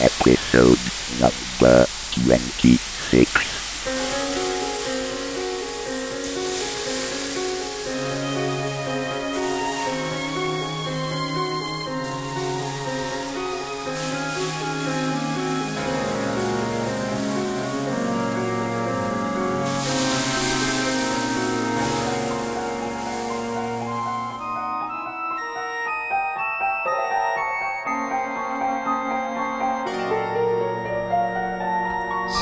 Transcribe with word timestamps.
episode 0.00 0.80
number 1.20 1.86
26. 2.12 3.57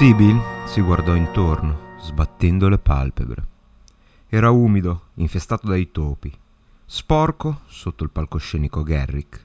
Sibyl 0.06 0.40
si 0.66 0.80
guardò 0.82 1.16
intorno, 1.16 1.96
sbattendo 1.98 2.68
le 2.68 2.78
palpebre. 2.78 3.46
Era 4.28 4.50
umido, 4.50 5.06
infestato 5.14 5.66
dai 5.66 5.90
topi, 5.90 6.32
sporco 6.84 7.62
sotto 7.66 8.04
il 8.04 8.10
palcoscenico 8.10 8.84
Garrick. 8.84 9.44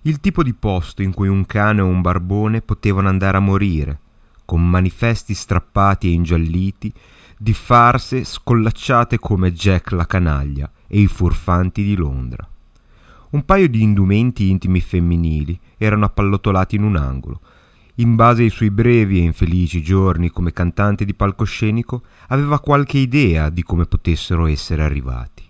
Il 0.00 0.18
tipo 0.20 0.42
di 0.42 0.54
posto 0.54 1.02
in 1.02 1.12
cui 1.12 1.28
un 1.28 1.44
cane 1.44 1.82
o 1.82 1.86
un 1.86 2.00
barbone 2.00 2.62
potevano 2.62 3.10
andare 3.10 3.36
a 3.36 3.40
morire, 3.40 4.00
con 4.46 4.66
manifesti 4.66 5.34
strappati 5.34 6.06
e 6.06 6.12
ingialliti 6.12 6.90
di 7.36 7.52
farse 7.52 8.24
scollacciate 8.24 9.18
come 9.18 9.52
Jack 9.52 9.90
la 9.90 10.06
canaglia 10.06 10.72
e 10.86 10.98
i 10.98 11.08
furfanti 11.08 11.84
di 11.84 11.94
Londra. 11.94 12.48
Un 13.32 13.44
paio 13.44 13.68
di 13.68 13.82
indumenti 13.82 14.48
intimi 14.48 14.80
femminili 14.80 15.60
erano 15.76 16.06
appallotolati 16.06 16.76
in 16.76 16.84
un 16.84 16.96
angolo, 16.96 17.40
in 17.96 18.14
base 18.14 18.42
ai 18.42 18.50
suoi 18.50 18.70
brevi 18.70 19.18
e 19.18 19.24
infelici 19.24 19.82
giorni 19.82 20.30
come 20.30 20.52
cantante 20.52 21.04
di 21.04 21.14
palcoscenico, 21.14 22.02
aveva 22.28 22.60
qualche 22.60 22.98
idea 22.98 23.50
di 23.50 23.62
come 23.62 23.86
potessero 23.86 24.46
essere 24.46 24.82
arrivati. 24.82 25.44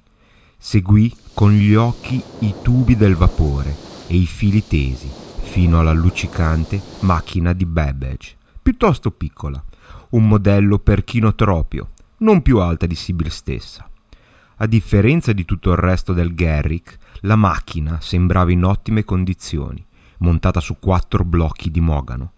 Seguì 0.56 1.14
con 1.34 1.52
gli 1.52 1.74
occhi 1.74 2.22
i 2.41 2.55
tubi 2.62 2.97
del 2.97 3.14
vapore 3.14 3.74
e 4.06 4.16
i 4.16 4.27
fili 4.27 4.66
tesi 4.66 5.08
fino 5.41 5.80
alla 5.80 5.92
luccicante 5.92 6.80
macchina 7.00 7.52
di 7.52 7.66
Babbage, 7.66 8.36
piuttosto 8.62 9.10
piccola, 9.10 9.62
un 10.10 10.28
modello 10.28 10.78
per 10.78 11.02
chinotropio, 11.02 11.91
non 12.19 12.42
più 12.42 12.58
alta 12.58 12.86
di 12.86 12.94
Sibyl 12.94 13.30
stessa. 13.30 13.88
A 14.56 14.66
differenza 14.66 15.32
di 15.32 15.44
tutto 15.44 15.70
il 15.70 15.78
resto 15.78 16.12
del 16.12 16.34
Garrick, 16.34 16.98
la 17.20 17.36
macchina 17.36 17.98
sembrava 18.00 18.52
in 18.52 18.64
ottime 18.64 19.04
condizioni, 19.04 19.84
montata 20.20 20.60
su 20.60 20.78
quattro 20.78 21.24
blocchi 21.24 21.70
di 21.70 21.80
mogano, 21.80 22.32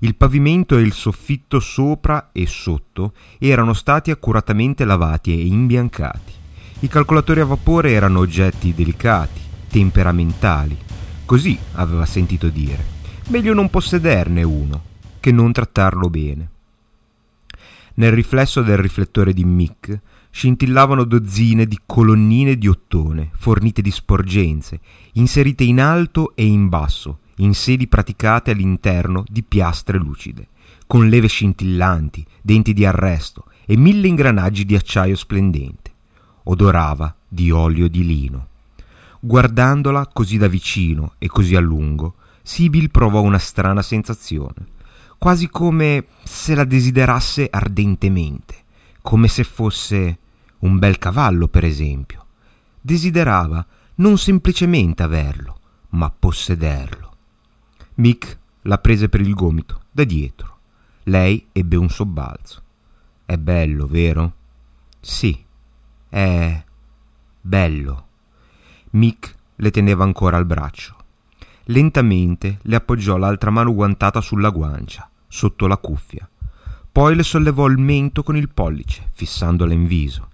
il 0.00 0.14
pavimento 0.14 0.76
e 0.76 0.82
il 0.82 0.92
soffitto 0.92 1.58
sopra 1.58 2.30
e 2.30 2.46
sotto 2.46 3.14
erano 3.38 3.72
stati 3.72 4.12
accuratamente 4.12 4.84
lavati 4.84 5.32
e 5.32 5.44
imbiancati. 5.44 6.32
I 6.80 6.88
calcolatori 6.88 7.40
a 7.40 7.44
vapore 7.44 7.90
erano 7.90 8.20
oggetti 8.20 8.72
delicati, 8.72 9.40
temperamentali. 9.68 10.78
Così 11.24 11.58
aveva 11.72 12.06
sentito 12.06 12.48
dire. 12.48 12.96
Meglio 13.28 13.54
non 13.54 13.68
possederne 13.68 14.44
uno 14.44 14.82
che 15.18 15.32
non 15.32 15.50
trattarlo 15.50 16.08
bene. 16.08 16.50
Nel 17.94 18.12
riflesso 18.12 18.62
del 18.62 18.78
riflettore 18.78 19.32
di 19.32 19.44
Mick 19.44 20.00
scintillavano 20.30 21.02
dozzine 21.02 21.66
di 21.66 21.80
colonnine 21.84 22.56
di 22.56 22.68
ottone, 22.68 23.30
fornite 23.32 23.82
di 23.82 23.90
sporgenze, 23.90 24.78
inserite 25.14 25.64
in 25.64 25.80
alto 25.80 26.36
e 26.36 26.44
in 26.44 26.68
basso, 26.68 27.18
in 27.38 27.54
sedi 27.54 27.86
praticate 27.86 28.52
all'interno 28.52 29.24
di 29.28 29.42
piastre 29.42 29.98
lucide, 29.98 30.48
con 30.86 31.08
leve 31.08 31.26
scintillanti, 31.26 32.24
denti 32.40 32.72
di 32.72 32.84
arresto 32.84 33.44
e 33.66 33.76
mille 33.76 34.06
ingranaggi 34.08 34.64
di 34.64 34.74
acciaio 34.74 35.16
splendente. 35.16 35.92
Odorava 36.44 37.14
di 37.28 37.50
olio 37.50 37.88
di 37.88 38.04
lino. 38.06 38.46
Guardandola 39.20 40.06
così 40.06 40.38
da 40.38 40.48
vicino 40.48 41.14
e 41.18 41.28
così 41.28 41.54
a 41.56 41.60
lungo, 41.60 42.14
Sibyl 42.42 42.90
provò 42.90 43.20
una 43.20 43.38
strana 43.38 43.82
sensazione, 43.82 44.66
quasi 45.18 45.48
come 45.50 46.06
se 46.24 46.54
la 46.54 46.64
desiderasse 46.64 47.48
ardentemente, 47.50 48.54
come 49.02 49.28
se 49.28 49.44
fosse 49.44 50.18
un 50.60 50.78
bel 50.78 50.98
cavallo, 50.98 51.48
per 51.48 51.64
esempio. 51.64 52.24
Desiderava 52.80 53.64
non 53.96 54.16
semplicemente 54.16 55.02
averlo, 55.02 55.58
ma 55.90 56.10
possederlo. 56.10 57.07
Mick 57.98 58.38
la 58.62 58.78
prese 58.78 59.08
per 59.08 59.20
il 59.20 59.34
gomito, 59.34 59.82
da 59.90 60.04
dietro. 60.04 60.58
Lei 61.04 61.48
ebbe 61.50 61.74
un 61.74 61.88
sobbalzo. 61.88 62.62
È 63.24 63.36
bello, 63.36 63.88
vero? 63.88 64.34
Sì, 65.00 65.44
è 66.08 66.64
bello. 67.40 68.06
Mick 68.90 69.34
le 69.56 69.70
teneva 69.72 70.04
ancora 70.04 70.36
al 70.36 70.46
braccio. 70.46 70.94
Lentamente 71.64 72.60
le 72.62 72.76
appoggiò 72.76 73.16
l'altra 73.16 73.50
mano 73.50 73.74
guantata 73.74 74.20
sulla 74.20 74.50
guancia, 74.50 75.10
sotto 75.26 75.66
la 75.66 75.76
cuffia. 75.76 76.28
Poi 76.92 77.16
le 77.16 77.24
sollevò 77.24 77.66
il 77.66 77.78
mento 77.78 78.22
con 78.22 78.36
il 78.36 78.48
pollice, 78.48 79.08
fissandola 79.12 79.72
in 79.72 79.88
viso. 79.88 80.28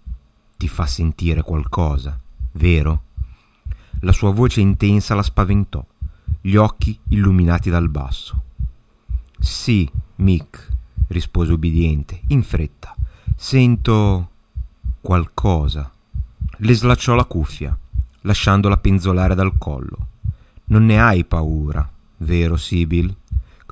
Ti 0.59 0.69
fa 0.69 0.85
sentire 0.85 1.41
qualcosa, 1.41 2.21
vero? 2.53 3.05
La 4.01 4.13
sua 4.13 4.33
voce 4.33 4.61
intensa 4.61 5.15
la 5.15 5.23
spaventò 5.23 5.83
gli 6.47 6.57
occhi 6.57 6.99
illuminati 7.09 7.71
dal 7.71 7.89
basso. 7.89 8.43
Sì, 9.39 9.91
Mick, 10.17 10.69
rispose 11.07 11.53
ubbidiente, 11.53 12.21
in 12.27 12.43
fretta. 12.43 12.95
Sento 13.35 14.29
qualcosa. 15.01 15.91
Le 16.59 16.75
slacciò 16.75 17.15
la 17.15 17.25
cuffia, 17.25 17.75
lasciandola 18.21 18.77
penzolare 18.77 19.35
dal 19.35 19.57
collo. 19.57 20.09
Non 20.67 20.85
ne 20.85 21.01
hai 21.01 21.25
paura, 21.25 21.91
vero, 22.19 22.59
Sibyl? 22.59 23.17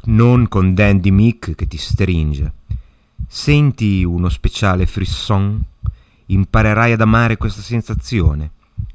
Non 0.05 0.49
con 0.49 0.73
Dandy 0.73 1.11
Mick 1.11 1.55
che 1.55 1.67
ti 1.67 1.77
stringe. 1.77 2.55
Senti 3.29 4.03
uno 4.03 4.31
speciale 4.31 4.87
frisson? 4.87 5.63
Imparerai 6.25 6.93
ad 6.93 7.03
amare 7.03 7.37
questa 7.37 7.61
sensazione. 7.61 8.51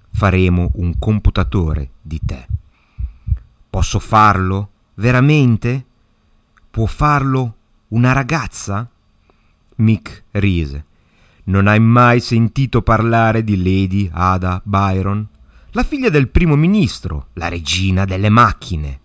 Faremo 0.09 0.71
un 0.77 0.97
computatore 0.97 1.91
di 2.01 2.19
te. 2.25 2.56
Posso 3.77 3.99
farlo? 3.99 4.69
Veramente? 4.95 5.85
Può 6.71 6.87
farlo 6.87 7.55
una 7.89 8.11
ragazza? 8.11 8.89
Mick 9.75 10.23
rise. 10.31 10.83
Non 11.43 11.67
hai 11.67 11.79
mai 11.79 12.19
sentito 12.19 12.81
parlare 12.81 13.43
di 13.43 13.55
Lady 13.55 14.09
Ada 14.11 14.61
Byron? 14.63 15.27
La 15.73 15.83
figlia 15.83 16.09
del 16.09 16.29
primo 16.29 16.55
ministro, 16.55 17.27
la 17.33 17.49
regina 17.49 18.05
delle 18.05 18.29
macchine. 18.29 18.99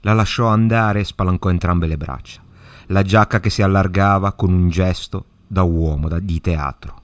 La 0.00 0.14
lasciò 0.14 0.46
andare 0.46 1.00
e 1.00 1.04
spalancò 1.04 1.50
entrambe 1.50 1.86
le 1.86 1.98
braccia, 1.98 2.40
la 2.86 3.02
giacca 3.02 3.38
che 3.38 3.50
si 3.50 3.60
allargava 3.60 4.32
con 4.32 4.50
un 4.50 4.70
gesto 4.70 5.26
da 5.46 5.62
uomo 5.62 6.08
da, 6.08 6.18
di 6.20 6.40
teatro. 6.40 7.02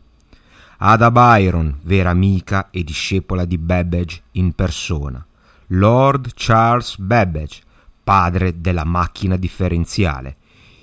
Ada 0.78 1.10
Byron, 1.10 1.76
vera 1.82 2.08
amica 2.08 2.70
e 2.70 2.82
discepola 2.82 3.44
di 3.44 3.58
Babbage 3.58 4.22
in 4.32 4.54
persona, 4.54 5.22
Lord 5.68 6.32
Charles 6.34 6.96
Babbage, 6.98 7.62
padre 8.04 8.60
della 8.60 8.84
macchina 8.84 9.36
differenziale, 9.36 10.36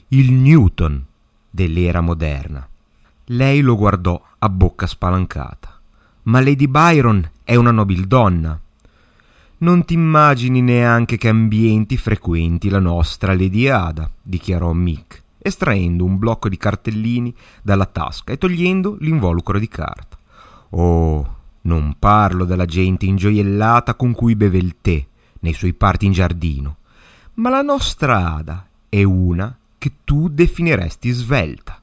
il 0.09 0.31
Newton 0.33 1.03
dell'era 1.49 2.01
moderna. 2.01 2.67
Lei 3.27 3.61
lo 3.61 3.77
guardò 3.77 4.21
a 4.39 4.49
bocca 4.49 4.85
spalancata. 4.85 5.79
Ma 6.23 6.41
Lady 6.41 6.67
Byron 6.67 7.29
è 7.43 7.55
una 7.55 7.71
nobildonna. 7.71 8.59
Non 9.59 9.85
ti 9.85 9.93
immagini 9.93 10.61
neanche 10.61 11.15
che 11.15 11.29
ambienti 11.29 11.95
frequenti 11.95 12.67
la 12.69 12.79
nostra 12.79 13.33
Lady 13.33 13.67
Ada, 13.67 14.09
dichiarò 14.21 14.73
Mick, 14.73 15.23
estraendo 15.37 16.03
un 16.03 16.17
blocco 16.17 16.49
di 16.49 16.57
cartellini 16.57 17.33
dalla 17.61 17.85
tasca 17.85 18.33
e 18.33 18.37
togliendo 18.37 18.97
l'involucro 18.99 19.57
di 19.57 19.67
carta. 19.69 20.17
Oh, 20.71 21.32
non 21.63 21.95
parlo 21.99 22.45
della 22.45 22.65
gente 22.65 23.05
ingioiellata 23.05 23.95
con 23.95 24.13
cui 24.13 24.35
beve 24.35 24.57
il 24.57 24.75
tè 24.81 25.05
nei 25.41 25.53
suoi 25.53 25.73
parti 25.73 26.05
in 26.05 26.11
giardino, 26.11 26.77
ma 27.35 27.49
la 27.49 27.61
nostra 27.61 28.35
Ada 28.35 28.67
è 28.89 29.03
una 29.03 29.55
che 29.77 29.91
tu 30.03 30.29
definiresti 30.29 31.09
svelta 31.11 31.79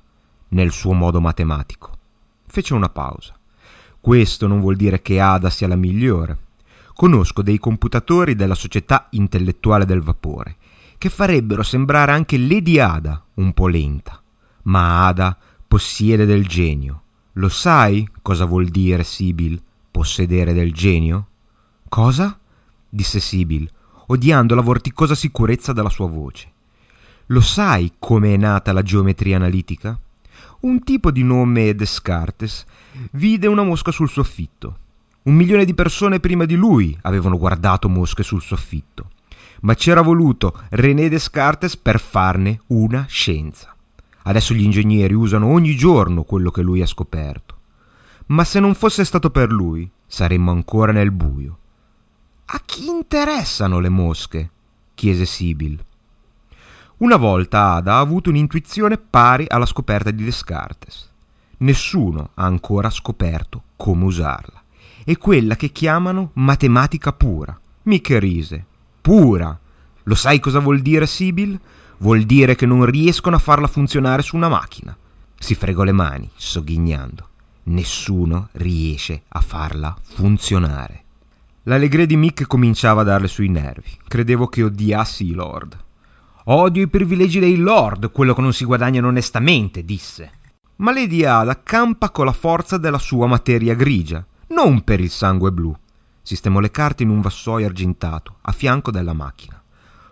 nel 0.49 0.73
suo 0.73 0.93
modo 0.93 1.21
matematico. 1.21 1.97
Fece 2.47 2.75
una 2.75 2.89
pausa. 2.89 3.35
Questo 4.01 4.47
non 4.47 4.61
vuol 4.61 4.77
dire 4.77 5.03
che 5.03 5.21
Ada 5.21 5.51
sia 5.51 5.69
la 5.69 5.77
migliore. 5.77 6.39
Conosco 6.95 7.43
dei 7.43 7.59
computatori 7.59 8.35
della 8.35 8.55
società 8.55 9.07
intellettuale 9.11 9.85
del 9.85 10.01
vapore 10.01 10.57
che 10.99 11.09
farebbero 11.09 11.63
sembrare 11.63 12.13
anche 12.13 12.37
Lady 12.37 12.79
Ada 12.79 13.23
un 13.35 13.55
po' 13.55 13.69
lenta, 13.69 14.21
ma 14.65 15.07
Ada 15.07 15.37
possiede 15.67 16.27
del 16.27 16.47
genio. 16.47 17.03
Lo 17.35 17.49
sai 17.49 18.07
cosa 18.21 18.45
vuol 18.45 18.67
dire, 18.67 19.03
Sibyl? 19.03 19.63
Possedere 20.01 20.55
del 20.55 20.73
genio? 20.73 21.27
Cosa? 21.87 22.39
disse 22.89 23.21
Sibyl, 23.21 23.71
odiando 24.07 24.55
la 24.55 24.63
vorticosa 24.63 25.15
sicurezza 25.15 25.75
della 25.75 25.91
sua 25.91 26.09
voce. 26.09 26.51
Lo 27.27 27.43
sai 27.43 27.93
come 27.99 28.33
è 28.33 28.39
nata 28.39 28.73
la 28.73 28.81
geometria 28.81 29.37
analitica? 29.37 30.01
Un 30.61 30.83
tipo 30.85 31.11
di 31.11 31.23
nome 31.23 31.75
Descartes 31.75 32.65
vide 33.11 33.47
una 33.47 33.63
mosca 33.63 33.91
sul 33.91 34.09
soffitto. 34.09 34.79
Un 35.25 35.35
milione 35.35 35.67
di 35.67 35.75
persone 35.75 36.19
prima 36.19 36.47
di 36.47 36.55
lui 36.55 36.97
avevano 37.03 37.37
guardato 37.37 37.91
mosche 37.91 38.23
sul 38.23 38.41
soffitto, 38.41 39.11
ma 39.61 39.75
c'era 39.75 40.01
voluto 40.01 40.63
René 40.71 41.11
Descartes 41.11 41.77
per 41.77 42.01
farne 42.01 42.63
una 42.69 43.05
scienza. 43.07 43.77
Adesso 44.23 44.55
gli 44.55 44.63
ingegneri 44.63 45.13
usano 45.13 45.49
ogni 45.49 45.77
giorno 45.77 46.23
quello 46.23 46.51
che 46.51 46.63
lui 46.63 46.81
ha 46.81 46.87
scoperto. 46.87 47.59
Ma 48.31 48.45
se 48.45 48.61
non 48.61 48.75
fosse 48.75 49.05
stato 49.05 49.31
per 49.31 49.51
lui, 49.51 49.91
saremmo 50.07 50.53
ancora 50.53 50.93
nel 50.93 51.11
buio. 51.11 51.59
A 52.47 52.63
chi 52.65 52.87
interessano 52.87 53.81
le 53.81 53.89
mosche? 53.89 54.51
chiese 54.95 55.25
Sibyl. 55.25 55.83
Una 56.99 57.17
volta 57.17 57.73
Ada 57.73 57.95
ha 57.95 57.99
avuto 57.99 58.31
un'intuizione 58.31 58.99
pari 58.99 59.47
alla 59.49 59.67
scoperta 59.67 60.11
di 60.13 60.23
Descartes. 60.23 61.09
Nessuno 61.59 62.31
ha 62.35 62.45
ancora 62.45 62.89
scoperto 62.89 63.63
come 63.77 64.05
usarla. 64.05 64.63
È 65.05 65.17
quella 65.17 65.57
che 65.57 65.71
chiamano 65.71 66.31
matematica 66.35 67.13
pura. 67.13 67.59
Mica 67.85 68.19
rise. 68.19 68.65
Pura. 69.01 69.59
Lo 70.05 70.15
sai 70.15 70.39
cosa 70.39 70.61
vuol 70.61 70.81
dire, 70.81 71.07
Sibyl? 71.07 71.59
Vuol 71.99 72.23
dire 72.23 72.55
che 72.55 72.67
non 72.67 72.85
riescono 72.85 73.37
a 73.37 73.41
farla 73.41 73.67
funzionare 73.67 74.23
su 74.23 74.37
una 74.37 74.49
macchina. 74.49 74.97
Si 75.37 75.55
fregò 75.55 75.83
le 75.83 75.93
mani, 75.93 76.31
sogghignando. 76.35 77.30
Nessuno 77.65 78.49
riesce 78.53 79.23
a 79.29 79.41
farla 79.41 79.97
funzionare. 80.03 81.05
L'allegria 81.65 82.07
di 82.07 82.17
Mick 82.17 82.47
cominciava 82.47 83.03
a 83.03 83.05
darle 83.05 83.29
sui 83.29 83.49
nervi. 83.49 83.91
Credevo 84.09 84.49
che 84.49 84.63
odiassi 84.63 85.27
i 85.27 85.33
lord. 85.33 85.79
Odio 86.45 86.83
i 86.83 86.89
privilegi 86.89 87.39
dei 87.39 87.57
lord, 87.57 88.11
quello 88.11 88.35
che 88.35 88.41
non 88.41 88.53
si 88.53 88.65
guadagnano 88.65 89.09
onestamente, 89.09 89.85
disse. 89.85 90.33
Ma 90.77 90.93
Lady 90.93 91.23
Ada 91.25 91.63
campa 91.63 92.11
con 92.11 92.25
la 92.25 92.33
forza 92.33 92.79
della 92.79 92.99
sua 92.99 93.27
materia 93.27 93.75
grigia, 93.75 94.25
non 94.49 94.83
per 94.83 95.01
il 95.01 95.11
sangue 95.11 95.53
blu. 95.53 95.77
Sistemò 96.23 96.59
le 96.61 96.71
carte 96.71 97.03
in 97.03 97.11
un 97.11 97.21
vassoio 97.21 97.67
argentato, 97.67 98.37
a 98.41 98.53
fianco 98.53 98.91
della 98.91 99.13
macchina. 99.13 99.63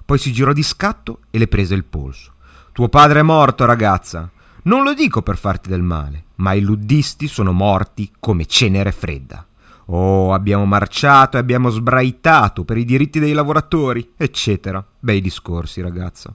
Poi 0.05 0.19
si 0.19 0.33
girò 0.33 0.53
di 0.53 0.63
scatto 0.63 1.21
e 1.31 1.39
le 1.39 1.49
prese 1.49 1.75
il 1.75 1.85
polso. 1.85 2.35
Tuo 2.73 2.89
padre 2.89 3.21
è 3.21 3.23
morto, 3.23 3.65
ragazza. 3.65 4.31
Non 4.63 4.83
lo 4.83 4.95
dico 4.95 5.23
per 5.23 5.39
farti 5.39 5.69
del 5.69 5.83
male, 5.83 6.25
ma 6.37 6.53
i 6.53 6.61
luddisti 6.61 7.29
sono 7.29 7.53
morti 7.53 8.11
come 8.19 8.47
cenere 8.47 8.93
fredda. 8.93 9.47
Oh, 9.87 10.35
abbiamo 10.35 10.67
marciato 10.67 11.37
e 11.37 11.41
abbiamo 11.41 11.71
sbraitato 11.71 12.65
per 12.65 12.77
i 12.77 12.85
diritti 12.85 13.19
dei 13.19 13.33
lavoratori, 13.33 14.13
eccetera. 14.17 14.85
Bei 14.99 15.21
discorsi, 15.21 15.81
ragazza. 15.81 16.35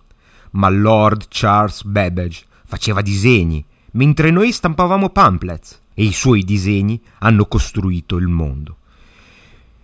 Ma 0.52 0.70
Lord 0.70 1.28
Charles 1.30 1.84
Babbage 1.84 2.46
faceva 2.66 3.02
disegni, 3.02 3.64
mentre 3.92 4.32
noi 4.32 4.52
stampavamo 4.52 5.10
pamphlets, 5.10 5.82
e 5.94 6.04
i 6.04 6.14
suoi 6.14 6.44
disegni 6.44 7.00
hanno 7.20 7.46
costruito 7.46 8.18
il 8.18 8.28
mondo. 8.28 8.78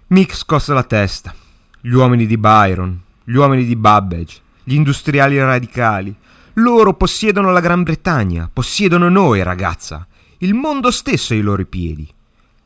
Mick 0.07 0.36
scosse 0.36 0.74
la 0.74 0.83
testa. 0.83 1.33
Gli 1.80 1.91
uomini 1.91 2.25
di 2.25 2.38
Byron, 2.38 3.00
gli 3.24 3.36
uomini 3.36 3.65
di 3.65 3.75
Babbage, 3.75 4.39
gli 4.63 4.74
industriali 4.74 5.38
radicali, 5.38 6.15
loro 6.54 6.94
possiedono 6.94 7.51
la 7.51 7.60
Gran 7.60 7.84
Bretagna, 7.84 8.50
possiedono 8.51 9.10
noi, 9.10 9.44
ragazza, 9.44 10.07
il 10.40 10.54
mondo 10.54 10.92
stesso 10.92 11.34
ai 11.34 11.42
loro 11.42 11.66
piedi 11.66 12.12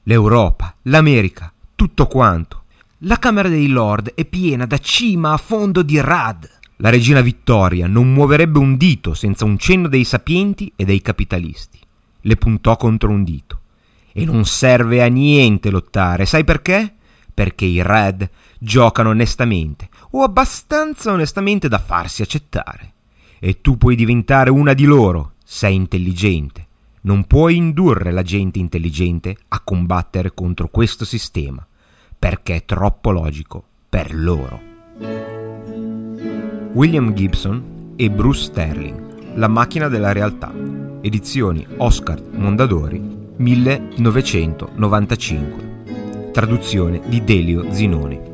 l'Europa, 0.03 0.75
l'America, 0.83 1.51
tutto 1.75 2.07
quanto. 2.07 2.63
La 2.99 3.19
Camera 3.19 3.49
dei 3.49 3.67
Lord 3.67 4.13
è 4.15 4.25
piena 4.25 4.65
da 4.65 4.77
cima 4.77 5.33
a 5.33 5.37
fondo 5.37 5.81
di 5.81 5.99
rad. 5.99 6.49
La 6.77 6.89
regina 6.89 7.21
Vittoria 7.21 7.87
non 7.87 8.11
muoverebbe 8.11 8.57
un 8.57 8.75
dito 8.75 9.13
senza 9.13 9.45
un 9.45 9.57
cenno 9.57 9.87
dei 9.87 10.03
sapienti 10.03 10.71
e 10.75 10.85
dei 10.85 11.01
capitalisti. 11.01 11.79
Le 12.21 12.35
puntò 12.35 12.75
contro 12.77 13.09
un 13.09 13.23
dito. 13.23 13.59
E 14.11 14.25
non 14.25 14.45
serve 14.45 15.01
a 15.01 15.07
niente 15.07 15.69
lottare, 15.69 16.25
sai 16.25 16.43
perché? 16.43 16.93
Perché 17.33 17.65
i 17.65 17.81
Red 17.81 18.29
giocano 18.59 19.09
onestamente, 19.09 19.89
o 20.11 20.23
abbastanza 20.23 21.11
onestamente 21.11 21.67
da 21.67 21.79
farsi 21.79 22.21
accettare. 22.21 22.93
E 23.45 23.59
tu 23.59 23.75
puoi 23.75 23.97
diventare 23.97 24.49
una 24.49 24.71
di 24.71 24.85
loro, 24.85 25.33
sei 25.43 25.75
intelligente. 25.75 26.65
Non 27.01 27.25
puoi 27.25 27.57
indurre 27.57 28.13
la 28.13 28.21
gente 28.21 28.57
intelligente 28.57 29.35
a 29.49 29.59
combattere 29.59 30.33
contro 30.33 30.69
questo 30.69 31.03
sistema, 31.03 31.67
perché 32.17 32.55
è 32.55 32.63
troppo 32.63 33.11
logico 33.11 33.61
per 33.89 34.15
loro. 34.15 34.61
William 36.71 37.13
Gibson 37.13 37.91
e 37.97 38.09
Bruce 38.09 38.43
Sterling, 38.43 39.35
La 39.35 39.49
macchina 39.49 39.89
della 39.89 40.13
realtà, 40.13 40.53
edizioni 41.01 41.67
Oscar 41.79 42.23
Mondadori, 42.31 43.01
1995, 43.35 46.31
traduzione 46.31 47.01
di 47.07 47.21
Delio 47.25 47.69
Zinoni. 47.73 48.31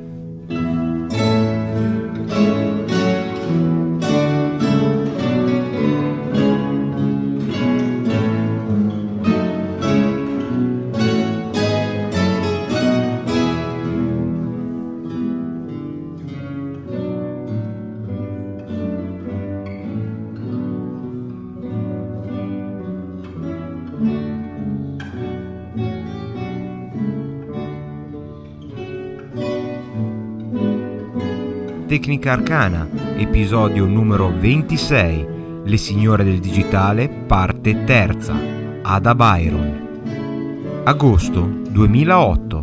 Tecnica 31.99 32.31
Arcana, 32.31 32.87
episodio 33.17 33.85
numero 33.85 34.31
26, 34.31 35.63
Le 35.65 35.75
signore 35.75 36.23
del 36.23 36.39
digitale, 36.39 37.09
parte 37.09 37.83
terza, 37.83 38.39
Ada 38.81 39.13
Byron. 39.13 40.81
Agosto 40.85 41.41
2008. 41.41 42.58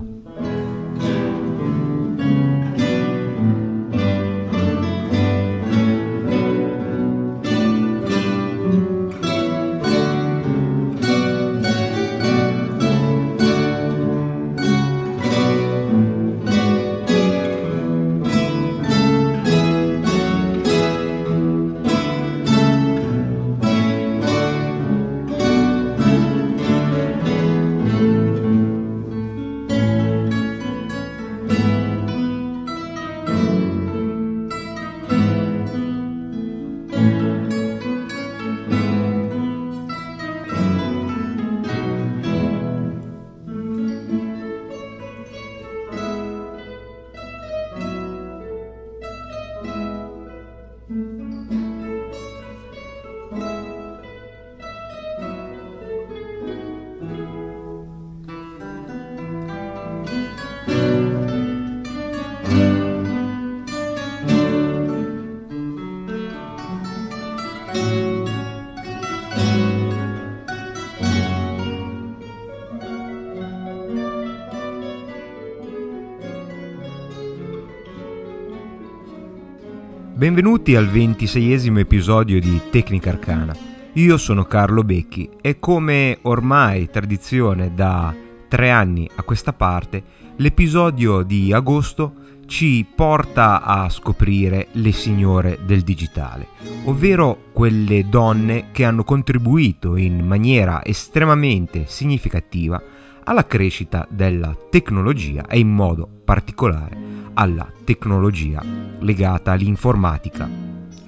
Benvenuti 80.26 80.74
al 80.74 80.88
ventiseiesimo 80.88 81.78
episodio 81.78 82.40
di 82.40 82.60
Tecnica 82.68 83.10
Arcana. 83.10 83.54
Io 83.92 84.16
sono 84.16 84.42
Carlo 84.42 84.82
Becchi 84.82 85.30
e 85.40 85.60
come 85.60 86.18
ormai 86.22 86.90
tradizione 86.90 87.72
da 87.72 88.12
tre 88.48 88.70
anni 88.70 89.08
a 89.14 89.22
questa 89.22 89.52
parte, 89.52 90.02
l'episodio 90.34 91.22
di 91.22 91.52
agosto 91.52 92.40
ci 92.46 92.84
porta 92.92 93.62
a 93.62 93.88
scoprire 93.88 94.66
le 94.72 94.90
signore 94.90 95.60
del 95.64 95.82
digitale, 95.82 96.48
ovvero 96.86 97.44
quelle 97.52 98.08
donne 98.08 98.70
che 98.72 98.84
hanno 98.84 99.04
contribuito 99.04 99.94
in 99.94 100.26
maniera 100.26 100.84
estremamente 100.84 101.84
significativa 101.86 102.82
alla 103.28 103.46
crescita 103.46 104.06
della 104.08 104.56
tecnologia 104.70 105.46
e 105.46 105.58
in 105.58 105.68
modo 105.68 106.08
particolare 106.24 106.96
alla 107.34 107.70
tecnologia 107.84 108.62
legata 109.00 109.52
all'informatica 109.52 110.48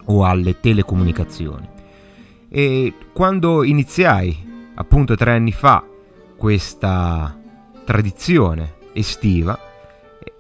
o 0.04 0.24
alle 0.24 0.58
telecomunicazioni. 0.58 1.68
E 2.48 2.94
quando 3.12 3.62
iniziai, 3.62 4.36
appunto 4.74 5.14
tre 5.14 5.32
anni 5.32 5.52
fa, 5.52 5.84
questa 6.36 7.38
tradizione 7.84 8.74
estiva, 8.92 9.58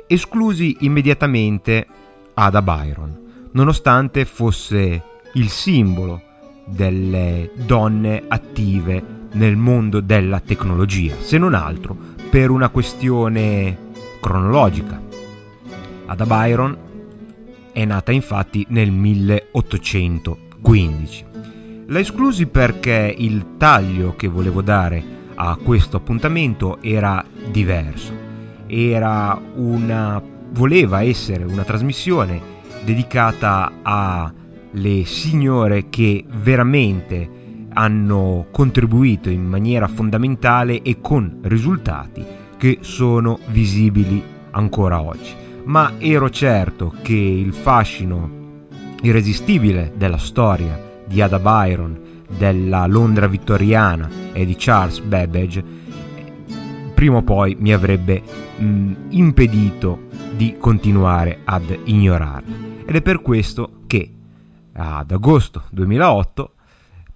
esclusi 0.06 0.78
immediatamente 0.80 1.86
Ada 2.34 2.62
Byron, 2.62 3.50
nonostante 3.52 4.24
fosse 4.24 5.02
il 5.34 5.48
simbolo 5.48 6.22
delle 6.64 7.50
donne 7.54 8.24
attive 8.26 9.17
nel 9.38 9.56
mondo 9.56 10.00
della 10.00 10.40
tecnologia, 10.40 11.14
se 11.20 11.38
non 11.38 11.54
altro 11.54 11.96
per 12.28 12.50
una 12.50 12.70
questione 12.70 13.86
cronologica. 14.20 15.00
Ada 16.06 16.26
Byron 16.26 16.76
è 17.72 17.84
nata 17.84 18.10
infatti 18.10 18.66
nel 18.70 18.90
1815. 18.90 21.26
La 21.86 22.00
esclusi 22.00 22.46
perché 22.46 23.14
il 23.16 23.54
taglio 23.56 24.16
che 24.16 24.26
volevo 24.26 24.60
dare 24.60 25.04
a 25.36 25.56
questo 25.56 25.98
appuntamento 25.98 26.82
era 26.82 27.24
diverso. 27.50 28.12
Era 28.66 29.40
una 29.54 30.20
voleva 30.50 31.02
essere 31.02 31.44
una 31.44 31.62
trasmissione 31.62 32.40
dedicata 32.84 33.70
alle 33.82 35.04
signore 35.04 35.88
che 35.88 36.24
veramente 36.26 37.37
hanno 37.78 38.46
contribuito 38.50 39.30
in 39.30 39.44
maniera 39.44 39.86
fondamentale 39.86 40.82
e 40.82 41.00
con 41.00 41.38
risultati 41.42 42.24
che 42.56 42.78
sono 42.80 43.38
visibili 43.46 44.20
ancora 44.50 45.00
oggi. 45.00 45.32
Ma 45.64 45.92
ero 45.98 46.28
certo 46.28 46.92
che 47.02 47.14
il 47.14 47.54
fascino 47.54 48.66
irresistibile 49.02 49.92
della 49.96 50.18
storia 50.18 50.76
di 51.06 51.22
Ada 51.22 51.38
Byron, 51.38 52.24
della 52.36 52.84
Londra 52.86 53.28
vittoriana 53.28 54.10
e 54.32 54.44
di 54.44 54.56
Charles 54.58 54.98
Babbage, 54.98 55.64
prima 56.94 57.18
o 57.18 57.22
poi 57.22 57.56
mi 57.60 57.72
avrebbe 57.72 58.20
mh, 58.56 58.92
impedito 59.10 60.06
di 60.34 60.56
continuare 60.58 61.42
ad 61.44 61.78
ignorarla. 61.84 62.56
Ed 62.84 62.96
è 62.96 63.02
per 63.02 63.22
questo 63.22 63.82
che 63.86 64.12
ad 64.72 65.12
agosto 65.12 65.62
2008 65.70 66.54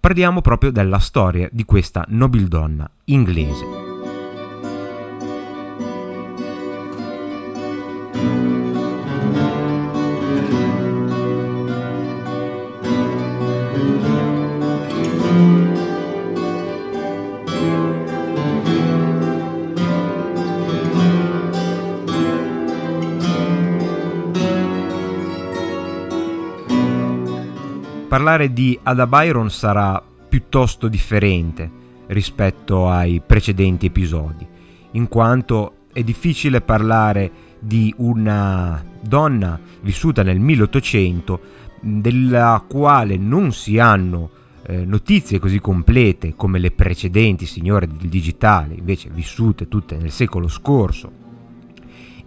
parliamo 0.03 0.41
proprio 0.41 0.73
della 0.73 0.99
storia 0.99 1.49
di 1.53 1.65
questa 1.65 2.05
nobildonna 2.09 2.91
inglese. 3.05 3.82
Parlare 28.13 28.53
di 28.53 28.79
Ada 28.83 29.07
Byron 29.07 29.51
sarà 29.51 30.03
piuttosto 30.29 30.89
differente 30.89 31.71
rispetto 32.09 32.87
ai 32.87 33.23
precedenti 33.25 33.87
episodi, 33.87 34.47
in 34.91 35.09
quanto 35.09 35.87
è 35.95 36.03
difficile 36.03 36.61
parlare 36.61 37.31
di 37.59 37.91
una 37.97 38.85
donna 39.01 39.59
vissuta 39.81 40.23
nel 40.23 40.39
1800 40.41 41.41
della 41.81 42.63
quale 42.69 43.17
non 43.17 43.51
si 43.51 43.79
hanno 43.79 44.29
eh, 44.67 44.85
notizie 44.85 45.39
così 45.39 45.59
complete 45.59 46.35
come 46.37 46.59
le 46.59 46.71
precedenti 46.71 47.47
signore 47.47 47.87
del 47.87 48.11
digitale, 48.11 48.75
invece 48.75 49.09
vissute 49.09 49.69
tutte 49.69 49.97
nel 49.97 50.11
secolo 50.11 50.49
scorso. 50.49 51.11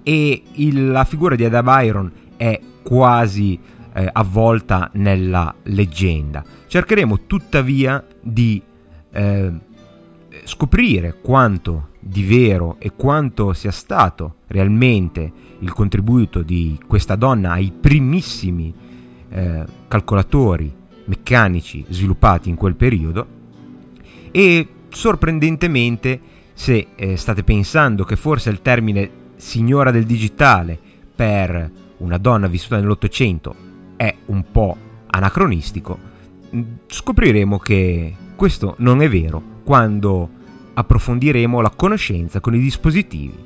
E 0.01 0.41
il, 0.53 0.87
la 0.87 1.03
figura 1.03 1.35
di 1.35 1.45
Ada 1.45 1.61
Byron 1.61 2.11
è 2.37 2.59
quasi 2.81 3.59
eh, 3.95 4.09
avvolta 4.11 4.89
nella 4.93 5.55
leggenda. 5.63 6.43
Cercheremo 6.67 7.21
tuttavia 7.25 8.05
di 8.21 8.61
eh, 9.11 9.51
scoprire 10.43 11.15
quanto 11.21 11.89
di 11.99 12.23
vero 12.23 12.75
e 12.79 12.91
quanto 12.95 13.53
sia 13.53 13.71
stato 13.71 14.35
realmente 14.47 15.31
il 15.59 15.71
contributo 15.71 16.41
di 16.41 16.77
questa 16.85 17.15
donna 17.15 17.53
ai 17.53 17.71
primissimi 17.71 18.73
eh, 19.29 19.63
calcolatori 19.87 20.73
meccanici 21.05 21.85
sviluppati 21.87 22.49
in 22.49 22.55
quel 22.55 22.75
periodo 22.75 23.27
e 24.31 24.67
sorprendentemente 24.89 26.19
se 26.53 26.87
eh, 26.95 27.15
state 27.15 27.43
pensando 27.43 28.03
che 28.03 28.15
forse 28.17 28.49
il 28.49 28.61
termine 28.61 29.09
signora 29.37 29.91
del 29.91 30.05
digitale 30.05 30.77
per 31.15 31.71
una 31.97 32.17
donna 32.17 32.47
vissuta 32.47 32.77
nell'Ottocento 32.77 33.65
è 33.95 34.13
un 34.25 34.43
po' 34.51 34.77
anacronistico, 35.07 35.97
scopriremo 36.87 37.57
che 37.59 38.15
questo 38.35 38.75
non 38.79 39.01
è 39.01 39.09
vero 39.09 39.41
quando 39.63 40.29
approfondiremo 40.73 41.61
la 41.61 41.71
conoscenza 41.75 42.39
con 42.39 42.53
i 42.53 42.59
dispositivi 42.59 43.37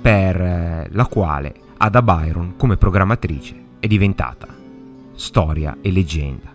per 0.00 0.40
eh, 0.40 0.88
la 0.90 1.06
quale 1.06 1.54
Ada 1.76 2.02
Byron 2.02 2.54
come 2.56 2.76
programmatrice 2.76 3.54
è 3.78 3.86
diventata 3.86 4.48
storia 5.14 5.78
e 5.80 5.90
leggenda. 5.90 6.50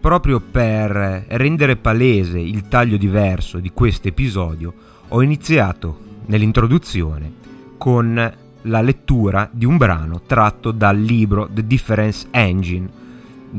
Proprio 0.00 0.40
per 0.40 1.24
rendere 1.28 1.76
palese 1.76 2.38
il 2.38 2.68
taglio 2.68 2.96
diverso 2.96 3.58
di 3.58 3.70
questo 3.72 4.08
episodio 4.08 4.72
ho 5.08 5.22
iniziato 5.22 5.98
nell'introduzione 6.26 7.32
con 7.78 8.32
la 8.64 8.80
lettura 8.80 9.48
di 9.50 9.64
un 9.64 9.76
brano 9.76 10.22
tratto 10.26 10.70
dal 10.70 10.98
libro 10.98 11.48
The 11.52 11.66
Difference 11.66 12.28
Engine, 12.30 12.88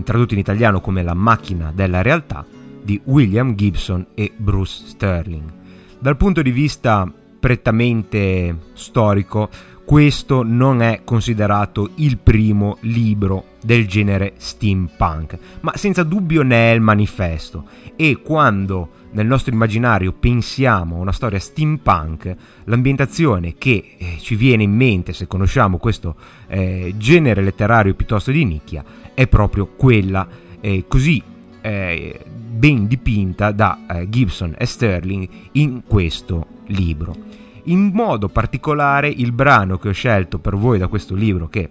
tradotto 0.04 0.34
in 0.34 0.40
italiano 0.40 0.82
come 0.82 1.04
La 1.04 1.14
macchina 1.14 1.72
della 1.74 2.02
realtà, 2.02 2.46
di 2.82 3.00
William 3.06 3.56
Gibson 3.56 4.06
e 4.14 4.32
Bruce 4.36 4.88
Sterling. 4.88 5.52
Dal 6.00 6.18
punto 6.18 6.42
di 6.42 6.52
vista 6.52 7.12
prettamente 7.40 8.58
storico, 8.74 9.50
questo 9.86 10.42
non 10.44 10.82
è 10.82 11.02
considerato 11.04 11.92
il 11.96 12.18
primo 12.18 12.78
libro 12.82 13.54
del 13.62 13.88
genere 13.88 14.34
steampunk, 14.38 15.38
ma 15.62 15.78
senza 15.78 16.04
dubbio 16.04 16.42
ne 16.42 16.72
è 16.72 16.74
il 16.74 16.82
manifesto 16.82 17.66
e 17.96 18.20
quando 18.24 18.90
nel 19.12 19.28
nostro 19.28 19.54
immaginario 19.54 20.12
pensiamo 20.12 20.98
a 20.98 21.00
una 21.00 21.12
storia 21.12 21.40
steampunk, 21.40 22.36
l'ambientazione 22.66 23.54
che 23.58 23.96
eh, 23.98 24.18
ci 24.20 24.36
viene 24.36 24.64
in 24.64 24.74
mente 24.74 25.14
se 25.14 25.28
conosciamo 25.28 25.78
questo 25.78 26.16
eh, 26.48 26.94
genere 26.98 27.42
letterario 27.42 27.94
piuttosto 27.94 28.32
di 28.32 28.44
nicchia 28.44 28.84
è 29.14 29.28
proprio 29.28 29.68
quella 29.68 30.28
eh, 30.60 30.86
così 30.88 31.22
eh, 31.62 32.20
ben 32.26 32.88
dipinta 32.88 33.52
da 33.52 33.86
eh, 33.90 34.10
Gibson 34.10 34.56
e 34.58 34.66
Sterling 34.66 35.28
in 35.54 35.84
questo 35.86 36.48
libro. 36.68 37.35
In 37.68 37.92
modo 37.94 38.30
particolare 38.30 39.10
il 39.10 39.32
brano 39.32 39.78
che 39.78 39.90
ho 39.90 39.94
scelto 39.94 40.38
per 40.38 40.56
voi 40.56 40.78
da 40.78 40.88
questo 40.88 41.16
libro 41.16 41.48
che 41.48 41.70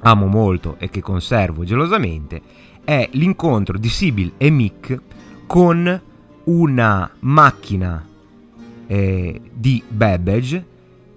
amo 0.00 0.26
molto 0.26 0.76
e 0.78 0.88
che 0.88 1.02
conservo 1.02 1.64
gelosamente 1.64 2.40
è 2.82 3.08
l'incontro 3.12 3.76
di 3.76 3.88
Sibyl 3.88 4.32
e 4.38 4.48
Mick 4.48 5.00
con 5.46 6.00
una 6.44 7.10
macchina 7.20 8.06
eh, 8.86 9.40
di 9.52 9.82
Babbage 9.86 10.66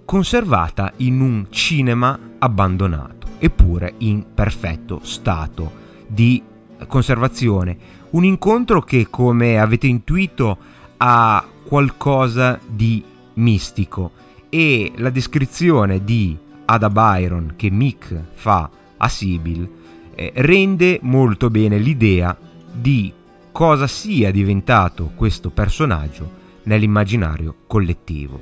conservata 0.04 0.92
in 0.96 1.20
un 1.22 1.46
cinema 1.48 2.18
abbandonato, 2.38 3.28
eppure 3.38 3.94
in 3.98 4.26
perfetto 4.34 5.00
stato 5.04 5.72
di 6.06 6.42
conservazione. 6.86 8.00
Un 8.10 8.24
incontro 8.24 8.82
che, 8.82 9.06
come 9.08 9.58
avete 9.58 9.86
intuito, 9.86 10.58
ha 10.98 11.42
qualcosa 11.64 12.60
di 12.66 13.02
mistico 13.34 14.12
e 14.48 14.92
la 14.96 15.10
descrizione 15.10 16.04
di 16.04 16.36
Ada 16.64 16.90
Byron 16.90 17.54
che 17.56 17.70
Mick 17.70 18.14
fa 18.32 18.70
a 18.96 19.08
Sibyl 19.08 19.68
eh, 20.14 20.32
rende 20.36 20.98
molto 21.02 21.50
bene 21.50 21.78
l'idea 21.78 22.36
di 22.72 23.12
cosa 23.50 23.86
sia 23.86 24.30
diventato 24.30 25.12
questo 25.14 25.50
personaggio 25.50 26.40
nell'immaginario 26.64 27.54
collettivo. 27.66 28.40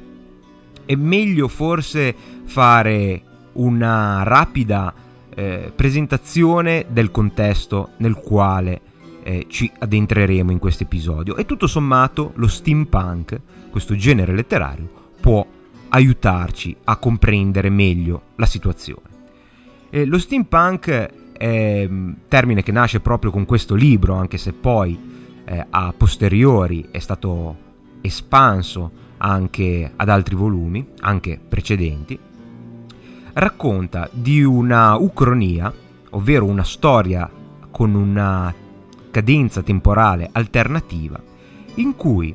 È 0.85 0.95
meglio 0.95 1.49
forse 1.49 2.15
fare 2.45 3.23
una 3.53 4.23
rapida 4.23 4.93
eh, 5.35 5.73
presentazione 5.75 6.87
del 6.89 7.11
contesto 7.11 7.91
nel 7.99 8.15
quale 8.15 8.81
eh, 9.23 9.47
ci 9.49 9.71
addentreremo 9.79 10.51
in 10.51 10.59
questo 10.59 10.85
episodio 10.85 11.37
e 11.37 11.45
tutto 11.45 11.67
sommato 11.67 12.33
lo 12.37 12.49
steampunk, 12.49 13.41
questo 13.71 13.97
genere 13.97 14.35
letterario, 14.35 14.89
può 15.21 15.47
aiutarci 15.89 16.77
a 16.85 16.97
comprendere 16.97 17.71
meglio 17.71 18.23
la 18.37 18.47
situazione. 18.47 19.09
Eh, 19.91 20.05
lo 20.05 20.19
steampunk 20.19 20.89
è 21.33 21.87
un 21.89 22.17
termine 22.29 22.63
che 22.63 22.73
nasce 22.73 23.01
proprio 23.01 23.31
con 23.31 23.45
questo 23.45 23.75
libro, 23.75 24.15
anche 24.15 24.39
se 24.39 24.53
poi 24.53 24.99
eh, 25.45 25.67
a 25.69 25.95
posteriori 25.97 26.89
è 26.91 26.99
stato 26.99 27.69
espanso 28.01 29.09
anche 29.19 29.93
ad 29.97 30.09
altri 30.09 30.35
volumi, 30.35 30.87
anche 31.01 31.41
precedenti, 31.47 32.19
racconta 33.35 34.09
di 34.13 34.43
una 34.43 34.97
ucronia, 34.97 35.73
ovvero 36.11 36.45
una 36.45 36.65
storia 36.65 37.31
con 37.71 37.95
una 37.95 38.53
cadenza 39.11 39.63
temporale 39.63 40.29
alternativa, 40.33 41.21
in 41.77 41.97
cui 41.97 42.35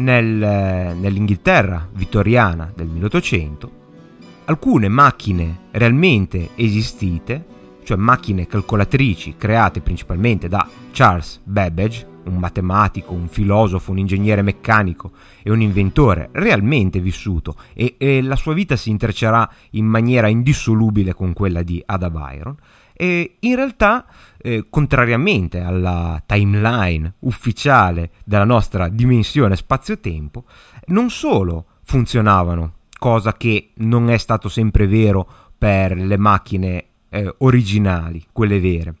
nel, 0.00 0.96
nell'Inghilterra 0.96 1.88
vittoriana 1.92 2.72
del 2.74 2.88
1800 2.88 3.78
alcune 4.50 4.88
macchine 4.88 5.68
realmente 5.70 6.50
esistite, 6.56 7.46
cioè 7.84 7.96
macchine 7.96 8.48
calcolatrici 8.48 9.36
create 9.36 9.80
principalmente 9.80 10.48
da 10.48 10.68
Charles 10.90 11.40
Babbage, 11.44 12.08
un 12.24 12.36
matematico, 12.36 13.12
un 13.14 13.28
filosofo, 13.28 13.92
un 13.92 13.98
ingegnere 13.98 14.42
meccanico 14.42 15.12
e 15.42 15.50
un 15.50 15.60
inventore 15.60 16.30
realmente 16.32 17.00
vissuto 17.00 17.54
e, 17.72 17.94
e 17.96 18.20
la 18.22 18.36
sua 18.36 18.52
vita 18.52 18.74
si 18.74 18.90
intreccerà 18.90 19.48
in 19.70 19.86
maniera 19.86 20.26
indissolubile 20.26 21.14
con 21.14 21.32
quella 21.32 21.62
di 21.62 21.80
Ada 21.86 22.10
Byron. 22.10 22.56
E 23.00 23.36
in 23.40 23.56
realtà, 23.56 24.04
eh, 24.36 24.66
contrariamente 24.68 25.60
alla 25.60 26.22
timeline 26.26 27.14
ufficiale 27.20 28.10
della 28.26 28.44
nostra 28.44 28.90
dimensione 28.90 29.56
spazio-tempo, 29.56 30.44
non 30.88 31.08
solo 31.08 31.64
funzionavano, 31.82 32.74
cosa 32.98 33.32
che 33.32 33.70
non 33.76 34.10
è 34.10 34.18
stato 34.18 34.50
sempre 34.50 34.86
vero 34.86 35.26
per 35.56 35.96
le 35.96 36.18
macchine 36.18 36.84
eh, 37.08 37.34
originali, 37.38 38.22
quelle 38.32 38.60
vere, 38.60 38.94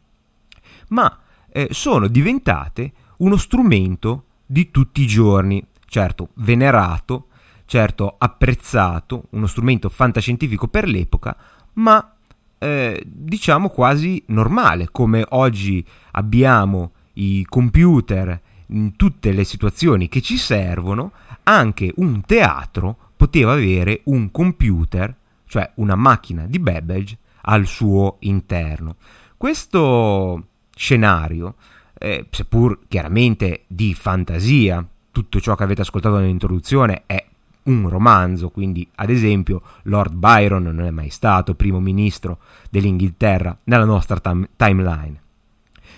ma 0.88 1.18
eh, 1.50 1.68
sono 1.70 2.06
diventate 2.06 2.92
uno 3.18 3.36
strumento 3.36 4.24
di 4.46 4.70
tutti 4.70 5.02
i 5.02 5.06
giorni, 5.06 5.62
certo 5.84 6.30
venerato, 6.36 7.26
certo 7.66 8.14
apprezzato, 8.16 9.24
uno 9.32 9.46
strumento 9.46 9.90
fantascientifico 9.90 10.68
per 10.68 10.88
l'epoca, 10.88 11.36
ma 11.74 12.14
eh, 12.62 13.02
diciamo 13.04 13.70
quasi 13.70 14.22
normale, 14.26 14.90
come 14.90 15.24
oggi 15.30 15.84
abbiamo 16.12 16.92
i 17.14 17.44
computer 17.48 18.38
in 18.66 18.96
tutte 18.96 19.32
le 19.32 19.44
situazioni 19.44 20.08
che 20.08 20.20
ci 20.20 20.36
servono, 20.36 21.12
anche 21.44 21.90
un 21.96 22.20
teatro 22.20 22.96
poteva 23.16 23.52
avere 23.52 24.02
un 24.04 24.30
computer, 24.30 25.14
cioè 25.46 25.70
una 25.76 25.94
macchina 25.94 26.44
di 26.46 26.58
Babbage, 26.58 27.16
al 27.42 27.64
suo 27.64 28.16
interno. 28.20 28.96
Questo 29.38 30.48
scenario 30.74 31.54
eh, 31.94 32.26
seppur 32.30 32.80
chiaramente 32.88 33.64
di 33.68 33.94
fantasia. 33.94 34.86
Tutto 35.10 35.40
ciò 35.40 35.54
che 35.54 35.62
avete 35.62 35.80
ascoltato 35.80 36.18
nell'introduzione 36.18 37.04
è 37.06 37.26
un 37.70 37.88
romanzo, 37.88 38.50
quindi 38.50 38.86
ad 38.96 39.10
esempio 39.10 39.62
Lord 39.82 40.14
Byron 40.14 40.62
non 40.62 40.84
è 40.84 40.90
mai 40.90 41.10
stato 41.10 41.54
primo 41.54 41.80
ministro 41.80 42.38
dell'Inghilterra 42.70 43.56
nella 43.64 43.84
nostra 43.84 44.18
tam- 44.18 44.48
timeline. 44.56 45.20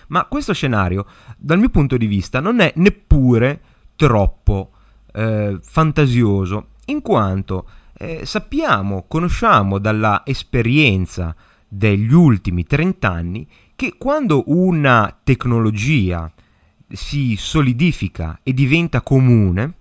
Ma 0.08 0.26
questo 0.26 0.52
scenario, 0.52 1.06
dal 1.38 1.58
mio 1.58 1.70
punto 1.70 1.96
di 1.96 2.06
vista, 2.06 2.40
non 2.40 2.60
è 2.60 2.72
neppure 2.76 3.60
troppo 3.96 4.70
eh, 5.12 5.58
fantasioso, 5.62 6.66
in 6.86 7.00
quanto 7.00 7.66
eh, 7.94 8.26
sappiamo, 8.26 9.04
conosciamo 9.06 9.78
dalla 9.78 10.22
esperienza 10.24 11.34
degli 11.68 12.12
ultimi 12.12 12.64
30 12.64 13.10
anni 13.10 13.48
che 13.74 13.94
quando 13.96 14.44
una 14.46 15.18
tecnologia 15.22 16.30
si 16.88 17.36
solidifica 17.36 18.40
e 18.42 18.52
diventa 18.52 19.00
comune, 19.00 19.74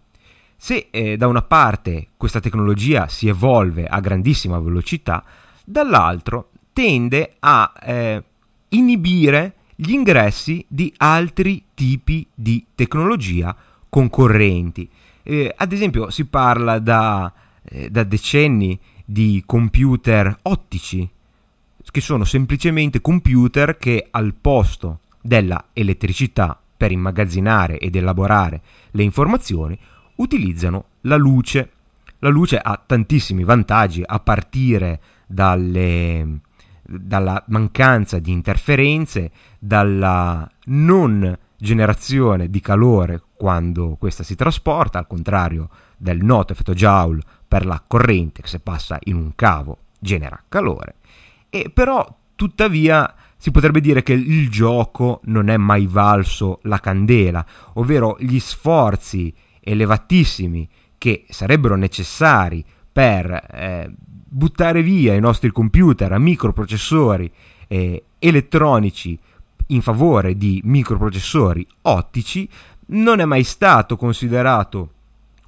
se 0.63 0.89
eh, 0.91 1.17
da 1.17 1.25
una 1.25 1.41
parte 1.41 2.09
questa 2.15 2.39
tecnologia 2.39 3.07
si 3.07 3.27
evolve 3.27 3.87
a 3.87 3.99
grandissima 3.99 4.59
velocità, 4.59 5.23
dall'altro 5.65 6.51
tende 6.71 7.37
a 7.39 7.73
eh, 7.81 8.23
inibire 8.69 9.55
gli 9.73 9.89
ingressi 9.89 10.63
di 10.67 10.93
altri 10.97 11.63
tipi 11.73 12.27
di 12.31 12.63
tecnologia 12.75 13.55
concorrenti. 13.89 14.87
Eh, 15.23 15.51
ad 15.57 15.71
esempio 15.71 16.11
si 16.11 16.25
parla 16.25 16.77
da, 16.77 17.33
eh, 17.63 17.89
da 17.89 18.03
decenni 18.03 18.79
di 19.03 19.41
computer 19.43 20.37
ottici 20.43 21.09
che 21.89 22.01
sono 22.01 22.23
semplicemente 22.23 23.01
computer 23.01 23.77
che 23.77 24.09
al 24.11 24.35
posto 24.39 24.99
della 25.19 25.69
elettricità 25.73 26.55
per 26.77 26.91
immagazzinare 26.91 27.79
ed 27.79 27.95
elaborare 27.95 28.61
le 28.91 29.01
informazioni 29.01 29.77
utilizzano 30.21 30.85
la 31.01 31.17
luce. 31.17 31.71
La 32.19 32.29
luce 32.29 32.57
ha 32.57 32.81
tantissimi 32.83 33.43
vantaggi 33.43 34.03
a 34.05 34.19
partire 34.19 35.01
dalle, 35.25 36.41
dalla 36.83 37.43
mancanza 37.47 38.19
di 38.19 38.31
interferenze, 38.31 39.31
dalla 39.57 40.49
non 40.65 41.37
generazione 41.57 42.49
di 42.49 42.59
calore 42.59 43.21
quando 43.35 43.95
questa 43.99 44.23
si 44.23 44.35
trasporta, 44.35 44.99
al 44.99 45.07
contrario 45.07 45.69
del 45.97 46.23
noto 46.23 46.53
effetto 46.53 46.73
Joule 46.73 47.21
per 47.47 47.65
la 47.65 47.83
corrente 47.85 48.41
che 48.41 48.47
se 48.47 48.59
passa 48.59 48.97
in 49.03 49.15
un 49.15 49.33
cavo 49.35 49.77
genera 49.99 50.41
calore. 50.47 50.95
E 51.49 51.71
però, 51.73 52.17
tuttavia, 52.35 53.13
si 53.35 53.49
potrebbe 53.49 53.81
dire 53.81 54.03
che 54.03 54.13
il 54.13 54.49
gioco 54.49 55.21
non 55.25 55.49
è 55.49 55.57
mai 55.57 55.87
valso 55.87 56.59
la 56.63 56.79
candela, 56.79 57.43
ovvero 57.73 58.15
gli 58.19 58.39
sforzi 58.39 59.33
elevatissimi 59.61 60.67
che 60.97 61.25
sarebbero 61.29 61.75
necessari 61.75 62.63
per 62.91 63.31
eh, 63.31 63.89
buttare 64.03 64.81
via 64.81 65.13
i 65.13 65.19
nostri 65.19 65.51
computer 65.51 66.11
a 66.11 66.19
microprocessori 66.19 67.31
eh, 67.67 68.03
elettronici 68.19 69.17
in 69.67 69.81
favore 69.81 70.35
di 70.37 70.61
microprocessori 70.63 71.65
ottici 71.83 72.47
non 72.87 73.19
è 73.19 73.25
mai 73.25 73.43
stato 73.43 73.95
considerato 73.95 74.91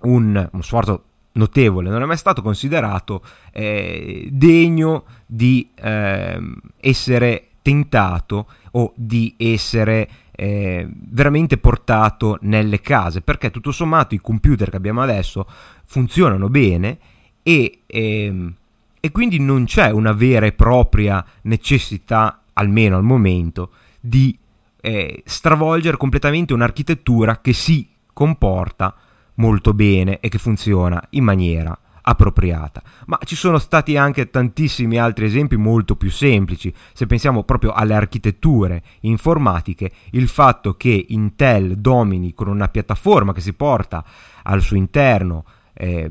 un, 0.02 0.49
uno 0.52 0.62
sforzo 0.62 1.04
notevole, 1.34 1.89
non 1.89 2.02
è 2.02 2.06
mai 2.06 2.17
stato 2.17 2.41
considerato 2.41 3.23
eh, 3.52 4.28
degno 4.32 5.06
di 5.26 5.69
eh, 5.76 6.39
essere 6.80 7.47
tentato 7.62 8.47
o 8.71 8.93
di 8.95 9.34
essere 9.38 10.10
eh, 10.35 10.87
veramente 10.89 11.57
portato 11.57 12.37
nelle 12.41 12.81
case, 12.81 13.21
perché 13.21 13.51
tutto 13.51 13.71
sommato 13.71 14.15
i 14.15 14.21
computer 14.21 14.69
che 14.69 14.75
abbiamo 14.75 15.01
adesso 15.01 15.47
funzionano 15.85 16.49
bene 16.49 16.97
e, 17.43 17.81
ehm, 17.85 18.53
e 18.99 19.11
quindi 19.11 19.39
non 19.39 19.65
c'è 19.65 19.91
una 19.91 20.13
vera 20.13 20.45
e 20.45 20.53
propria 20.53 21.23
necessità, 21.43 22.41
almeno 22.53 22.97
al 22.97 23.03
momento, 23.03 23.71
di 23.99 24.37
eh, 24.81 25.21
stravolgere 25.25 25.97
completamente 25.97 26.53
un'architettura 26.53 27.39
che 27.39 27.53
si 27.53 27.87
comporta 28.11 28.95
molto 29.35 29.73
bene 29.73 30.19
e 30.19 30.29
che 30.29 30.37
funziona 30.37 31.01
in 31.11 31.23
maniera 31.23 31.77
appropriata. 32.03 32.81
Ma 33.05 33.19
ci 33.23 33.35
sono 33.35 33.57
stati 33.57 33.97
anche 33.97 34.29
tantissimi 34.29 34.97
altri 34.97 35.25
esempi 35.25 35.55
molto 35.55 35.95
più 35.95 36.11
semplici. 36.11 36.73
Se 36.93 37.05
pensiamo 37.05 37.43
proprio 37.43 37.71
alle 37.71 37.95
architetture 37.95 38.81
informatiche, 39.01 39.91
il 40.11 40.27
fatto 40.27 40.75
che 40.75 41.05
Intel 41.09 41.77
domini 41.77 42.33
con 42.33 42.47
una 42.47 42.67
piattaforma 42.67 43.33
che 43.33 43.41
si 43.41 43.53
porta 43.53 44.03
al 44.43 44.61
suo 44.61 44.77
interno 44.77 45.45
eh, 45.73 46.09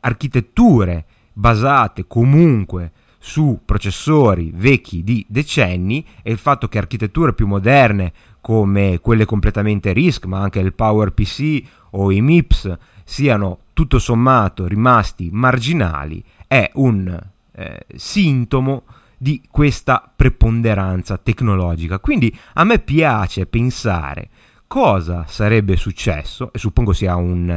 architetture 0.00 1.04
basate 1.32 2.06
comunque 2.06 2.92
su 3.22 3.60
processori 3.64 4.50
vecchi 4.54 5.04
di 5.04 5.24
decenni 5.28 6.04
e 6.22 6.30
il 6.30 6.38
fatto 6.38 6.68
che 6.68 6.78
architetture 6.78 7.34
più 7.34 7.46
moderne 7.46 8.12
come 8.40 8.98
quelle 9.00 9.26
completamente 9.26 9.92
RISC, 9.92 10.24
ma 10.24 10.40
anche 10.40 10.60
il 10.60 10.72
PowerPC 10.72 11.62
o 11.90 12.10
i 12.10 12.22
MIPS 12.22 12.78
siano 13.04 13.58
tutto 13.80 13.98
sommato 13.98 14.66
rimasti 14.66 15.30
marginali 15.32 16.22
è 16.46 16.70
un 16.74 17.18
eh, 17.52 17.86
sintomo 17.96 18.84
di 19.16 19.40
questa 19.50 20.12
preponderanza 20.14 21.16
tecnologica. 21.16 21.98
Quindi 21.98 22.36
a 22.54 22.64
me 22.64 22.80
piace 22.80 23.46
pensare 23.46 24.28
cosa 24.66 25.24
sarebbe 25.26 25.76
successo, 25.76 26.52
e 26.52 26.58
suppongo 26.58 26.92
sia 26.92 27.16
un 27.16 27.48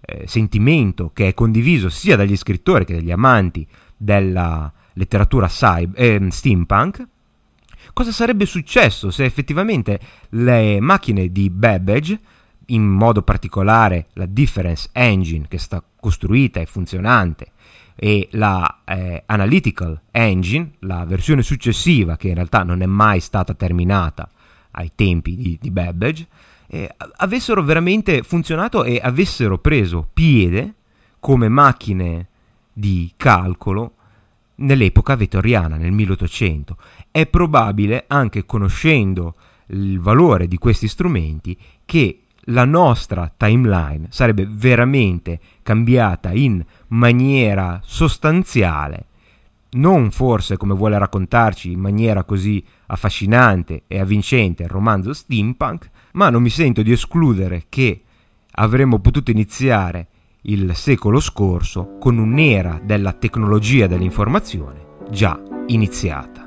eh, 0.00 0.24
sentimento 0.28 1.10
che 1.12 1.26
è 1.26 1.34
condiviso 1.34 1.88
sia 1.88 2.14
dagli 2.14 2.36
scrittori 2.36 2.84
che 2.84 2.94
dagli 2.94 3.10
amanti 3.10 3.66
della 3.96 4.72
letteratura 4.92 5.48
cyber, 5.48 6.00
eh, 6.00 6.30
steampunk, 6.30 7.08
cosa 7.92 8.12
sarebbe 8.12 8.46
successo 8.46 9.10
se 9.10 9.24
effettivamente 9.24 9.98
le 10.28 10.78
macchine 10.78 11.32
di 11.32 11.50
Babbage, 11.50 12.20
in 12.66 12.84
modo 12.84 13.22
particolare 13.22 14.06
la 14.14 14.26
Difference 14.26 14.88
Engine 14.92 15.46
che 15.48 15.58
sta 15.58 15.82
costruita 15.98 16.60
e 16.60 16.66
funzionante, 16.66 17.52
e 17.98 18.28
la 18.32 18.82
eh, 18.84 19.22
Analytical 19.24 20.00
Engine, 20.10 20.72
la 20.80 21.04
versione 21.06 21.42
successiva 21.42 22.16
che 22.16 22.28
in 22.28 22.34
realtà 22.34 22.62
non 22.62 22.82
è 22.82 22.86
mai 22.86 23.20
stata 23.20 23.54
terminata 23.54 24.28
ai 24.72 24.92
tempi 24.94 25.34
di, 25.34 25.58
di 25.60 25.70
Babbage, 25.70 26.26
eh, 26.68 26.94
avessero 27.16 27.62
veramente 27.62 28.22
funzionato 28.22 28.84
e 28.84 29.00
avessero 29.02 29.58
preso 29.58 30.06
piede 30.12 30.74
come 31.18 31.48
macchine 31.48 32.28
di 32.72 33.12
calcolo 33.16 33.94
nell'epoca 34.56 35.16
vettoriana, 35.16 35.76
nel 35.76 35.92
1800. 35.92 36.76
È 37.10 37.26
probabile, 37.26 38.04
anche 38.08 38.44
conoscendo 38.44 39.34
il 39.68 39.98
valore 39.98 40.46
di 40.46 40.58
questi 40.58 40.86
strumenti, 40.86 41.56
che 41.84 42.25
la 42.46 42.64
nostra 42.64 43.32
timeline 43.34 44.06
sarebbe 44.10 44.46
veramente 44.48 45.40
cambiata 45.62 46.32
in 46.32 46.64
maniera 46.88 47.80
sostanziale, 47.82 49.06
non 49.70 50.10
forse 50.10 50.56
come 50.56 50.74
vuole 50.74 50.98
raccontarci 50.98 51.72
in 51.72 51.80
maniera 51.80 52.24
così 52.24 52.64
affascinante 52.86 53.82
e 53.86 53.98
avvincente 53.98 54.62
il 54.62 54.68
romanzo 54.68 55.12
steampunk, 55.12 55.90
ma 56.12 56.30
non 56.30 56.42
mi 56.42 56.50
sento 56.50 56.82
di 56.82 56.92
escludere 56.92 57.64
che 57.68 58.02
avremmo 58.52 59.00
potuto 59.00 59.30
iniziare 59.30 60.08
il 60.42 60.74
secolo 60.74 61.20
scorso 61.20 61.96
con 61.98 62.18
un'era 62.18 62.80
della 62.82 63.12
tecnologia 63.12 63.86
dell'informazione 63.86 64.84
già 65.10 65.40
iniziata. 65.66 66.45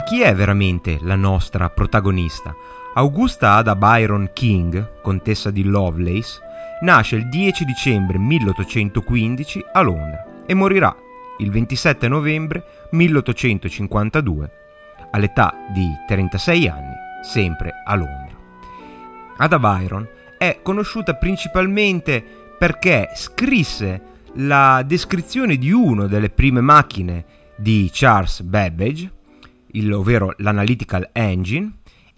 Ma 0.00 0.06
chi 0.06 0.22
è 0.22 0.34
veramente 0.34 0.96
la 1.02 1.14
nostra 1.14 1.68
protagonista? 1.68 2.56
Augusta 2.94 3.56
Ada 3.56 3.76
Byron 3.76 4.30
King, 4.32 5.02
contessa 5.02 5.50
di 5.50 5.62
Lovelace, 5.62 6.40
nasce 6.80 7.16
il 7.16 7.28
10 7.28 7.66
dicembre 7.66 8.16
1815 8.16 9.62
a 9.74 9.82
Londra 9.82 10.24
e 10.46 10.54
morirà 10.54 10.96
il 11.36 11.50
27 11.50 12.08
novembre 12.08 12.64
1852 12.92 14.50
all'età 15.10 15.54
di 15.70 15.86
36 16.06 16.66
anni, 16.66 16.94
sempre 17.22 17.82
a 17.84 17.94
Londra. 17.94 18.38
Ada 19.36 19.58
Byron 19.58 20.08
è 20.38 20.60
conosciuta 20.62 21.16
principalmente 21.16 22.24
perché 22.58 23.10
scrisse 23.14 24.00
la 24.36 24.82
descrizione 24.82 25.56
di 25.56 25.70
una 25.70 26.06
delle 26.06 26.30
prime 26.30 26.62
macchine 26.62 27.22
di 27.54 27.90
Charles 27.92 28.40
Babbage, 28.40 29.18
il, 29.72 29.92
ovvero 29.92 30.34
l'Analytical 30.38 31.10
Engine. 31.12 31.70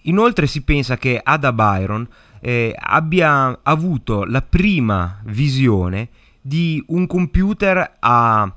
Inoltre 0.03 0.47
si 0.47 0.63
pensa 0.63 0.97
che 0.97 1.21
Ada 1.23 1.53
Byron 1.53 2.09
eh, 2.41 2.75
abbia 2.77 3.61
avuto 3.63 4.25
la 4.25 4.43
prima 4.43 5.21
visione 5.25 6.09
di 6.41 6.83
un 6.89 7.07
computer 7.07 7.97
a 8.01 8.53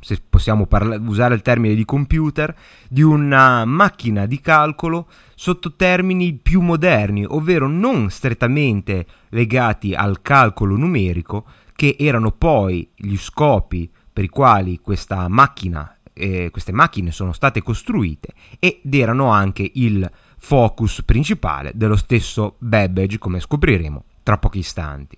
se 0.00 0.22
possiamo 0.28 0.66
parla- 0.66 0.98
usare 1.00 1.34
il 1.34 1.42
termine 1.42 1.74
di 1.74 1.84
computer, 1.84 2.54
di 2.88 3.02
una 3.02 3.64
macchina 3.64 4.26
di 4.26 4.40
calcolo 4.40 5.08
sotto 5.34 5.74
termini 5.74 6.34
più 6.34 6.60
moderni, 6.60 7.24
ovvero 7.26 7.66
non 7.66 8.08
strettamente 8.10 9.06
legati 9.30 9.94
al 9.94 10.22
calcolo 10.22 10.76
numerico, 10.76 11.44
che 11.74 11.96
erano 11.98 12.32
poi 12.32 12.88
gli 12.94 13.16
scopi 13.16 13.90
per 14.12 14.24
i 14.24 14.28
quali 14.28 14.80
questa 14.80 15.28
macchina 15.28 15.97
eh, 16.18 16.50
queste 16.50 16.72
macchine 16.72 17.10
sono 17.12 17.32
state 17.32 17.62
costruite 17.62 18.34
ed 18.58 18.92
erano 18.92 19.30
anche 19.30 19.70
il 19.74 20.10
focus 20.36 21.02
principale 21.04 21.72
dello 21.74 21.96
stesso 21.96 22.56
Babbage, 22.58 23.18
come 23.18 23.40
scopriremo 23.40 24.04
tra 24.22 24.38
pochi 24.38 24.58
istanti. 24.58 25.16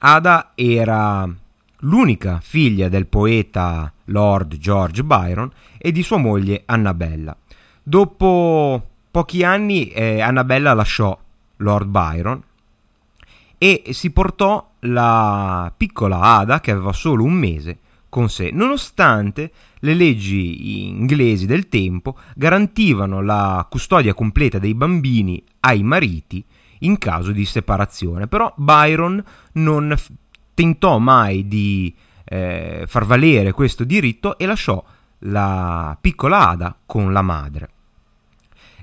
Ada 0.00 0.52
era 0.54 1.28
l'unica 1.80 2.40
figlia 2.40 2.88
del 2.88 3.06
poeta 3.06 3.92
Lord 4.06 4.56
George 4.56 5.04
Byron 5.04 5.50
e 5.76 5.92
di 5.92 6.02
sua 6.02 6.16
moglie 6.16 6.62
Annabella. 6.66 7.36
Dopo 7.82 8.86
pochi 9.10 9.44
anni 9.44 9.88
eh, 9.88 10.20
Annabella 10.20 10.74
lasciò 10.74 11.18
Lord 11.56 11.88
Byron 11.88 12.42
e 13.58 13.82
si 13.90 14.10
portò 14.10 14.70
la 14.80 15.72
piccola 15.76 16.20
Ada, 16.20 16.60
che 16.60 16.70
aveva 16.70 16.92
solo 16.92 17.24
un 17.24 17.32
mese, 17.32 17.78
con 18.08 18.28
sé, 18.28 18.50
nonostante 18.52 19.50
le 19.80 19.94
leggi 19.94 20.86
inglesi 20.88 21.46
del 21.46 21.68
tempo 21.68 22.16
garantivano 22.34 23.22
la 23.22 23.66
custodia 23.68 24.14
completa 24.14 24.58
dei 24.58 24.74
bambini 24.74 25.42
ai 25.60 25.82
mariti 25.82 26.44
in 26.80 26.98
caso 26.98 27.32
di 27.32 27.44
separazione. 27.44 28.26
Però 28.26 28.52
Byron 28.56 29.22
non 29.52 29.94
f- 29.96 30.10
tentò 30.54 30.98
mai 30.98 31.46
di 31.46 31.94
eh, 32.24 32.84
far 32.86 33.04
valere 33.04 33.52
questo 33.52 33.84
diritto 33.84 34.38
e 34.38 34.46
lasciò 34.46 34.82
la 35.20 35.96
piccola 36.00 36.48
Ada 36.48 36.76
con 36.86 37.12
la 37.12 37.22
madre. 37.22 37.70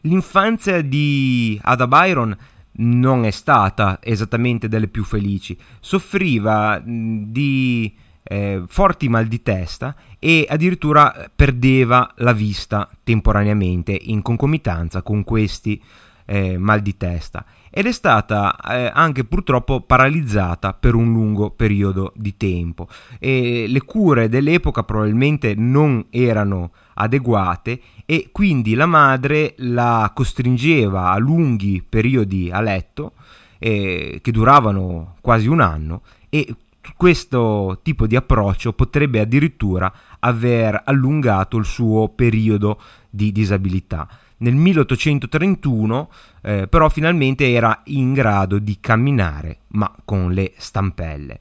L'infanzia 0.01 0.81
di 0.81 1.59
Ada 1.61 1.87
Byron 1.87 2.37
non 2.77 3.25
è 3.25 3.31
stata 3.31 3.99
esattamente 4.01 4.67
delle 4.67 4.87
più 4.87 5.03
felici, 5.03 5.57
soffriva 5.79 6.81
di 6.83 7.95
eh, 8.23 8.63
forti 8.67 9.07
mal 9.07 9.27
di 9.27 9.41
testa 9.41 9.95
e 10.25 10.47
addirittura 10.49 11.29
perdeva 11.35 12.11
la 12.15 12.33
vista 12.33 12.89
temporaneamente 13.03 13.95
in 13.95 14.23
concomitanza 14.23 15.03
con 15.03 15.23
questi 15.23 15.79
eh, 16.25 16.57
mal 16.57 16.81
di 16.81 16.97
testa. 16.97 17.45
Ed 17.69 17.85
è 17.85 17.91
stata 17.91 18.55
eh, 18.55 18.91
anche 18.91 19.23
purtroppo 19.23 19.81
paralizzata 19.81 20.73
per 20.73 20.95
un 20.95 21.13
lungo 21.13 21.51
periodo 21.51 22.11
di 22.15 22.35
tempo. 22.37 22.87
E 23.19 23.65
le 23.67 23.81
cure 23.83 24.27
dell'epoca 24.27 24.81
probabilmente 24.81 25.53
non 25.53 26.07
erano 26.09 26.71
adeguate 26.95 27.79
e 28.07 28.29
quindi 28.31 28.73
la 28.73 28.87
madre 28.87 29.53
la 29.57 30.11
costringeva 30.11 31.11
a 31.11 31.19
lunghi 31.19 31.85
periodi 31.87 32.49
a 32.49 32.61
letto 32.61 33.11
eh, 33.59 34.21
che 34.23 34.31
duravano 34.31 35.17
quasi 35.21 35.45
un 35.45 35.59
anno 35.59 36.01
e 36.29 36.47
questo 36.95 37.79
tipo 37.81 38.07
di 38.07 38.15
approccio 38.15 38.73
potrebbe 38.73 39.19
addirittura 39.19 39.91
aver 40.25 40.81
allungato 40.85 41.57
il 41.57 41.65
suo 41.65 42.09
periodo 42.09 42.79
di 43.09 43.31
disabilità. 43.31 44.07
Nel 44.37 44.55
1831 44.55 46.09
eh, 46.41 46.67
però 46.67 46.89
finalmente 46.89 47.51
era 47.51 47.81
in 47.85 48.13
grado 48.13 48.59
di 48.59 48.77
camminare, 48.81 49.59
ma 49.69 49.93
con 50.03 50.33
le 50.33 50.53
stampelle. 50.57 51.39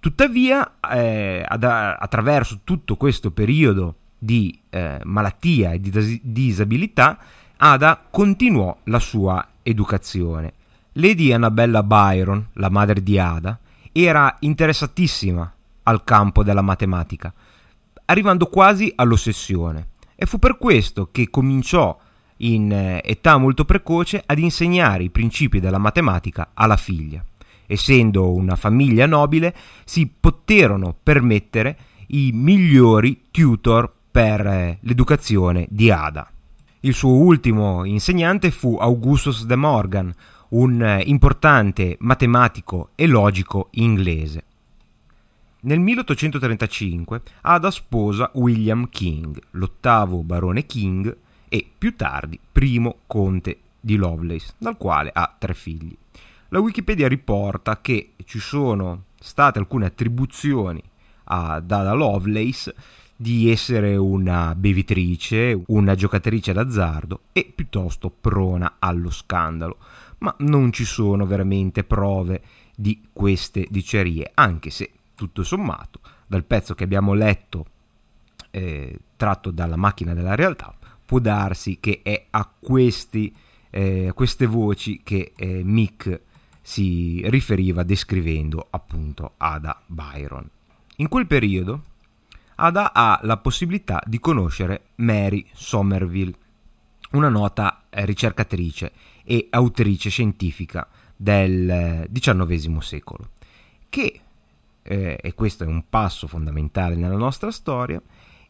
Tuttavia, 0.00 0.74
eh, 0.92 1.44
ad, 1.46 1.64
attraverso 1.64 2.60
tutto 2.64 2.96
questo 2.96 3.30
periodo 3.30 3.94
di 4.18 4.58
eh, 4.70 5.00
malattia 5.04 5.72
e 5.72 5.80
di 5.80 5.90
dis- 5.90 6.20
disabilità, 6.22 7.18
Ada 7.56 8.02
continuò 8.10 8.76
la 8.84 8.98
sua 8.98 9.46
educazione. 9.62 10.52
Lady 10.92 11.32
Annabella 11.32 11.82
Byron, 11.82 12.48
la 12.54 12.68
madre 12.68 13.02
di 13.02 13.18
Ada, 13.18 13.58
era 13.92 14.36
interessatissima 14.40 15.50
al 15.84 16.04
campo 16.04 16.42
della 16.42 16.62
matematica, 16.62 17.32
arrivando 18.06 18.46
quasi 18.46 18.92
all'ossessione. 18.94 19.88
E 20.14 20.26
fu 20.26 20.38
per 20.38 20.58
questo 20.58 21.08
che 21.10 21.30
cominciò 21.30 21.98
in 22.38 22.72
eh, 22.72 23.00
età 23.04 23.36
molto 23.36 23.64
precoce 23.64 24.22
ad 24.24 24.38
insegnare 24.38 25.04
i 25.04 25.10
principi 25.10 25.60
della 25.60 25.78
matematica 25.78 26.50
alla 26.54 26.76
figlia. 26.76 27.24
Essendo 27.66 28.32
una 28.32 28.56
famiglia 28.56 29.06
nobile, 29.06 29.54
si 29.84 30.06
poterono 30.08 30.94
permettere 31.00 31.76
i 32.08 32.30
migliori 32.32 33.24
tutor 33.30 33.90
per 34.10 34.46
eh, 34.46 34.78
l'educazione 34.82 35.66
di 35.70 35.90
Ada. 35.90 36.28
Il 36.80 36.94
suo 36.94 37.14
ultimo 37.14 37.84
insegnante 37.84 38.50
fu 38.50 38.76
Augustus 38.78 39.46
de 39.46 39.56
Morgan, 39.56 40.14
un 40.50 40.82
eh, 40.82 41.02
importante 41.06 41.96
matematico 42.00 42.90
e 42.94 43.06
logico 43.06 43.68
inglese. 43.72 44.44
Nel 45.66 45.80
1835 45.80 47.22
Ada 47.40 47.70
sposa 47.70 48.30
William 48.34 48.90
King, 48.90 49.40
l'ottavo 49.52 50.22
barone 50.22 50.66
King 50.66 51.16
e 51.48 51.66
più 51.78 51.96
tardi 51.96 52.38
primo 52.52 52.98
conte 53.06 53.60
di 53.80 53.96
Lovelace, 53.96 54.52
dal 54.58 54.76
quale 54.76 55.10
ha 55.10 55.34
tre 55.38 55.54
figli. 55.54 55.96
La 56.48 56.60
Wikipedia 56.60 57.08
riporta 57.08 57.80
che 57.80 58.12
ci 58.26 58.40
sono 58.40 59.04
state 59.18 59.58
alcune 59.58 59.86
attribuzioni 59.86 60.82
ad 61.24 61.70
Ada 61.70 61.94
Lovelace 61.94 62.74
di 63.16 63.50
essere 63.50 63.96
una 63.96 64.54
bevitrice, 64.54 65.58
una 65.68 65.94
giocatrice 65.94 66.52
d'azzardo 66.52 67.20
e 67.32 67.50
piuttosto 67.54 68.10
prona 68.10 68.74
allo 68.80 69.10
scandalo, 69.10 69.78
ma 70.18 70.34
non 70.40 70.72
ci 70.72 70.84
sono 70.84 71.24
veramente 71.24 71.84
prove 71.84 72.42
di 72.76 73.08
queste 73.14 73.66
dicerie, 73.70 74.30
anche 74.34 74.68
se 74.68 74.90
tutto 75.14 75.42
sommato 75.42 76.00
dal 76.26 76.44
pezzo 76.44 76.74
che 76.74 76.84
abbiamo 76.84 77.14
letto 77.14 77.66
eh, 78.50 78.98
tratto 79.16 79.50
dalla 79.50 79.76
macchina 79.76 80.14
della 80.14 80.34
realtà 80.34 80.76
può 81.04 81.18
darsi 81.18 81.78
che 81.80 82.00
è 82.02 82.26
a 82.30 82.50
questi, 82.58 83.34
eh, 83.70 84.12
queste 84.14 84.46
voci 84.46 85.00
che 85.02 85.32
eh, 85.36 85.62
Mick 85.62 86.20
si 86.60 87.22
riferiva 87.28 87.82
descrivendo 87.82 88.66
appunto 88.70 89.34
Ada 89.36 89.82
Byron. 89.86 90.48
In 90.96 91.08
quel 91.08 91.26
periodo 91.26 91.82
Ada 92.56 92.92
ha 92.92 93.20
la 93.22 93.36
possibilità 93.36 94.02
di 94.06 94.18
conoscere 94.18 94.86
Mary 94.96 95.44
Somerville, 95.52 96.34
una 97.12 97.28
nota 97.28 97.84
eh, 97.90 98.04
ricercatrice 98.06 98.92
e 99.24 99.48
autrice 99.50 100.08
scientifica 100.08 100.88
del 101.16 102.08
XIX 102.12 102.78
secolo, 102.78 103.30
che, 103.88 104.20
eh, 104.84 105.18
e 105.20 105.34
questo 105.34 105.64
è 105.64 105.66
un 105.66 105.88
passo 105.88 106.28
fondamentale 106.28 106.94
nella 106.94 107.16
nostra 107.16 107.50
storia, 107.50 108.00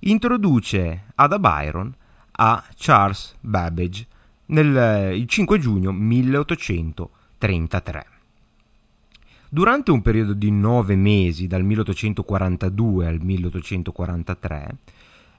introduce 0.00 1.04
Ada 1.14 1.38
Byron 1.38 1.94
a 2.32 2.62
Charles 2.76 3.36
Babbage 3.40 4.06
nel, 4.46 5.16
il 5.16 5.26
5 5.26 5.58
giugno 5.58 5.92
1833. 5.92 8.06
Durante 9.48 9.90
un 9.92 10.02
periodo 10.02 10.32
di 10.32 10.50
nove 10.50 10.96
mesi, 10.96 11.46
dal 11.46 11.62
1842 11.62 13.06
al 13.06 13.20
1843, 13.22 14.76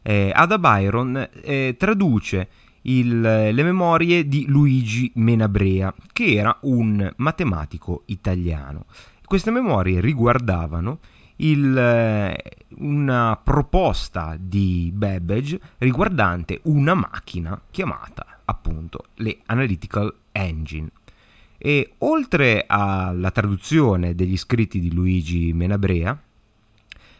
eh, 0.01 0.31
Ada 0.33 0.57
Byron 0.57 1.29
eh, 1.41 1.75
traduce 1.77 2.47
il, 2.83 3.19
le 3.19 3.63
memorie 3.63 4.25
di 4.27 4.45
Luigi 4.47 5.11
Menabrea, 5.15 5.93
che 6.13 6.33
era 6.33 6.57
un 6.61 7.11
matematico 7.17 8.03
italiano. 8.05 8.85
Queste 9.25 9.51
memorie 9.51 9.99
riguardavano 10.01 10.99
il, 11.37 11.77
eh, 11.77 12.37
una 12.77 13.39
proposta 13.41 14.37
di 14.39 14.91
Babbage 14.93 15.59
riguardante 15.79 16.59
una 16.63 16.93
macchina 16.93 17.59
chiamata 17.71 18.41
appunto 18.45 19.05
le 19.15 19.39
Analytical 19.47 20.13
Engine. 20.31 20.89
E 21.57 21.93
oltre 21.99 22.65
alla 22.67 23.31
traduzione 23.31 24.13
degli 24.13 24.37
scritti 24.37 24.79
di 24.79 24.93
Luigi 24.93 25.51
Menabrea, 25.53 26.17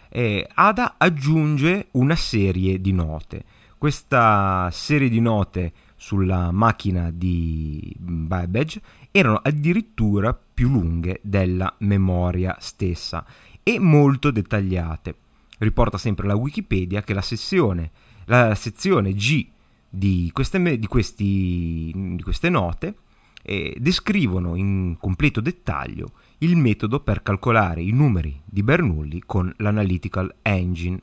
eh, 0.09 0.47
Ada 0.53 0.95
aggiunge 0.97 1.87
una 1.91 2.15
serie 2.15 2.79
di 2.79 2.91
note. 2.91 3.43
Questa 3.77 4.69
serie 4.71 5.09
di 5.09 5.19
note 5.19 5.73
sulla 6.05 6.51
macchina 6.51 7.09
di 7.09 7.91
Babbage 7.97 8.79
erano 9.09 9.39
addirittura 9.41 10.35
più 10.35 10.69
lunghe 10.69 11.19
della 11.23 11.73
memoria 11.79 12.57
stessa 12.59 13.25
e 13.63 13.79
molto 13.79 14.29
dettagliate. 14.29 15.15
Riporta 15.57 15.97
sempre 15.97 16.27
la 16.27 16.35
Wikipedia 16.35 17.01
che 17.01 17.15
la, 17.15 17.23
sessione, 17.23 17.89
la 18.25 18.53
sezione 18.53 19.13
G 19.13 19.47
di 19.89 20.29
queste, 20.31 20.77
di 20.77 20.85
questi, 20.85 21.91
di 21.95 22.21
queste 22.21 22.49
note 22.49 22.97
eh, 23.41 23.75
descrivono 23.79 24.53
in 24.53 24.97
completo 24.99 25.41
dettaglio 25.41 26.11
il 26.39 26.55
metodo 26.55 26.99
per 26.99 27.23
calcolare 27.23 27.81
i 27.81 27.89
numeri 27.89 28.41
di 28.45 28.61
Bernoulli 28.61 29.23
con 29.25 29.51
l'Analytical 29.57 30.35
Engine. 30.43 31.01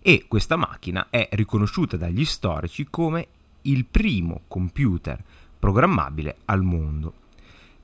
E 0.00 0.24
questa 0.26 0.56
macchina 0.56 1.08
è 1.10 1.28
riconosciuta 1.32 1.98
dagli 1.98 2.24
storici 2.24 2.86
come 2.88 3.28
il 3.64 3.84
primo 3.84 4.42
computer 4.48 5.22
programmabile 5.58 6.38
al 6.46 6.62
mondo. 6.62 7.14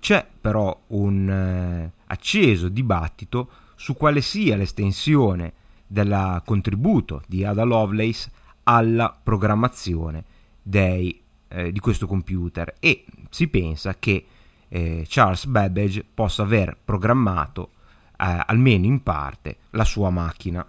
C'è 0.00 0.26
però 0.40 0.78
un 0.88 1.28
eh, 1.28 1.92
acceso 2.06 2.68
dibattito 2.68 3.50
su 3.76 3.94
quale 3.94 4.20
sia 4.20 4.56
l'estensione 4.56 5.52
del 5.86 6.42
contributo 6.44 7.22
di 7.26 7.44
Ada 7.44 7.64
Lovelace 7.64 8.30
alla 8.64 9.16
programmazione 9.22 10.24
dei, 10.62 11.20
eh, 11.48 11.72
di 11.72 11.80
questo 11.80 12.06
computer 12.06 12.74
e 12.78 13.04
si 13.30 13.48
pensa 13.48 13.96
che 13.98 14.26
eh, 14.68 15.04
Charles 15.08 15.46
Babbage 15.46 16.04
possa 16.14 16.42
aver 16.42 16.76
programmato 16.82 17.70
eh, 18.12 18.42
almeno 18.46 18.86
in 18.86 19.02
parte 19.02 19.56
la 19.70 19.84
sua 19.84 20.10
macchina. 20.10 20.64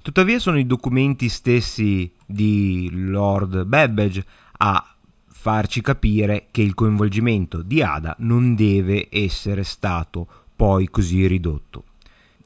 Tuttavia 0.00 0.38
sono 0.38 0.58
i 0.58 0.66
documenti 0.66 1.28
stessi 1.28 2.12
di 2.26 2.88
Lord 2.92 3.64
Babbage 3.64 4.24
a 4.64 4.94
farci 5.26 5.80
capire 5.80 6.46
che 6.52 6.62
il 6.62 6.74
coinvolgimento 6.74 7.62
di 7.62 7.82
Ada 7.82 8.14
non 8.20 8.54
deve 8.54 9.08
essere 9.10 9.64
stato 9.64 10.26
poi 10.54 10.88
così 10.88 11.26
ridotto. 11.26 11.84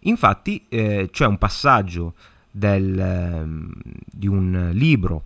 Infatti 0.00 0.64
eh, 0.68 1.10
c'è 1.12 1.26
un 1.26 1.36
passaggio 1.36 2.14
del, 2.50 2.98
eh, 2.98 4.00
di 4.06 4.26
un 4.26 4.70
libro 4.72 5.24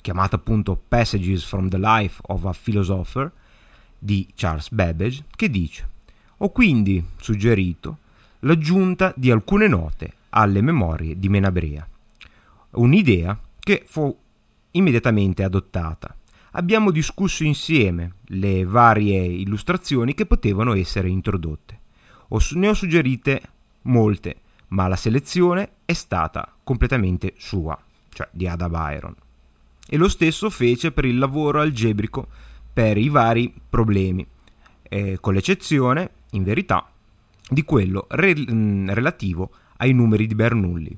chiamato 0.00 0.36
appunto 0.36 0.80
Passages 0.86 1.44
from 1.44 1.68
the 1.68 1.78
Life 1.78 2.20
of 2.26 2.44
a 2.44 2.54
Philosopher 2.62 3.32
di 3.98 4.28
Charles 4.36 4.70
Babbage 4.70 5.24
che 5.34 5.50
dice 5.50 5.88
ho 6.36 6.50
quindi 6.50 7.04
suggerito 7.16 7.98
l'aggiunta 8.40 9.12
di 9.16 9.32
alcune 9.32 9.66
note 9.66 10.12
alle 10.30 10.60
memorie 10.60 11.18
di 11.18 11.28
Menabrea, 11.28 11.84
un'idea 12.72 13.36
che 13.58 13.82
fu 13.84 14.16
immediatamente 14.70 15.42
adottata 15.42 16.14
abbiamo 16.52 16.90
discusso 16.90 17.44
insieme 17.44 18.14
le 18.26 18.64
varie 18.64 19.24
illustrazioni 19.24 20.14
che 20.14 20.26
potevano 20.26 20.74
essere 20.74 21.08
introdotte. 21.08 21.80
ne 22.52 22.68
ho 22.68 22.74
suggerite 22.74 23.40
molte, 23.82 24.36
ma 24.68 24.88
la 24.88 24.96
selezione 24.96 25.70
è 25.84 25.92
stata 25.92 26.54
completamente 26.62 27.34
sua, 27.36 27.78
cioè 28.10 28.28
di 28.32 28.46
Ada 28.46 28.68
Byron. 28.68 29.14
E 29.88 29.96
lo 29.96 30.08
stesso 30.08 30.50
fece 30.50 30.92
per 30.92 31.04
il 31.04 31.18
lavoro 31.18 31.60
algebrico 31.60 32.28
per 32.72 32.96
i 32.98 33.08
vari 33.08 33.52
problemi, 33.68 34.26
eh, 34.82 35.18
con 35.20 35.34
l'eccezione, 35.34 36.10
in 36.32 36.44
verità, 36.44 36.88
di 37.48 37.64
quello 37.64 38.06
re- 38.10 38.34
relativo 38.34 39.50
ai 39.78 39.92
numeri 39.92 40.26
di 40.26 40.34
Bernoulli, 40.34 40.96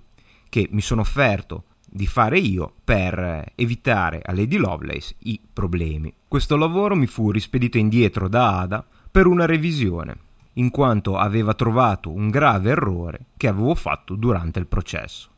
che 0.49 0.69
mi 0.73 0.81
sono 0.81 1.03
offerto 1.03 1.65
di 1.93 2.07
fare 2.07 2.39
io 2.39 2.73
per 2.85 3.53
evitare 3.57 4.23
a 4.25 4.33
Lady 4.33 4.57
Lovelace 4.57 5.17
i 5.21 5.41
problemi. 5.53 6.13
Questo 6.29 6.57
lavoro 6.57 6.95
mi 6.95 7.07
fu 7.07 7.33
rispedito 7.33 7.79
indietro 7.79 8.29
da 8.29 8.61
Ada 8.61 8.87
per 9.11 9.27
una 9.27 9.45
revisione, 9.45 10.17
in 10.55 10.71
quanto 10.71 11.17
aveva 11.17 11.55
trovato 11.55 12.11
un 12.11 12.31
grave 12.31 12.71
errore 12.71 13.27
che 13.37 13.49
avevo 13.49 13.75
fatto 13.75 14.15
durante 14.15 14.61
il 14.61 14.67
processo. 14.67 15.31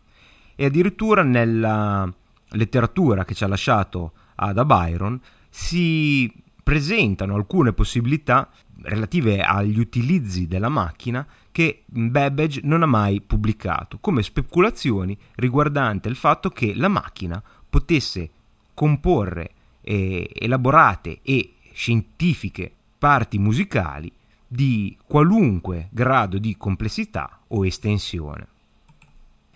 E 0.54 0.66
addirittura 0.66 1.22
nella 1.22 2.12
letteratura 2.50 3.24
che 3.24 3.34
ci 3.34 3.44
ha 3.44 3.48
lasciato 3.48 4.12
Ada 4.34 4.64
Byron 4.66 5.18
si 5.48 6.30
presentano 6.62 7.34
alcune 7.34 7.72
possibilità 7.72 8.50
relative 8.82 9.40
agli 9.40 9.78
utilizzi 9.78 10.46
della 10.46 10.68
macchina 10.68 11.26
che 11.52 11.82
Babbage 11.86 12.60
non 12.64 12.82
ha 12.82 12.86
mai 12.86 13.20
pubblicato, 13.20 13.98
come 14.00 14.22
speculazioni 14.22 15.16
riguardanti 15.36 16.08
il 16.08 16.16
fatto 16.16 16.48
che 16.48 16.74
la 16.74 16.88
macchina 16.88 17.40
potesse 17.68 18.30
comporre 18.74 19.50
eh, 19.82 20.28
elaborate 20.34 21.20
e 21.22 21.54
scientifiche 21.72 22.72
parti 22.98 23.38
musicali 23.38 24.10
di 24.48 24.96
qualunque 25.06 25.88
grado 25.90 26.38
di 26.38 26.56
complessità 26.56 27.40
o 27.48 27.64
estensione. 27.64 28.46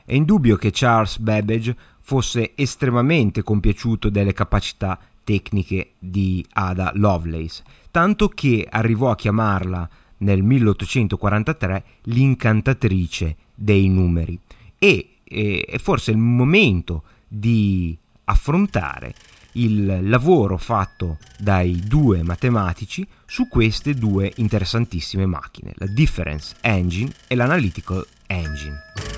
È 0.05 0.15
indubbio 0.15 0.57
che 0.57 0.71
Charles 0.73 1.19
Babbage 1.19 1.77
fosse 2.01 2.53
estremamente 2.55 3.43
compiaciuto 3.43 4.09
delle 4.09 4.33
capacità 4.33 4.99
tecniche 5.25 5.95
di 5.99 6.45
Ada 6.53 6.93
Lovelace, 6.95 7.65
tanto 7.91 8.29
che 8.29 8.67
arrivò 8.71 9.11
a 9.11 9.17
chiamarla 9.17 9.89
nel 10.19 10.43
1843 10.43 11.85
l'incantatrice 12.03 13.37
dei 13.55 13.89
numeri 13.89 14.39
e 14.79 15.19
è 15.25 15.79
forse 15.79 16.13
il 16.13 16.19
momento 16.19 17.03
di 17.27 17.97
affrontare 18.25 19.15
il 19.53 20.09
lavoro 20.09 20.57
fatto 20.59 21.19
dai 21.39 21.83
due 21.87 22.23
matematici 22.23 23.07
su 23.25 23.49
queste 23.49 23.95
due 23.95 24.33
interessantissime 24.37 25.27
macchine, 25.27 25.73
la 25.77 25.87
Difference 25.87 26.55
Engine 26.61 27.11
e 27.27 27.35
l'Analytical 27.35 28.07
Engine. 28.27 29.16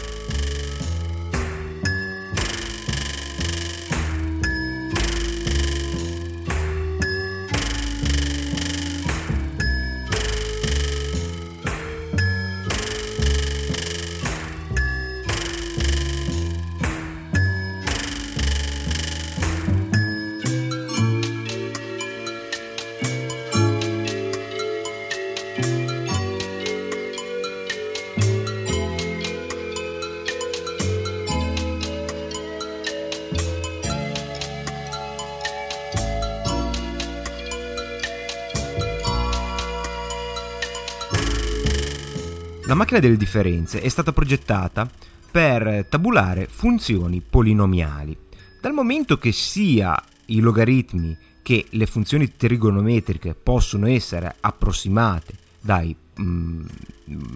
Macchina 42.98 43.00
delle 43.00 43.16
differenze 43.16 43.80
è 43.80 43.88
stata 43.88 44.12
progettata 44.12 44.88
per 45.30 45.86
tabulare 45.88 46.48
funzioni 46.50 47.20
polinomiali. 47.20 48.16
Dal 48.60 48.72
momento 48.72 49.18
che 49.18 49.30
sia 49.30 50.00
i 50.26 50.40
logaritmi 50.40 51.16
che 51.42 51.66
le 51.70 51.86
funzioni 51.86 52.36
trigonometriche 52.36 53.34
possono 53.34 53.86
essere 53.86 54.34
approssimate 54.40 55.34
dai 55.60 55.94
mh, 56.16 56.22
mm, 56.22 56.66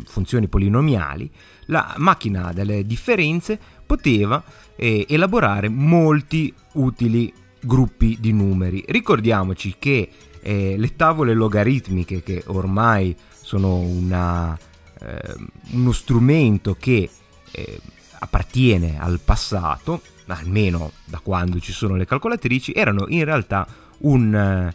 funzioni 0.04 0.48
polinomiali, 0.48 1.30
la 1.66 1.94
macchina 1.98 2.52
delle 2.52 2.84
differenze 2.84 3.58
poteva 3.86 4.42
eh, 4.76 5.06
elaborare 5.08 5.68
molti 5.68 6.52
utili 6.74 7.32
gruppi 7.60 8.16
di 8.20 8.32
numeri. 8.32 8.84
Ricordiamoci 8.86 9.76
che 9.78 10.10
eh, 10.40 10.74
le 10.76 10.96
tavole 10.96 11.34
logaritmiche, 11.34 12.22
che 12.22 12.42
ormai 12.46 13.14
sono 13.30 13.76
una, 13.76 14.58
eh, 15.02 15.34
uno 15.72 15.92
strumento 15.92 16.74
che 16.78 17.08
eh, 17.50 17.80
appartiene 18.20 18.98
al 18.98 19.20
passato, 19.20 20.02
almeno 20.26 20.92
da 21.04 21.18
quando 21.18 21.58
ci 21.58 21.72
sono 21.72 21.96
le 21.96 22.06
calcolatrici, 22.06 22.72
erano 22.72 23.06
in 23.08 23.24
realtà 23.24 23.66
un, 23.98 24.72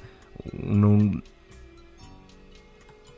un, 0.51 0.83
un, 0.83 1.21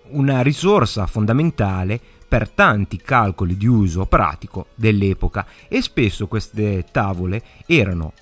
una 0.10 0.42
risorsa 0.42 1.08
fondamentale 1.08 2.00
per 2.28 2.50
tanti 2.50 2.98
calcoli 2.98 3.58
di 3.58 3.66
uso 3.66 4.06
pratico 4.06 4.68
dell'epoca. 4.76 5.46
E 5.68 5.82
spesso 5.82 6.28
queste 6.28 6.86
tavole 6.92 7.42
erano 7.66 8.14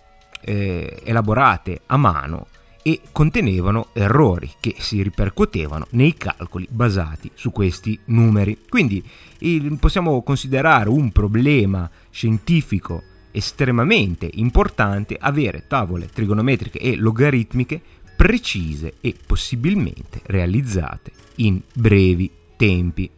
eh, 0.42 1.02
elaborate 1.04 1.82
a 1.88 1.98
mano 1.98 2.48
e 2.82 3.02
contenevano 3.12 3.90
errori 3.94 4.50
che 4.60 4.76
si 4.80 5.02
ripercuotevano 5.02 5.88
nei 5.92 6.14
calcoli 6.16 6.68
basati 6.70 7.30
su 7.34 7.52
questi 7.52 8.00
numeri. 8.06 8.60
Quindi 8.70 9.04
possiamo 9.80 10.22
considerare 10.24 10.90
un 10.90 11.12
problema 11.12 11.90
scientifico 12.10 13.04
estremamente 13.32 14.30
importante 14.34 15.18
avere 15.20 15.66
tavole 15.68 16.08
trigonometriche 16.08 16.80
e 16.80 16.96
logaritmiche 16.96 17.82
precise 18.16 18.96
e 19.00 19.16
possibilmente 19.26 20.22
realizzate 20.26 21.12
in 21.36 21.62
brevi 21.74 22.32
tempi. 22.56 23.10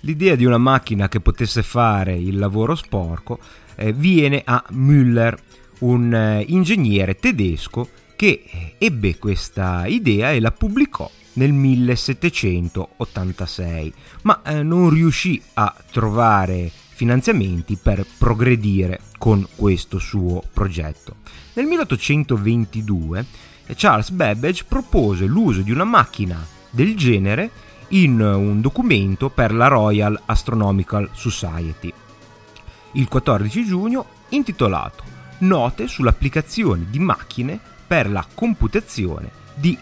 L'idea 0.00 0.36
di 0.36 0.44
una 0.44 0.58
macchina 0.58 1.08
che 1.08 1.18
potesse 1.20 1.64
fare 1.64 2.14
il 2.14 2.38
lavoro 2.38 2.76
sporco 2.76 3.40
eh, 3.74 3.92
viene 3.92 4.42
a 4.44 4.64
Müller, 4.70 5.36
un 5.80 6.14
eh, 6.14 6.44
ingegnere 6.46 7.16
tedesco 7.16 7.88
che 8.16 8.74
ebbe 8.78 9.18
questa 9.18 9.86
idea 9.86 10.32
e 10.32 10.40
la 10.40 10.50
pubblicò 10.50 11.08
nel 11.34 11.52
1786, 11.52 13.92
ma 14.22 14.40
eh, 14.42 14.62
non 14.62 14.88
riuscì 14.90 15.40
a 15.54 15.74
trovare 15.90 16.70
finanziamenti 16.96 17.76
per 17.76 18.06
progredire 18.18 19.00
con 19.18 19.46
questo 19.54 19.98
suo 19.98 20.42
progetto. 20.52 21.16
Nel 21.52 21.66
1822 21.66 23.24
Charles 23.74 24.10
Babbage 24.10 24.64
propose 24.66 25.26
l'uso 25.26 25.60
di 25.60 25.72
una 25.72 25.84
macchina 25.84 26.44
del 26.70 26.96
genere 26.96 27.50
in 27.88 28.20
un 28.20 28.60
documento 28.60 29.28
per 29.28 29.52
la 29.52 29.68
Royal 29.68 30.20
Astronomical 30.24 31.10
Society. 31.12 31.92
Il 32.92 33.08
14 33.08 33.64
giugno 33.64 34.06
intitolato 34.30 35.04
Note 35.38 35.86
sull'applicazione 35.86 36.86
di 36.88 36.98
macchine 36.98 37.60
per 37.86 38.10
la 38.10 38.26
computazione 38.34 39.30
di 39.54 39.78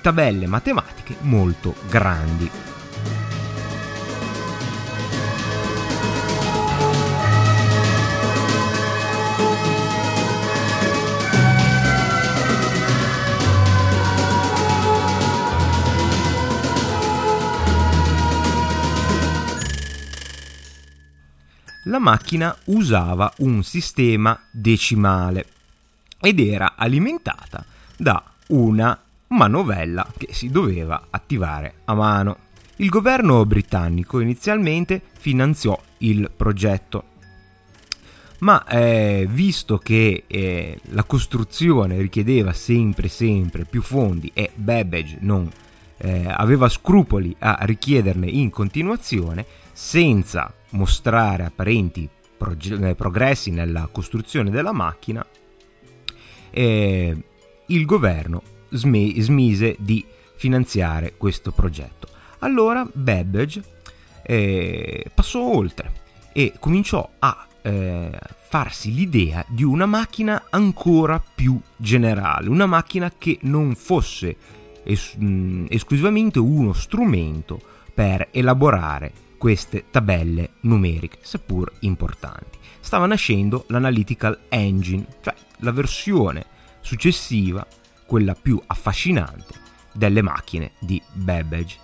tabelle 0.00 0.46
matematiche 0.46 1.16
molto 1.20 1.74
grandi. 1.88 2.50
La 21.88 22.00
macchina 22.00 22.56
usava 22.64 23.32
un 23.38 23.62
sistema 23.62 24.38
decimale 24.50 25.46
ed 26.20 26.40
era 26.40 26.74
alimentata 26.76 27.64
da 27.96 28.22
una 28.48 28.98
manovella 29.28 30.06
che 30.16 30.28
si 30.30 30.50
doveva 30.50 31.08
attivare 31.10 31.74
a 31.84 31.94
mano. 31.94 32.38
Il 32.76 32.88
governo 32.88 33.44
britannico 33.46 34.20
inizialmente 34.20 35.00
finanziò 35.18 35.78
il 35.98 36.30
progetto, 36.34 37.04
ma 38.40 38.64
eh, 38.66 39.26
visto 39.28 39.78
che 39.78 40.24
eh, 40.26 40.78
la 40.90 41.04
costruzione 41.04 41.96
richiedeva 41.98 42.52
sempre 42.52 43.08
sempre 43.08 43.64
più 43.64 43.80
fondi 43.80 44.30
e 44.34 44.50
Babbage 44.54 45.16
non 45.20 45.50
eh, 45.98 46.26
aveva 46.28 46.68
scrupoli 46.68 47.34
a 47.38 47.58
richiederne 47.62 48.26
in 48.26 48.50
continuazione, 48.50 49.46
senza 49.72 50.52
mostrare 50.70 51.44
apparenti 51.44 52.08
proge- 52.36 52.90
eh, 52.90 52.94
progressi 52.94 53.50
nella 53.50 53.88
costruzione 53.90 54.50
della 54.50 54.72
macchina, 54.72 55.24
eh, 56.56 57.14
il 57.66 57.84
governo 57.84 58.42
sm- 58.70 59.18
smise 59.18 59.76
di 59.78 60.02
finanziare 60.36 61.14
questo 61.18 61.52
progetto. 61.52 62.08
Allora 62.38 62.88
Babbage 62.90 63.62
eh, 64.22 65.04
passò 65.12 65.40
oltre 65.40 65.92
e 66.32 66.54
cominciò 66.58 67.08
a 67.18 67.46
eh, 67.60 68.10
farsi 68.48 68.94
l'idea 68.94 69.44
di 69.48 69.64
una 69.64 69.84
macchina 69.84 70.44
ancora 70.48 71.22
più 71.34 71.60
generale, 71.76 72.48
una 72.48 72.66
macchina 72.66 73.12
che 73.16 73.38
non 73.42 73.74
fosse 73.74 74.36
es- 74.82 75.14
mh, 75.14 75.66
esclusivamente 75.68 76.38
uno 76.38 76.72
strumento 76.72 77.60
per 77.92 78.28
elaborare 78.30 79.12
queste 79.36 79.84
tabelle 79.90 80.52
numeriche, 80.60 81.18
seppur 81.20 81.70
importanti. 81.80 82.58
Stava 82.80 83.06
nascendo 83.06 83.64
l'Analytical 83.68 84.38
Engine, 84.48 85.04
cioè 85.20 85.34
la 85.58 85.72
versione 85.72 86.44
successiva, 86.80 87.66
quella 88.04 88.34
più 88.34 88.60
affascinante, 88.66 89.54
delle 89.92 90.22
macchine 90.22 90.72
di 90.78 91.00
Babbage. 91.12 91.78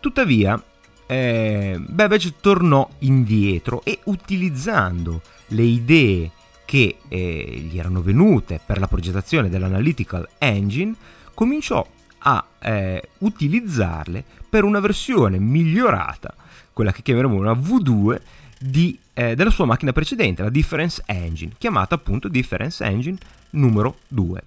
Tuttavia, 0.00 0.62
eh, 1.06 1.82
Babbage 1.86 2.34
tornò 2.40 2.88
indietro 3.00 3.82
e 3.84 4.00
utilizzando 4.04 5.22
le 5.48 5.62
idee 5.62 6.30
che 6.64 6.96
eh, 7.08 7.66
gli 7.68 7.78
erano 7.78 8.00
venute 8.00 8.60
per 8.64 8.78
la 8.78 8.88
progettazione 8.88 9.48
dell'Analytical 9.48 10.28
Engine, 10.38 10.94
cominciò 11.34 11.86
a 12.26 12.44
eh, 12.58 13.10
utilizzarle 13.18 14.24
per 14.48 14.64
una 14.64 14.80
versione 14.80 15.38
migliorata, 15.38 16.34
quella 16.72 16.92
che 16.92 17.02
chiameremo 17.02 17.34
una 17.34 17.52
V2, 17.52 18.20
di, 18.58 18.98
eh, 19.14 19.34
della 19.34 19.50
sua 19.50 19.64
macchina 19.64 19.92
precedente, 19.92 20.42
la 20.42 20.50
Difference 20.50 21.02
Engine, 21.06 21.54
chiamata 21.56 21.94
appunto 21.94 22.28
Difference 22.28 22.84
Engine 22.84 23.16
numero 23.50 24.00
2, 24.08 24.42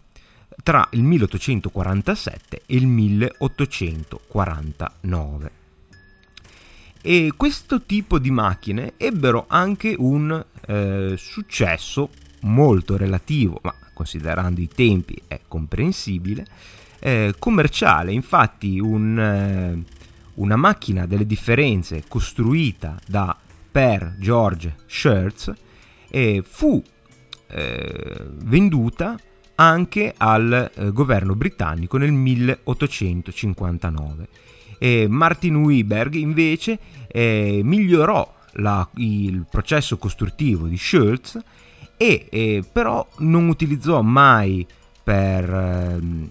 tra 0.62 0.88
il 0.92 1.02
1847 1.04 2.64
e 2.66 2.76
il 2.76 2.86
1849. 2.86 5.52
E 7.02 7.32
questo 7.38 7.84
tipo 7.84 8.20
di 8.20 8.32
macchine 8.32 8.96
ebbero 8.98 9.46
anche 9.48 9.96
un 9.98 10.44
eh, 10.68 11.16
successo 11.18 12.10
molto 12.42 12.98
relativo, 12.98 13.60
ma 13.64 13.74
considerando 13.94 14.60
i 14.60 14.68
tempi 14.68 15.20
è 15.28 15.40
comprensibile, 15.48 16.46
eh, 17.00 17.34
commerciale. 17.40 18.12
Infatti 18.12 18.80
un, 18.80 19.18
eh, 19.18 19.84
una 20.34 20.56
macchina 20.56 21.06
delle 21.06 21.26
differenze 21.26 22.04
costruita 22.08 23.00
da 23.08 23.36
Per 23.72 24.18
George 24.20 24.76
Schertz 24.86 25.52
eh, 26.10 26.44
fu 26.46 26.84
eh, 27.50 28.26
venduta 28.44 29.18
anche 29.56 30.14
al 30.16 30.72
eh, 30.74 30.92
governo 30.92 31.34
britannico 31.36 31.98
nel 31.98 32.12
1859. 32.12 34.28
Martin 35.08 35.56
Wiberg 35.56 36.14
invece 36.14 36.78
eh, 37.08 37.62
migliorò 37.64 38.32
la, 38.54 38.88
il 38.96 39.46
processo 39.50 39.98
costruttivo 39.98 40.68
di 40.68 40.78
Schultz 40.78 41.40
e 41.98 42.28
eh, 42.30 42.64
però 42.72 43.06
non 43.20 43.48
utilizzò 43.48 44.02
mai 44.02 44.66
per 45.04 45.52
ehm, 45.52 46.30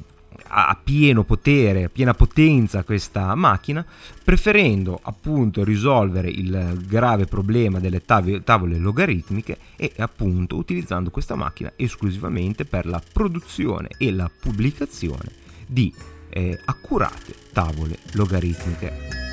a 0.49 0.79
pieno 0.83 1.25
potere, 1.25 1.85
a 1.85 1.89
piena 1.89 2.15
potenza 2.15 2.85
questa 2.85 3.35
macchina, 3.35 3.85
preferendo 4.23 4.99
appunto 5.03 5.65
risolvere 5.65 6.29
il 6.29 6.83
grave 6.87 7.27
problema 7.27 7.79
delle 7.79 8.05
tav- 8.05 8.43
tavole 8.43 8.79
logaritmiche 8.79 9.59
e 9.77 9.93
appunto 9.99 10.57
utilizzando 10.57 11.11
questa 11.11 11.35
macchina 11.35 11.73
esclusivamente 11.77 12.65
per 12.65 12.87
la 12.87 13.03
produzione 13.13 13.89
e 13.99 14.13
la 14.13 14.31
pubblicazione 14.41 15.31
di 15.67 15.93
eh, 16.31 16.59
accurate 16.65 17.35
tavole 17.53 17.99
logaritmiche. 18.13 19.26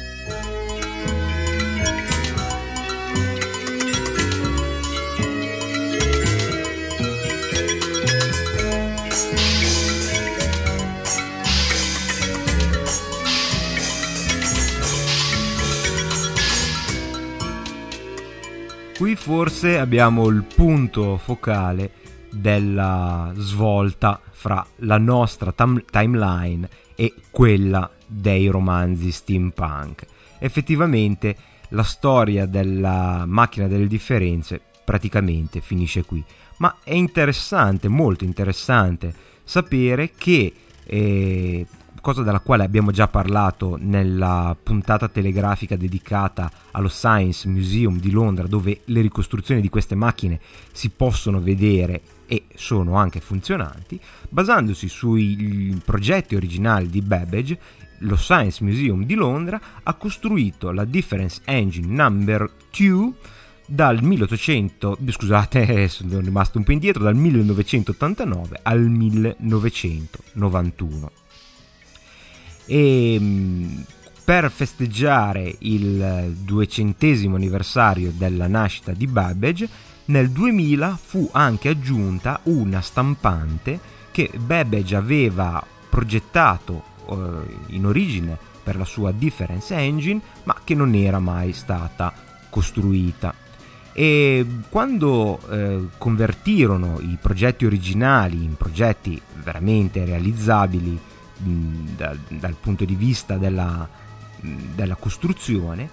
Qui 18.95 19.15
forse 19.15 19.79
abbiamo 19.79 20.27
il 20.27 20.43
punto 20.43 21.17
focale 21.17 21.91
della 22.29 23.33
svolta 23.35 24.21
fra 24.31 24.65
la 24.77 24.99
nostra 24.99 25.51
tam- 25.51 25.83
timeline 25.89 26.69
e 26.95 27.13
quella 27.31 27.89
dei 28.05 28.47
romanzi 28.47 29.11
steampunk. 29.11 30.05
Effettivamente 30.37 31.35
la 31.69 31.81
storia 31.83 32.45
della 32.45 33.23
macchina 33.25 33.67
delle 33.67 33.87
differenze 33.87 34.61
praticamente 34.85 35.59
finisce 35.59 36.05
qui, 36.05 36.23
ma 36.57 36.77
è 36.83 36.93
interessante, 36.93 37.87
molto 37.87 38.23
interessante 38.23 39.13
sapere 39.43 40.11
che 40.15 40.53
eh, 40.85 41.65
cosa 42.03 42.21
della 42.21 42.41
quale 42.41 42.65
abbiamo 42.65 42.91
già 42.91 43.07
parlato 43.07 43.77
nella 43.79 44.57
puntata 44.61 45.07
telegrafica 45.07 45.77
dedicata 45.77 46.51
allo 46.71 46.89
Science 46.89 47.47
Museum 47.47 47.97
di 47.97 48.11
Londra, 48.11 48.45
dove 48.45 48.81
le 48.85 48.99
ricostruzioni 48.99 49.61
di 49.61 49.69
queste 49.69 49.95
macchine 49.95 50.41
si 50.73 50.89
possono 50.89 51.39
vedere 51.39 52.01
e 52.25 52.47
sono 52.55 52.97
anche 52.97 53.21
funzionanti, 53.21 53.97
basandosi 54.27 54.89
sui 54.89 55.81
progetti 55.85 56.35
originali 56.35 56.89
di 56.89 57.01
Babbage, 57.01 57.57
lo 57.99 58.17
Science 58.17 58.61
Museum 58.65 59.05
di 59.05 59.13
Londra 59.13 59.61
ha 59.81 59.93
costruito 59.93 60.71
la 60.71 60.83
Difference 60.83 61.39
Engine 61.45 61.87
Number 61.87 62.51
2 62.75 63.13
dal 63.65 64.03
1800, 64.03 64.97
scusate, 65.07 65.87
sono 66.03 66.19
rimasto 66.19 66.57
un 66.57 66.65
po' 66.65 66.73
indietro, 66.73 67.01
dal 67.01 67.15
1989 67.15 68.59
al 68.61 68.81
1991 68.81 71.11
e 72.65 73.17
mm, 73.19 73.79
per 74.23 74.49
festeggiare 74.49 75.55
il 75.59 76.33
duecentesimo 76.39 77.35
anniversario 77.35 78.11
della 78.15 78.47
nascita 78.47 78.93
di 78.93 79.07
Babbage 79.07 79.67
nel 80.05 80.29
2000 80.31 80.99
fu 81.01 81.29
anche 81.31 81.69
aggiunta 81.69 82.39
una 82.43 82.81
stampante 82.81 83.79
che 84.11 84.31
Babbage 84.37 84.95
aveva 84.95 85.65
progettato 85.89 86.83
eh, 87.09 87.75
in 87.75 87.85
origine 87.85 88.37
per 88.63 88.77
la 88.77 88.85
sua 88.85 89.11
Difference 89.11 89.75
Engine 89.75 90.21
ma 90.43 90.55
che 90.63 90.73
non 90.73 90.93
era 90.93 91.19
mai 91.19 91.51
stata 91.53 92.13
costruita. 92.49 93.33
E 93.95 94.45
quando 94.69 95.39
eh, 95.49 95.87
convertirono 95.97 96.99
i 96.99 97.17
progetti 97.21 97.65
originali 97.65 98.43
in 98.43 98.55
progetti 98.55 99.21
veramente 99.43 100.03
realizzabili 100.03 100.99
da, 101.43 102.15
dal 102.27 102.55
punto 102.59 102.85
di 102.85 102.95
vista 102.95 103.37
della, 103.37 103.87
della 104.39 104.95
costruzione, 104.95 105.89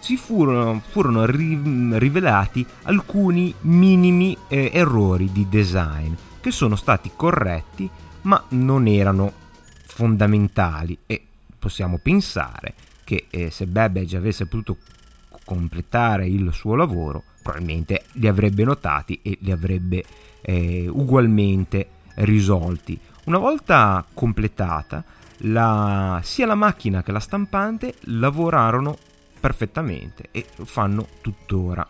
si 0.00 0.16
furono, 0.16 0.82
furono 0.86 1.24
ri, 1.24 1.58
rivelati 1.98 2.64
alcuni 2.82 3.54
minimi 3.62 4.36
eh, 4.48 4.70
errori 4.72 5.32
di 5.32 5.48
design 5.48 6.12
che 6.40 6.50
sono 6.50 6.76
stati 6.76 7.10
corretti 7.16 7.88
ma 8.22 8.42
non 8.50 8.86
erano 8.86 9.32
fondamentali. 9.86 10.98
E 11.06 11.22
possiamo 11.58 11.98
pensare 11.98 12.74
che 13.04 13.26
eh, 13.30 13.50
se 13.50 13.66
Babbage 13.66 14.16
avesse 14.16 14.46
potuto 14.46 14.76
completare 15.44 16.26
il 16.26 16.52
suo 16.52 16.74
lavoro 16.74 17.22
probabilmente 17.42 18.04
li 18.12 18.26
avrebbe 18.26 18.64
notati 18.64 19.20
e 19.22 19.36
li 19.40 19.50
avrebbe 19.52 20.02
eh, 20.40 20.88
ugualmente 20.88 21.88
risolti 22.16 22.98
una 23.24 23.38
volta 23.38 24.04
completata, 24.12 25.02
la, 25.38 26.20
sia 26.22 26.46
la 26.46 26.54
macchina 26.54 27.02
che 27.02 27.12
la 27.12 27.20
stampante 27.20 27.94
lavorarono 28.02 28.96
perfettamente 29.40 30.28
e 30.30 30.44
fanno 30.64 31.06
tuttora. 31.20 31.86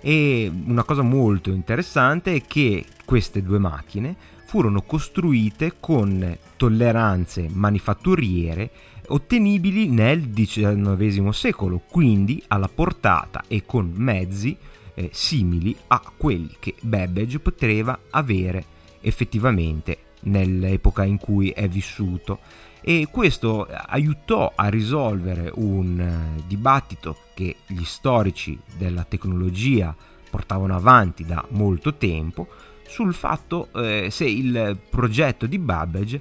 E 0.00 0.52
una 0.66 0.84
cosa 0.84 1.02
molto 1.02 1.50
interessante 1.50 2.34
è 2.34 2.42
che 2.46 2.84
queste 3.04 3.42
due 3.42 3.58
macchine 3.58 4.16
furono 4.46 4.82
costruite 4.82 5.74
con 5.80 6.36
tolleranze 6.56 7.48
manifatturiere 7.50 8.70
ottenibili 9.08 9.88
nel 9.88 10.30
XIX 10.30 11.28
secolo, 11.30 11.82
quindi 11.88 12.42
alla 12.48 12.68
portata 12.72 13.44
e 13.48 13.64
con 13.66 13.92
mezzi 13.94 14.56
eh, 14.94 15.10
simili 15.12 15.76
a 15.88 16.00
quelli 16.16 16.54
che 16.58 16.74
Babbage 16.80 17.40
poteva 17.40 17.98
avere 18.10 18.76
effettivamente 19.00 19.98
nell'epoca 20.22 21.04
in 21.04 21.18
cui 21.18 21.50
è 21.50 21.68
vissuto 21.68 22.40
e 22.80 23.08
questo 23.10 23.66
aiutò 23.66 24.52
a 24.54 24.68
risolvere 24.68 25.50
un 25.56 26.00
eh, 26.00 26.42
dibattito 26.46 27.18
che 27.34 27.56
gli 27.66 27.84
storici 27.84 28.58
della 28.76 29.04
tecnologia 29.04 29.94
portavano 30.30 30.74
avanti 30.74 31.24
da 31.24 31.44
molto 31.50 31.94
tempo 31.94 32.48
sul 32.86 33.12
fatto 33.14 33.68
eh, 33.74 34.08
se 34.10 34.24
il 34.24 34.78
progetto 34.88 35.46
di 35.46 35.58
Babbage 35.58 36.20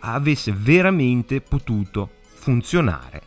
avesse 0.00 0.52
veramente 0.52 1.40
potuto 1.40 2.10
funzionare 2.20 3.22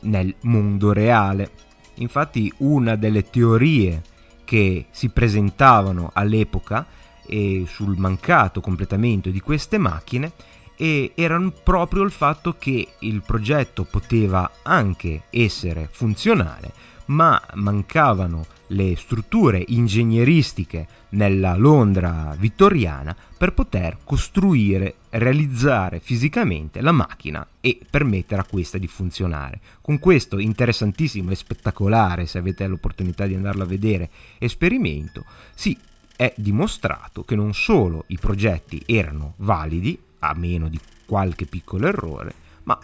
nel 0.00 0.34
mondo 0.42 0.92
reale. 0.92 1.50
Infatti 1.94 2.52
una 2.58 2.96
delle 2.96 3.28
teorie 3.28 4.02
che 4.44 4.86
si 4.90 5.08
presentavano 5.10 6.10
all'epoca 6.12 6.86
e 7.28 7.64
sul 7.68 7.96
mancato 7.96 8.60
completamento 8.60 9.30
di 9.30 9.40
queste 9.40 9.78
macchine 9.78 10.32
e 10.76 11.12
erano 11.14 11.50
proprio 11.50 12.02
il 12.02 12.12
fatto 12.12 12.54
che 12.58 12.86
il 13.00 13.22
progetto 13.26 13.84
poteva 13.84 14.50
anche 14.62 15.24
essere 15.30 15.88
funzionale, 15.90 16.72
ma 17.06 17.40
mancavano 17.54 18.46
le 18.68 18.94
strutture 18.96 19.64
ingegneristiche 19.68 20.86
nella 21.10 21.56
Londra 21.56 22.34
vittoriana 22.38 23.16
per 23.36 23.54
poter 23.54 23.98
costruire, 24.04 24.96
realizzare 25.10 26.00
fisicamente 26.00 26.80
la 26.80 26.92
macchina 26.92 27.46
e 27.60 27.80
permettere 27.88 28.42
a 28.42 28.46
questa 28.48 28.78
di 28.78 28.86
funzionare. 28.86 29.60
Con 29.80 29.98
questo 29.98 30.38
interessantissimo 30.38 31.30
e 31.30 31.34
spettacolare, 31.34 32.26
se 32.26 32.38
avete 32.38 32.66
l'opportunità 32.66 33.26
di 33.26 33.34
andarlo 33.34 33.62
a 33.62 33.66
vedere, 33.66 34.10
esperimento, 34.38 35.24
si 35.54 35.76
è 36.18 36.34
dimostrato 36.36 37.22
che 37.22 37.36
non 37.36 37.54
solo 37.54 38.02
i 38.08 38.18
progetti 38.18 38.82
erano 38.86 39.34
validi, 39.36 39.96
a 40.18 40.34
meno 40.34 40.68
di 40.68 40.80
qualche 41.06 41.46
piccolo 41.46 41.86
errore, 41.86 42.34
ma 42.64 42.76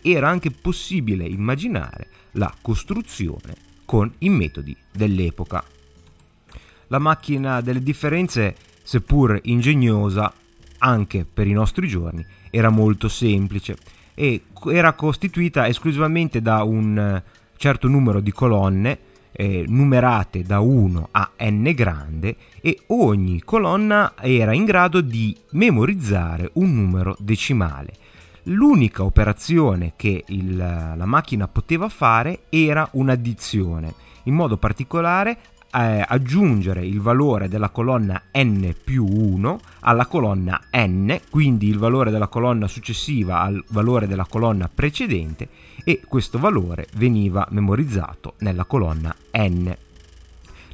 era 0.00 0.28
anche 0.28 0.52
possibile 0.52 1.24
immaginare 1.24 2.06
la 2.32 2.54
costruzione 2.62 3.56
con 3.84 4.08
i 4.18 4.28
metodi 4.28 4.76
dell'epoca. 4.92 5.64
La 6.86 7.00
macchina 7.00 7.60
delle 7.62 7.82
differenze, 7.82 8.54
seppur 8.84 9.40
ingegnosa, 9.42 10.32
anche 10.78 11.24
per 11.24 11.48
i 11.48 11.52
nostri 11.52 11.88
giorni, 11.88 12.24
era 12.48 12.70
molto 12.70 13.08
semplice 13.08 13.76
e 14.14 14.44
era 14.66 14.92
costituita 14.92 15.66
esclusivamente 15.66 16.40
da 16.40 16.62
un 16.62 17.20
certo 17.56 17.88
numero 17.88 18.20
di 18.20 18.30
colonne 18.30 19.10
eh, 19.32 19.64
numerate 19.66 20.42
da 20.42 20.60
1 20.60 21.08
a 21.10 21.30
n 21.38 21.72
grande 21.74 22.36
e 22.60 22.80
ogni 22.88 23.42
colonna 23.42 24.14
era 24.20 24.52
in 24.52 24.64
grado 24.64 25.00
di 25.00 25.36
memorizzare 25.52 26.50
un 26.54 26.74
numero 26.74 27.16
decimale. 27.18 27.94
L'unica 28.44 29.04
operazione 29.04 29.92
che 29.96 30.24
il, 30.26 30.56
la 30.56 31.06
macchina 31.06 31.46
poteva 31.48 31.88
fare 31.88 32.42
era 32.48 32.88
un'addizione, 32.92 33.94
in 34.24 34.34
modo 34.34 34.56
particolare 34.56 35.38
eh, 35.74 36.04
aggiungere 36.06 36.84
il 36.84 37.00
valore 37.00 37.48
della 37.48 37.70
colonna 37.70 38.20
n 38.32 38.74
più 38.84 39.06
1 39.06 39.60
alla 39.80 40.06
colonna 40.06 40.60
n, 40.72 41.18
quindi 41.30 41.68
il 41.68 41.78
valore 41.78 42.10
della 42.10 42.28
colonna 42.28 42.68
successiva 42.68 43.40
al 43.40 43.62
valore 43.68 44.06
della 44.06 44.26
colonna 44.28 44.70
precedente 44.72 45.48
e 45.84 46.02
questo 46.06 46.38
valore 46.38 46.86
veniva 46.94 47.46
memorizzato 47.50 48.34
nella 48.38 48.64
colonna 48.64 49.14
n. 49.32 49.76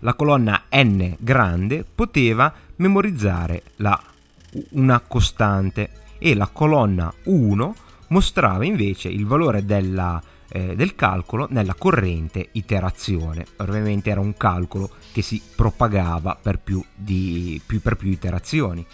La 0.01 0.15
colonna 0.15 0.63
n 0.71 1.17
grande 1.19 1.85
poteva 1.93 2.53
memorizzare 2.77 3.63
la, 3.77 4.01
una 4.71 5.01
costante 5.01 5.91
e 6.19 6.35
la 6.35 6.49
colonna 6.49 7.13
1 7.25 7.75
mostrava 8.09 8.65
invece 8.65 9.09
il 9.09 9.27
valore 9.27 9.65
della 9.65 10.21
eh, 10.51 10.75
del 10.75 10.95
calcolo 10.95 11.47
nella 11.51 11.75
corrente 11.75 12.49
iterazione. 12.53 13.47
Ovviamente 13.57 14.11
era 14.11 14.21
un 14.21 14.37
calcolo 14.37 14.91
che 15.13 15.23
si 15.23 15.41
propagava 15.55 16.39
per 16.41 16.59
più, 16.59 16.83
di, 16.95 17.61
più, 17.65 17.81
per 17.81 17.97
più 17.97 18.11
iterazioni. 18.11 18.85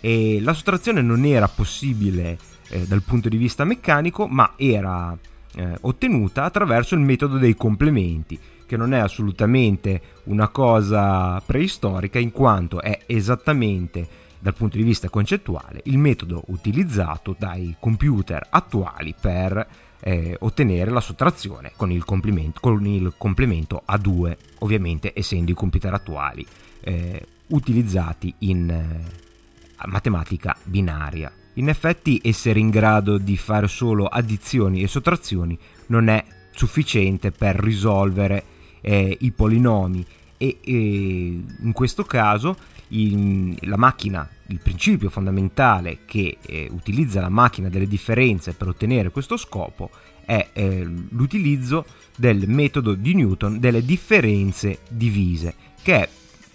E 0.00 0.40
la 0.40 0.52
sottrazione 0.52 1.00
non 1.02 1.24
era 1.24 1.48
possibile 1.48 2.38
eh, 2.68 2.86
dal 2.86 3.02
punto 3.02 3.28
di 3.28 3.36
vista 3.36 3.64
meccanico, 3.64 4.26
ma 4.26 4.54
era 4.56 5.16
eh, 5.54 5.76
ottenuta 5.82 6.44
attraverso 6.44 6.94
il 6.94 7.00
metodo 7.00 7.38
dei 7.38 7.54
complementi, 7.54 8.38
che 8.66 8.76
non 8.76 8.94
è 8.94 8.98
assolutamente 8.98 10.00
una 10.24 10.48
cosa 10.48 11.40
preistorica, 11.44 12.18
in 12.18 12.32
quanto 12.32 12.80
è 12.80 13.00
esattamente 13.06 14.20
dal 14.42 14.54
punto 14.54 14.76
di 14.76 14.82
vista 14.82 15.08
concettuale 15.08 15.82
il 15.84 15.98
metodo 15.98 16.42
utilizzato 16.48 17.36
dai 17.38 17.76
computer 17.78 18.44
attuali 18.50 19.14
per 19.18 19.64
eh, 20.04 20.36
ottenere 20.40 20.90
la 20.90 21.00
sottrazione 21.00 21.72
con 21.76 21.92
il, 21.92 22.04
con 22.04 22.86
il, 22.86 23.12
complemento 23.16 23.82
a 23.84 23.96
2, 23.96 24.36
ovviamente 24.58 25.12
essendo 25.14 25.52
i 25.52 25.54
computer 25.54 25.94
attuali 25.94 26.44
eh, 26.80 27.26
utilizzati 27.48 28.34
in 28.38 28.68
eh, 28.68 29.86
matematica 29.86 30.56
binaria. 30.64 31.30
In 31.54 31.68
effetti 31.68 32.20
essere 32.24 32.58
in 32.58 32.70
grado 32.70 33.18
di 33.18 33.36
fare 33.36 33.68
solo 33.68 34.06
addizioni 34.06 34.82
e 34.82 34.88
sottrazioni 34.88 35.56
non 35.86 36.08
è 36.08 36.24
sufficiente 36.50 37.30
per 37.30 37.56
risolvere 37.56 38.44
eh, 38.80 39.16
i 39.20 39.30
polinomi 39.30 40.04
e, 40.36 40.58
e, 40.60 40.72
in 40.72 41.72
questo 41.72 42.04
caso 42.04 42.56
il, 42.92 43.56
la 43.62 43.76
macchina, 43.76 44.28
il 44.48 44.60
principio 44.60 45.10
fondamentale 45.10 46.00
che 46.04 46.38
eh, 46.44 46.68
utilizza 46.70 47.20
la 47.20 47.28
macchina 47.28 47.68
delle 47.68 47.86
differenze 47.86 48.54
per 48.54 48.68
ottenere 48.68 49.10
questo 49.10 49.36
scopo 49.36 49.90
è 50.24 50.50
eh, 50.52 50.84
l'utilizzo 51.10 51.84
del 52.16 52.48
metodo 52.48 52.94
di 52.94 53.14
Newton 53.14 53.58
delle 53.58 53.84
differenze 53.84 54.80
divise, 54.88 55.54
che 55.82 55.94
è 55.94 56.08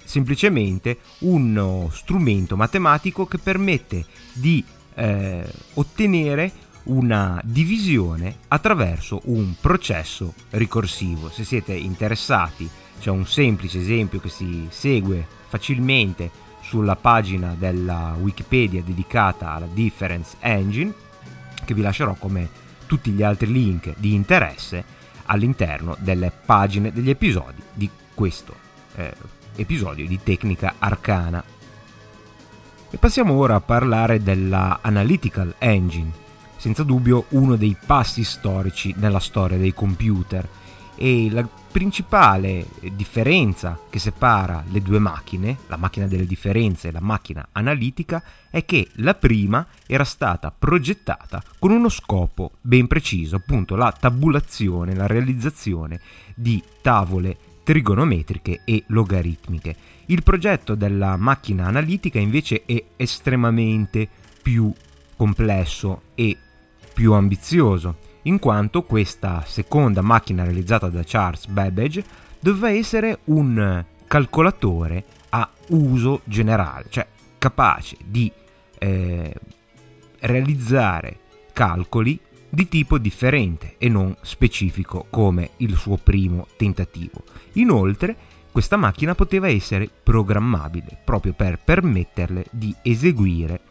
semplicemente 0.04 1.00
uno 1.20 1.90
strumento 1.92 2.56
matematico 2.56 3.26
che 3.26 3.38
permette 3.40 4.06
di 4.34 4.64
eh, 4.96 5.46
ottenere 5.74 6.66
una 6.84 7.42
divisione 7.44 8.38
attraverso 8.48 9.22
un 9.26 9.56
processo 9.60 10.34
ricorsivo. 10.52 11.30
Se 11.30 11.44
siete 11.44 11.74
interessati, 11.74 12.70
c'è 13.00 13.10
un 13.10 13.26
semplice 13.26 13.80
esempio 13.80 14.20
che 14.20 14.30
si 14.30 14.68
segue 14.70 15.36
facilmente 15.48 16.46
sulla 16.62 16.96
pagina 16.96 17.56
della 17.58 18.16
Wikipedia 18.20 18.82
dedicata 18.82 19.54
alla 19.54 19.68
Difference 19.72 20.36
Engine, 20.40 20.94
che 21.64 21.74
vi 21.74 21.82
lascerò 21.82 22.14
come 22.16 22.50
tutti 22.86 23.12
gli 23.12 23.24
altri 23.24 23.52
link 23.52 23.94
di 23.98 24.14
interesse 24.14 24.84
all'interno 25.26 25.96
delle 26.00 26.32
pagine 26.46 26.92
degli 26.92 27.10
episodi 27.10 27.62
di 27.74 27.90
questo 28.14 28.56
eh, 28.96 29.14
episodio 29.56 30.06
di 30.08 30.20
Tecnica 30.22 30.76
Arcana. 30.80 31.44
E 32.90 32.98
passiamo 32.98 33.34
ora 33.34 33.56
a 33.56 33.62
parlare 33.62 34.22
della 34.24 34.80
Analytical 34.82 35.56
Engine, 35.58 36.12
senza 36.58 36.84
dubbio 36.84 37.26
uno 37.30 37.56
dei 37.56 37.76
passi 37.86 38.24
storici 38.24 38.94
nella 38.98 39.20
storia 39.20 39.58
dei 39.58 39.74
computer 39.74 40.48
e 40.98 41.30
la 41.32 41.48
principale 41.72 42.66
differenza 42.94 43.80
che 43.90 44.00
separa 44.00 44.64
le 44.72 44.82
due 44.82 44.98
macchine, 45.00 45.58
la 45.68 45.78
macchina 45.78 46.08
delle 46.08 46.26
differenze 46.26 46.88
e 46.88 46.92
la 46.92 47.00
macchina 47.00 47.50
analitica, 47.52 48.24
è 48.50 48.66
che 48.66 48.88
la 48.96 49.14
prima 49.14 49.66
era 49.86 50.04
stata 50.04 50.52
progettata 50.52 51.42
con 51.60 51.72
uno 51.72 51.90
scopo 51.90 52.54
ben 52.62 52.88
preciso, 52.88 53.36
appunto 53.36 53.76
la 53.76 53.96
tabulazione, 53.98 54.96
la 54.96 55.06
realizzazione 55.06 56.00
di 56.36 56.62
tavole 56.82 57.38
trigonometriche 57.64 58.62
e 58.64 58.84
logaritmiche. 58.88 59.76
Il 60.08 60.24
progetto 60.24 60.74
della 60.74 61.16
macchina 61.18 61.66
analitica 61.66 62.18
invece 62.18 62.64
è 62.66 62.82
estremamente 62.96 64.08
più 64.42 64.74
complesso 65.16 66.04
e 66.16 66.38
più 66.94 67.14
ambizioso 67.14 67.98
in 68.28 68.40
quanto 68.40 68.84
questa 68.84 69.44
seconda 69.46 70.02
macchina 70.02 70.44
realizzata 70.44 70.90
da 70.90 71.02
Charles 71.04 71.48
Babbage 71.48 72.04
doveva 72.40 72.70
essere 72.70 73.20
un 73.26 73.84
calcolatore 74.06 75.04
a 75.30 75.50
uso 75.70 76.22
generale, 76.26 76.86
cioè 76.90 77.08
capace 77.38 77.98
di 78.04 78.32
eh, 78.80 79.34
realizzare 80.20 81.20
calcoli 81.54 82.20
di 82.50 82.68
tipo 82.68 82.98
differente 82.98 83.76
e 83.78 83.90
non 83.90 84.16
specifico 84.22 85.08
come 85.10 85.52
il 85.58 85.76
suo 85.76 85.98
primo 85.98 86.48
tentativo. 86.58 87.24
Inoltre, 87.54 88.16
questa 88.52 88.78
macchina 88.78 89.16
poteva 89.16 89.48
essere 89.48 89.90
programmabile 90.04 90.98
proprio 91.04 91.34
per 91.34 91.60
permetterle 91.60 92.46
di 92.52 92.74
eseguire 92.82 93.62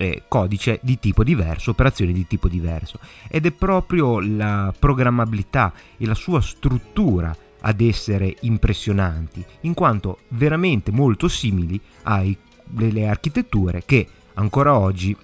eh, 0.00 0.22
codice 0.28 0.80
di 0.82 0.98
tipo 0.98 1.22
diverso, 1.22 1.72
operazioni 1.72 2.14
di 2.14 2.26
tipo 2.26 2.48
diverso. 2.48 2.98
Ed 3.28 3.44
è 3.44 3.50
proprio 3.50 4.18
la 4.20 4.72
programmabilità 4.76 5.74
e 5.98 6.06
la 6.06 6.14
sua 6.14 6.40
struttura 6.40 7.36
ad 7.60 7.80
essere 7.82 8.34
impressionanti, 8.40 9.44
in 9.60 9.74
quanto 9.74 10.20
veramente 10.28 10.90
molto 10.90 11.28
simili 11.28 11.78
alle 12.04 13.06
architetture 13.06 13.82
che 13.84 14.08
ancora 14.34 14.78
oggi 14.78 15.14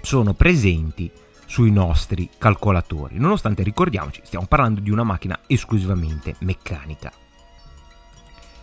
sono 0.00 0.32
presenti 0.32 1.10
sui 1.44 1.70
nostri 1.70 2.30
calcolatori, 2.38 3.18
nonostante 3.18 3.62
ricordiamoci, 3.62 4.22
stiamo 4.24 4.46
parlando 4.46 4.80
di 4.80 4.90
una 4.90 5.04
macchina 5.04 5.38
esclusivamente 5.46 6.36
meccanica. 6.40 7.12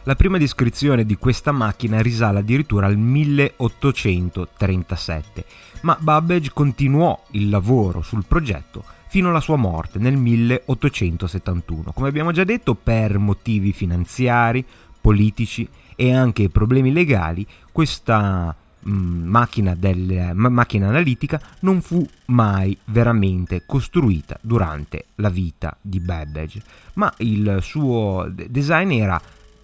La 0.05 0.15
prima 0.15 0.39
descrizione 0.39 1.05
di 1.05 1.15
questa 1.15 1.51
macchina 1.51 2.01
risale 2.01 2.39
addirittura 2.39 2.87
al 2.87 2.97
1837, 2.97 5.45
ma 5.81 5.95
Babbage 5.99 6.49
continuò 6.53 7.23
il 7.31 7.49
lavoro 7.49 8.01
sul 8.01 8.25
progetto 8.27 8.83
fino 9.09 9.29
alla 9.29 9.41
sua 9.41 9.57
morte 9.57 9.99
nel 9.99 10.17
1871, 10.17 11.91
come 11.91 12.07
abbiamo 12.07 12.31
già 12.31 12.43
detto 12.43 12.73
per 12.73 13.19
motivi 13.19 13.73
finanziari, 13.73 14.65
politici 14.99 15.69
e 15.95 16.15
anche 16.15 16.49
problemi 16.49 16.91
legali, 16.91 17.45
questa 17.71 18.55
mm, 18.87 19.29
macchina, 19.29 19.75
del, 19.75 20.31
macchina 20.33 20.87
analitica 20.87 21.39
non 21.59 21.83
fu 21.83 22.03
mai 22.27 22.77
veramente 22.85 23.65
costruita 23.67 24.39
durante 24.41 25.09
la 25.17 25.29
vita 25.29 25.77
di 25.79 25.99
Babbage, 25.99 26.59
ma 26.93 27.13
il 27.17 27.59
suo 27.61 28.27
design 28.31 28.93
era 28.93 29.21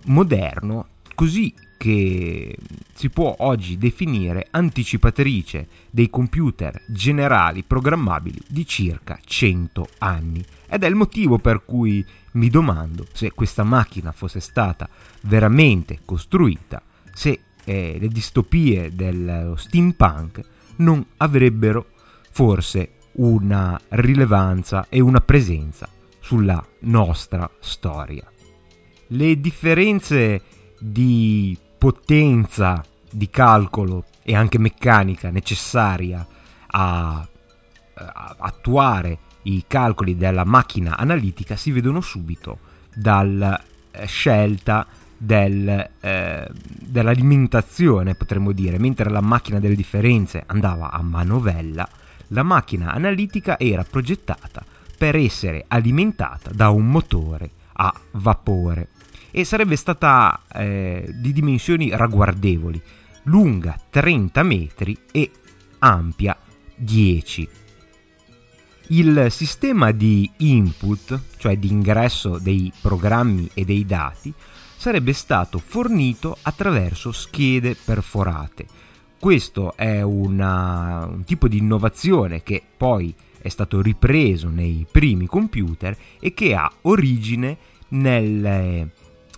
moderno, 0.07 0.87
così 1.15 1.53
che 1.77 2.57
si 2.93 3.09
può 3.09 3.35
oggi 3.39 3.77
definire 3.77 4.47
anticipatrice 4.49 5.67
dei 5.89 6.09
computer 6.09 6.83
generali 6.87 7.63
programmabili 7.63 8.39
di 8.47 8.65
circa 8.65 9.19
100 9.23 9.87
anni. 9.99 10.43
Ed 10.67 10.83
è 10.83 10.87
il 10.87 10.95
motivo 10.95 11.37
per 11.37 11.63
cui 11.63 12.05
mi 12.33 12.49
domando 12.49 13.05
se 13.13 13.31
questa 13.31 13.63
macchina 13.63 14.11
fosse 14.11 14.39
stata 14.39 14.89
veramente 15.21 15.99
costruita, 16.03 16.81
se 17.13 17.39
eh, 17.63 17.97
le 17.99 18.07
distopie 18.07 18.93
dello 18.93 19.55
steampunk 19.55 20.41
non 20.77 21.05
avrebbero 21.17 21.87
forse 22.31 22.93
una 23.13 23.79
rilevanza 23.89 24.87
e 24.89 24.99
una 24.99 25.21
presenza 25.21 25.87
sulla 26.19 26.63
nostra 26.81 27.49
storia 27.59 28.29
le 29.07 29.39
differenze 29.39 30.41
di 30.79 31.57
potenza 31.77 32.83
di 33.09 33.29
calcolo 33.29 34.05
e 34.23 34.35
anche 34.35 34.59
meccanica 34.59 35.29
necessaria 35.29 36.25
a, 36.67 37.27
a 37.93 38.35
attuare 38.39 39.19
i 39.43 39.63
calcoli 39.67 40.17
della 40.17 40.43
macchina 40.43 40.97
analitica 40.97 41.55
si 41.55 41.71
vedono 41.71 42.01
subito 42.01 42.59
dalla 42.93 43.59
eh, 43.91 44.05
scelta 44.05 44.85
del, 45.17 45.89
eh, 45.99 46.47
dell'alimentazione, 46.53 48.15
potremmo 48.15 48.51
dire, 48.51 48.77
mentre 48.77 49.09
la 49.09 49.21
macchina 49.21 49.59
delle 49.59 49.75
differenze 49.75 50.43
andava 50.45 50.91
a 50.91 51.01
manovella, 51.01 51.87
la 52.27 52.43
macchina 52.43 52.91
analitica 52.91 53.57
era 53.57 53.83
progettata 53.83 54.63
per 54.97 55.15
essere 55.15 55.65
alimentata 55.67 56.51
da 56.51 56.69
un 56.69 56.87
motore 56.87 57.51
a 57.73 57.93
vapore 58.11 58.89
e 59.31 59.43
sarebbe 59.43 59.75
stata 59.75 60.41
eh, 60.53 61.09
di 61.13 61.33
dimensioni 61.33 61.89
ragguardevoli, 61.91 62.81
lunga 63.23 63.79
30 63.89 64.43
metri 64.43 64.97
e 65.11 65.31
ampia 65.79 66.37
10. 66.75 67.49
Il 68.89 69.27
sistema 69.29 69.91
di 69.91 70.29
input, 70.37 71.19
cioè 71.37 71.57
di 71.57 71.69
ingresso 71.69 72.39
dei 72.39 72.71
programmi 72.81 73.49
e 73.53 73.65
dei 73.65 73.85
dati, 73.85 74.33
sarebbe 74.77 75.11
stato 75.11 75.57
fornito 75.57 76.37
attraverso 76.41 77.11
schede 77.11 77.75
perforate. 77.75 78.65
Questo 79.19 79.75
è 79.75 80.01
una, 80.01 81.05
un 81.05 81.23
tipo 81.25 81.47
di 81.47 81.57
innovazione 81.57 82.43
che 82.43 82.63
poi 82.77 83.13
è 83.41 83.49
stato 83.49 83.81
ripreso 83.81 84.49
nei 84.49 84.85
primi 84.89 85.25
computer 85.25 85.97
e 86.19 86.33
che 86.33 86.55
ha 86.55 86.71
origine 86.83 87.57
nel, 87.89 88.89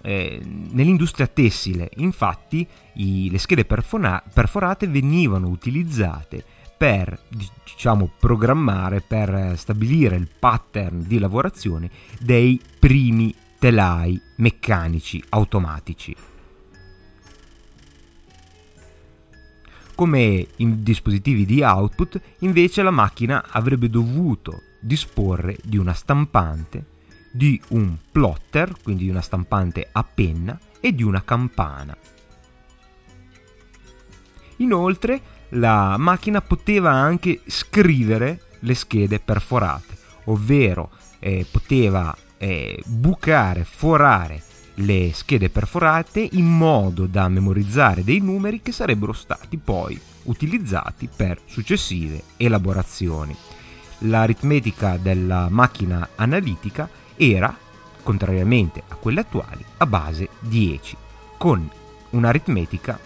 eh, 0.10 0.42
nell'industria 0.72 1.28
tessile, 1.28 1.92
infatti, 1.98 2.68
i, 2.94 3.30
le 3.30 3.38
schede 3.38 3.64
perfona- 3.64 4.24
perforate 4.34 4.88
venivano 4.88 5.50
utilizzate 5.50 6.44
per 6.76 7.26
diciamo, 7.64 8.10
programmare, 8.18 9.02
per 9.02 9.54
stabilire 9.56 10.16
il 10.16 10.28
pattern 10.28 11.06
di 11.06 11.20
lavorazione 11.20 11.92
dei 12.20 12.60
primi 12.80 13.36
telai 13.60 14.20
meccanici 14.38 15.24
automatici. 15.30 16.16
Come 19.94 20.48
in 20.56 20.82
dispositivi 20.82 21.46
di 21.46 21.62
output, 21.62 22.20
invece 22.40 22.82
la 22.82 22.90
macchina 22.90 23.46
avrebbe 23.48 23.92
dovuto 23.92 24.62
disporre 24.80 25.58
di 25.62 25.78
una 25.78 25.94
stampante, 25.94 26.98
di 27.32 27.62
un 27.70 27.96
plotter, 28.12 28.74
quindi 28.82 29.04
di 29.06 29.10
una 29.10 29.22
stampante 29.22 29.88
a 29.92 30.04
penna, 30.04 30.60
e 30.80 30.94
di 30.94 31.04
una 31.04 31.24
campana. 31.24 31.96
Inoltre 34.58 35.22
la 35.50 35.98
macchina 35.98 36.42
poteva 36.42 36.92
anche 36.92 37.42
scrivere 37.48 38.42
le 38.60 38.76
schede 38.76 39.20
perforate, 39.20 39.98
ovvero 40.26 40.92
eh, 41.20 41.46
poteva 41.50 42.16
eh, 42.38 42.82
bucare, 42.86 43.64
forare 43.64 44.44
le 44.76 45.12
schede 45.14 45.50
perforate 45.50 46.26
in 46.32 46.46
modo 46.46 47.06
da 47.06 47.28
memorizzare 47.28 48.04
dei 48.04 48.20
numeri 48.20 48.62
che 48.62 48.72
sarebbero 48.72 49.12
stati 49.14 49.58
poi 49.58 50.00
utilizzati 50.24 51.10
per 51.14 51.40
successive 51.46 52.24
elaborazioni. 52.38 53.36
L'aritmetica 54.04 54.98
della 54.98 55.48
macchina 55.50 56.10
analitica 56.16 56.90
era, 57.22 57.54
contrariamente 58.02 58.82
a 58.88 58.96
quelle 58.96 59.20
attuali, 59.20 59.64
a 59.78 59.86
base 59.86 60.30
10, 60.40 60.96
con 61.38 61.70
un'aritmetica 62.12 62.98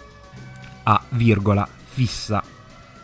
a 0.83 1.03
virgola 1.09 1.67
fissa. 1.83 2.43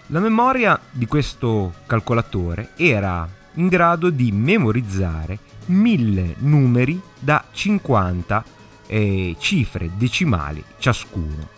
La 0.07 0.19
memoria 0.19 0.79
di 0.91 1.07
questo 1.07 1.73
calcolatore 1.87 2.73
era 2.75 3.27
in 3.55 3.67
grado 3.67 4.11
di 4.11 4.31
memorizzare 4.31 5.39
mille 5.65 6.35
numeri 6.39 7.01
da 7.17 7.43
50 7.51 8.43
eh, 8.85 9.35
cifre 9.39 9.91
decimali 9.95 10.63
ciascuno. 10.77 11.57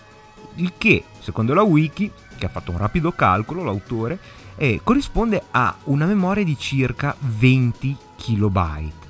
Il 0.56 0.74
che, 0.78 1.04
secondo 1.20 1.54
la 1.54 1.64
wiki, 1.64 2.10
che 2.38 2.46
ha 2.46 2.50
fatto 2.50 2.72
un 2.72 2.78
rapido 2.78 3.12
calcolo, 3.12 3.64
l'autore, 3.64 4.20
eh, 4.56 4.82
corrisponde 4.84 5.44
a 5.52 5.76
una 5.86 6.06
memoria 6.06 6.44
di 6.44 6.58
circa 6.58 7.16
20 7.20 7.98
kilobyte, 8.16 9.01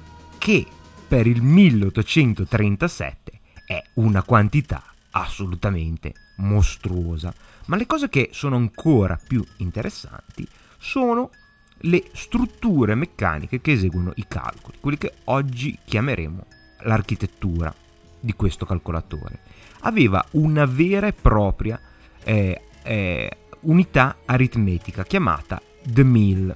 che 0.42 0.66
per 1.08 1.28
il 1.28 1.44
1837 1.44 3.40
è 3.64 3.80
una 3.96 4.24
quantità 4.24 4.84
assolutamente 5.12 6.14
mostruosa. 6.38 7.32
Ma 7.68 7.76
le 7.76 7.86
cose 7.86 8.10
che 8.10 8.30
sono 8.32 8.56
ancora 8.56 9.20
più 9.22 9.46
interessanti 9.58 10.48
sono 10.80 11.30
le 11.82 12.06
strutture 12.14 12.96
meccaniche 12.96 13.62
che 13.62 13.74
eseguono 13.74 14.14
i 14.16 14.26
calcoli, 14.28 14.78
quelli 14.80 14.98
che 14.98 15.14
oggi 15.26 15.78
chiameremo 15.86 16.44
l'architettura 16.86 17.72
di 18.20 18.34
questo 18.34 18.66
calcolatore. 18.66 19.42
Aveva 19.82 20.26
una 20.32 20.66
vera 20.66 21.06
e 21.06 21.14
propria 21.14 21.80
eh, 22.24 22.62
eh, 22.82 23.38
unità 23.62 24.18
aritmetica 24.26 25.04
chiamata 25.04 25.62
The 25.84 26.04
Mill, 26.04 26.56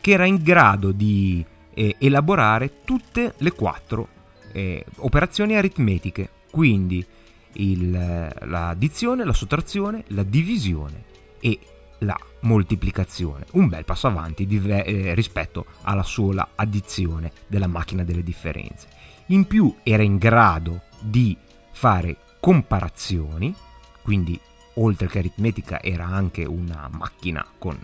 che 0.00 0.12
era 0.12 0.26
in 0.26 0.40
grado 0.40 0.92
di 0.92 1.44
eh, 1.78 1.94
elaborare 2.00 2.80
tutte 2.84 3.34
le 3.36 3.52
quattro 3.52 4.08
eh, 4.50 4.84
operazioni 4.96 5.54
aritmetiche, 5.54 6.28
quindi 6.50 7.06
il, 7.52 7.90
l'addizione, 7.90 9.24
la 9.24 9.32
sottrazione, 9.32 10.02
la 10.08 10.24
divisione 10.24 11.04
e 11.40 11.56
la 11.98 12.18
moltiplicazione. 12.40 13.46
Un 13.52 13.68
bel 13.68 13.84
passo 13.84 14.08
avanti 14.08 14.44
di, 14.44 14.60
eh, 14.66 15.14
rispetto 15.14 15.66
alla 15.82 16.02
sola 16.02 16.48
addizione 16.56 17.30
della 17.46 17.68
macchina 17.68 18.02
delle 18.02 18.24
differenze. 18.24 18.88
In 19.26 19.46
più 19.46 19.72
era 19.84 20.02
in 20.02 20.16
grado 20.16 20.82
di 20.98 21.36
fare 21.70 22.16
comparazioni, 22.40 23.54
quindi 24.02 24.38
oltre 24.74 25.06
che 25.06 25.18
aritmetica 25.18 25.80
era 25.80 26.06
anche 26.06 26.44
una 26.44 26.88
macchina 26.90 27.46
con 27.56 27.78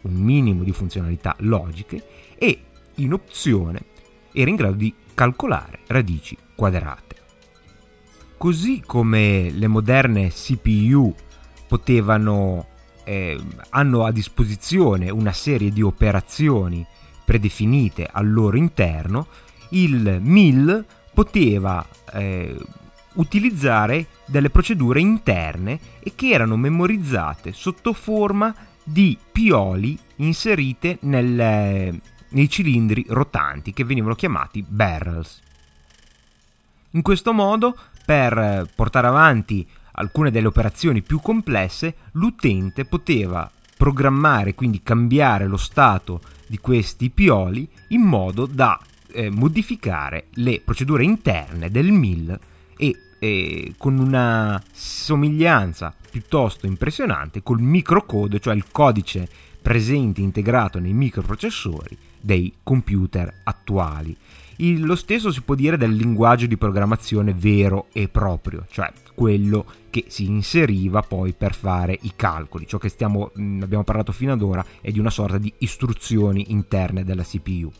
un 0.00 0.14
minimo 0.14 0.64
di 0.64 0.72
funzionalità 0.72 1.36
logiche 1.38 2.34
e 2.36 2.60
in 2.96 3.12
opzione 3.12 3.84
era 4.32 4.50
in 4.50 4.56
grado 4.56 4.74
di 4.74 4.94
calcolare 5.14 5.80
radici 5.86 6.36
quadrate. 6.54 7.14
Così 8.36 8.82
come 8.84 9.50
le 9.50 9.66
moderne 9.66 10.28
CPU 10.28 11.14
potevano 11.66 12.66
eh, 13.04 13.40
hanno 13.70 14.04
a 14.04 14.10
disposizione 14.10 15.10
una 15.10 15.32
serie 15.32 15.70
di 15.70 15.80
operazioni 15.80 16.84
predefinite 17.24 18.08
al 18.10 18.30
loro 18.30 18.56
interno, 18.56 19.28
il 19.70 20.18
MIL 20.20 20.84
poteva 21.14 21.86
eh, 22.12 22.56
utilizzare 23.14 24.06
delle 24.26 24.50
procedure 24.50 25.00
interne 25.00 25.78
e 26.00 26.12
che 26.14 26.30
erano 26.30 26.56
memorizzate 26.56 27.52
sotto 27.52 27.92
forma 27.92 28.54
di 28.82 29.16
pioli 29.32 29.98
inserite 30.16 30.98
nel, 31.02 32.00
nei 32.36 32.50
cilindri 32.50 33.04
rotanti 33.08 33.72
che 33.72 33.84
venivano 33.84 34.14
chiamati 34.14 34.62
barrels. 34.62 35.40
In 36.90 37.00
questo 37.00 37.32
modo, 37.32 37.76
per 38.04 38.70
portare 38.74 39.06
avanti 39.06 39.66
alcune 39.92 40.30
delle 40.30 40.46
operazioni 40.46 41.00
più 41.00 41.20
complesse, 41.20 41.94
l'utente 42.12 42.84
poteva 42.84 43.50
programmare, 43.76 44.54
quindi 44.54 44.82
cambiare 44.82 45.46
lo 45.46 45.56
stato 45.56 46.20
di 46.46 46.58
questi 46.58 47.08
pioli 47.08 47.68
in 47.88 48.02
modo 48.02 48.44
da 48.44 48.78
eh, 49.12 49.30
modificare 49.30 50.26
le 50.34 50.60
procedure 50.62 51.04
interne 51.04 51.70
del 51.70 51.90
MIL 51.90 52.38
e 52.76 52.96
eh, 53.18 53.74
con 53.78 53.98
una 53.98 54.62
somiglianza 54.72 55.94
piuttosto 56.10 56.66
impressionante 56.66 57.42
col 57.42 57.60
microcode, 57.60 58.40
cioè 58.40 58.54
il 58.54 58.66
codice 58.70 59.26
presente 59.62 60.20
integrato 60.20 60.78
nei 60.78 60.92
microprocessori 60.92 62.05
dei 62.20 62.52
computer 62.62 63.42
attuali. 63.44 64.16
Il, 64.58 64.84
lo 64.84 64.96
stesso 64.96 65.30
si 65.30 65.42
può 65.42 65.54
dire 65.54 65.76
del 65.76 65.94
linguaggio 65.94 66.46
di 66.46 66.56
programmazione 66.56 67.34
vero 67.34 67.88
e 67.92 68.08
proprio, 68.08 68.64
cioè 68.70 68.90
quello 69.14 69.66
che 69.90 70.04
si 70.08 70.26
inseriva 70.26 71.02
poi 71.02 71.32
per 71.32 71.54
fare 71.54 71.98
i 72.02 72.12
calcoli. 72.16 72.66
Ciò 72.66 72.78
che 72.78 72.88
stiamo, 72.88 73.32
mm, 73.38 73.62
abbiamo 73.62 73.84
parlato 73.84 74.12
fino 74.12 74.32
ad 74.32 74.42
ora 74.42 74.64
è 74.80 74.90
di 74.90 74.98
una 74.98 75.10
sorta 75.10 75.38
di 75.38 75.52
istruzioni 75.58 76.52
interne 76.52 77.04
della 77.04 77.22
CPU. 77.22 77.70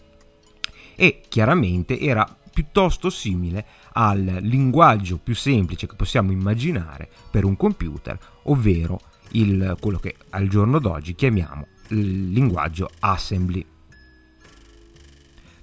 E 0.94 1.20
chiaramente 1.28 1.98
era 1.98 2.26
piuttosto 2.52 3.10
simile 3.10 3.66
al 3.92 4.38
linguaggio 4.40 5.18
più 5.18 5.34
semplice 5.34 5.86
che 5.86 5.94
possiamo 5.94 6.32
immaginare 6.32 7.08
per 7.30 7.44
un 7.44 7.54
computer, 7.54 8.18
ovvero 8.44 9.00
il, 9.32 9.76
quello 9.78 9.98
che 9.98 10.16
al 10.30 10.48
giorno 10.48 10.78
d'oggi 10.78 11.14
chiamiamo 11.14 11.66
il 11.88 12.30
linguaggio 12.30 12.88
assembly. 13.00 13.64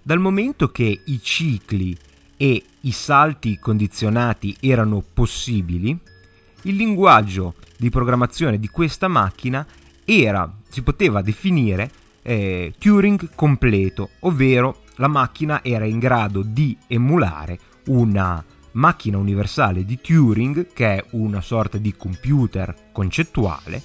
Dal 0.06 0.20
momento 0.20 0.70
che 0.70 1.01
i 1.06 1.22
cicli 1.22 1.95
e 2.36 2.62
i 2.82 2.91
salti 2.91 3.58
condizionati 3.58 4.54
erano 4.60 5.01
possibili, 5.01 5.97
il 6.64 6.76
linguaggio 6.76 7.54
di 7.78 7.89
programmazione 7.89 8.60
di 8.60 8.68
questa 8.68 9.08
macchina 9.08 9.66
era, 10.04 10.54
si 10.68 10.82
poteva 10.82 11.22
definire 11.22 11.89
eh, 12.22 12.74
Turing 12.78 13.30
completo, 13.34 14.10
ovvero 14.20 14.82
la 14.95 15.08
macchina 15.08 15.64
era 15.64 15.86
in 15.86 15.99
grado 15.99 16.41
di 16.41 16.78
emulare 16.88 17.58
una 17.86 18.43
macchina 18.72 19.18
universale 19.18 19.86
di 19.86 20.01
Turing, 20.01 20.74
che 20.74 20.97
è 20.97 21.06
una 21.12 21.39
sorta 21.39 21.78
di 21.78 21.95
computer 21.95 22.89
concettuale, 22.91 23.82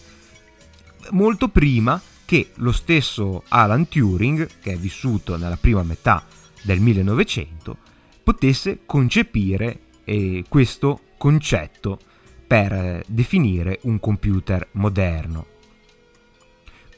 molto 1.11 1.47
prima 1.47 2.01
che 2.29 2.51
lo 2.57 2.73
stesso 2.73 3.45
Alan 3.49 3.89
Turing, 3.89 4.47
che 4.61 4.73
è 4.73 4.77
vissuto 4.77 5.39
nella 5.39 5.57
prima 5.57 5.83
metà 5.83 6.27
del 6.61 6.79
1900, 6.79 7.79
potesse 8.23 8.81
concepire 8.85 9.79
eh, 10.05 10.45
questo 10.47 11.01
concetto 11.17 11.99
per 12.47 12.71
eh, 12.71 13.05
definire 13.07 13.79
un 13.85 13.99
computer 13.99 14.69
moderno. 14.73 15.47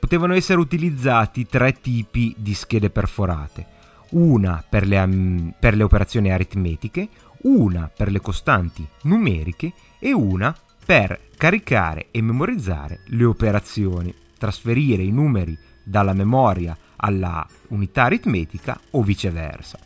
Potevano 0.01 0.35
essere 0.35 0.59
utilizzati 0.59 1.47
tre 1.47 1.75
tipi 1.81 2.35
di 2.37 2.53
schede 2.53 2.91
perforate, 2.91 3.67
una 4.11 4.65
per 4.69 4.85
le, 4.85 4.99
um, 4.99 5.55
per 5.57 5.77
le 5.77 5.85
operazioni 5.85 6.33
aritmetiche, 6.33 7.09
una 7.43 7.89
per 7.89 8.11
le 8.11 8.21
costanti 8.21 8.85
numeriche 9.03 9.73
e 10.01 10.13
una 10.13 10.53
per 10.85 11.29
caricare 11.37 12.09
e 12.11 12.21
memorizzare 12.21 13.03
le 13.11 13.25
operazioni 13.25 14.13
trasferire 14.41 15.03
i 15.03 15.11
numeri 15.11 15.57
dalla 15.85 16.15
memoria 16.15 16.75
alla 16.97 17.47
unità 17.69 18.05
aritmetica 18.05 18.81
o 18.93 19.03
viceversa. 19.03 19.79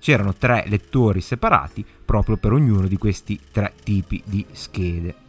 C'erano 0.00 0.34
tre 0.34 0.64
lettori 0.66 1.20
separati 1.20 1.84
proprio 2.04 2.36
per 2.36 2.52
ognuno 2.52 2.88
di 2.88 2.96
questi 2.96 3.38
tre 3.52 3.74
tipi 3.84 4.20
di 4.24 4.44
schede. 4.50 5.27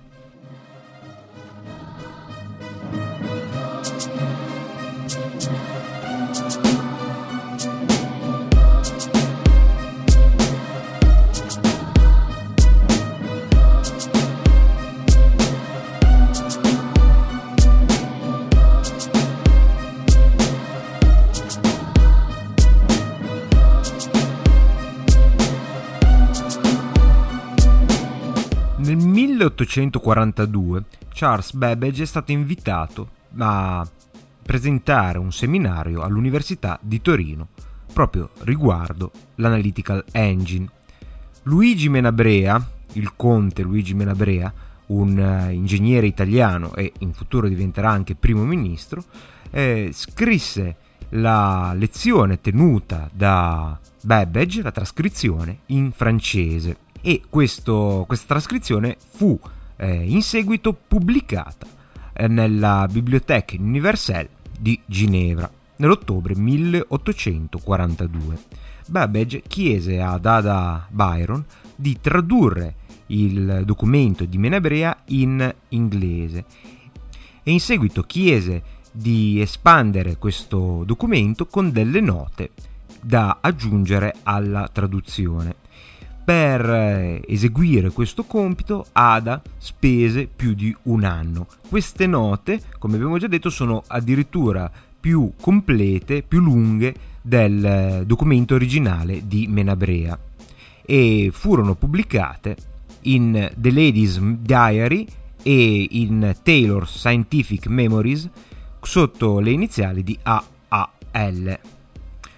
1842 29.55 30.83
Charles 31.13 31.53
Babbage 31.53 32.03
è 32.03 32.05
stato 32.05 32.31
invitato 32.31 33.09
a 33.37 33.87
presentare 34.41 35.17
un 35.17 35.31
seminario 35.31 36.01
all'Università 36.01 36.79
di 36.81 37.01
Torino 37.01 37.47
proprio 37.91 38.29
riguardo 38.41 39.11
l'Analytical 39.35 40.05
Engine. 40.11 40.69
Luigi 41.43 41.89
Menabrea, 41.89 42.63
il 42.93 43.13
conte 43.15 43.63
Luigi 43.63 43.93
Menabrea, 43.93 44.51
un 44.87 45.17
uh, 45.17 45.51
ingegnere 45.51 46.07
italiano 46.07 46.73
e 46.75 46.93
in 46.99 47.13
futuro 47.13 47.47
diventerà 47.47 47.89
anche 47.89 48.15
primo 48.15 48.43
ministro, 48.43 49.03
eh, 49.51 49.89
scrisse 49.93 50.75
la 51.09 51.73
lezione 51.75 52.39
tenuta 52.39 53.09
da 53.11 53.77
Babbage, 54.01 54.61
la 54.61 54.71
trascrizione, 54.71 55.59
in 55.67 55.91
francese 55.91 56.77
e 57.01 57.23
questo, 57.29 58.05
questa 58.07 58.27
trascrizione 58.27 58.95
fu 58.97 59.37
eh, 59.77 60.09
in 60.09 60.21
seguito 60.21 60.73
pubblicata 60.73 61.65
eh, 62.13 62.27
nella 62.27 62.87
Bibliothèque 62.89 63.57
Universelle 63.57 64.29
di 64.57 64.79
Ginevra 64.85 65.51
nell'ottobre 65.77 66.35
1842. 66.35 68.37
Babbage 68.87 69.43
chiese 69.47 70.01
ad 70.01 70.25
Ada 70.25 70.87
Byron 70.89 71.45
di 71.75 71.97
tradurre 72.01 72.75
il 73.07 73.63
documento 73.65 74.23
di 74.25 74.37
Menabrea 74.37 75.03
in 75.05 75.53
inglese 75.69 76.45
e 77.43 77.51
in 77.51 77.59
seguito 77.59 78.03
chiese 78.03 78.77
di 78.91 79.39
espandere 79.39 80.17
questo 80.17 80.83
documento 80.85 81.45
con 81.45 81.71
delle 81.71 82.01
note 82.01 82.51
da 83.01 83.37
aggiungere 83.39 84.15
alla 84.23 84.69
traduzione. 84.71 85.55
Per 86.29 86.69
eh, 86.69 87.23
eseguire 87.25 87.89
questo 87.89 88.23
compito 88.23 88.85
Ada 88.91 89.41
spese 89.57 90.27
più 90.27 90.53
di 90.53 90.75
un 90.83 91.03
anno. 91.03 91.47
Queste 91.67 92.05
note, 92.05 92.61
come 92.77 92.97
abbiamo 92.97 93.17
già 93.17 93.25
detto, 93.25 93.49
sono 93.49 93.81
addirittura 93.87 94.71
più 94.99 95.33
complete, 95.41 96.21
più 96.21 96.39
lunghe 96.39 96.93
del 97.23 97.65
eh, 97.65 98.03
documento 98.05 98.53
originale 98.53 99.25
di 99.25 99.47
Menabrea 99.47 100.19
e 100.85 101.31
furono 101.33 101.73
pubblicate 101.73 102.55
in 103.05 103.51
The 103.55 103.71
Lady's 103.71 104.19
Diary 104.19 105.07
e 105.41 105.87
in 105.89 106.35
Taylor's 106.43 106.95
Scientific 106.95 107.65
Memories 107.65 108.29
sotto 108.79 109.39
le 109.39 109.49
iniziali 109.49 110.03
di 110.03 110.15
AAL. 110.21 111.59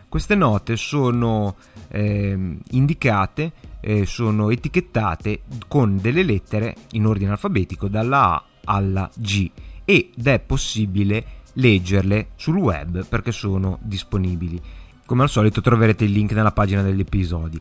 Queste 0.08 0.36
note 0.36 0.78
sono 0.78 1.56
eh, 1.90 2.58
indicate, 2.70 3.52
eh, 3.82 4.06
sono 4.06 4.50
etichettate 4.50 5.42
con 5.68 5.98
delle 6.00 6.24
lettere 6.24 6.76
in 6.92 7.06
ordine 7.06 7.32
alfabetico 7.32 7.88
dalla 7.88 8.36
A 8.36 8.44
alla 8.66 9.10
G 9.16 9.50
ed 9.84 10.26
è 10.26 10.40
possibile 10.40 11.40
leggerle 11.54 12.30
sul 12.36 12.58
web 12.58 13.06
perché 13.06 13.32
sono 13.32 13.80
disponibili. 13.82 14.62
Come 15.06 15.24
al 15.24 15.30
solito 15.30 15.60
troverete 15.62 16.06
il 16.06 16.12
link 16.12 16.32
nella 16.32 16.52
pagina 16.52 16.82
degli 16.82 17.02
episodi. 17.02 17.60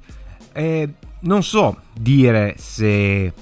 Eh, 0.52 0.88
non 1.20 1.42
so 1.42 1.78
dire 1.92 2.54
se 2.58 3.32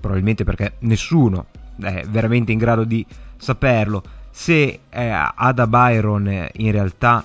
probabilmente 0.00 0.44
perché 0.44 0.74
nessuno 0.80 1.46
è 1.80 2.04
veramente 2.08 2.52
in 2.52 2.58
grado 2.58 2.84
di 2.84 3.04
saperlo 3.36 4.02
se 4.30 4.80
eh, 4.88 5.08
Ada 5.34 5.66
Byron 5.66 6.48
in 6.52 6.70
realtà 6.72 7.24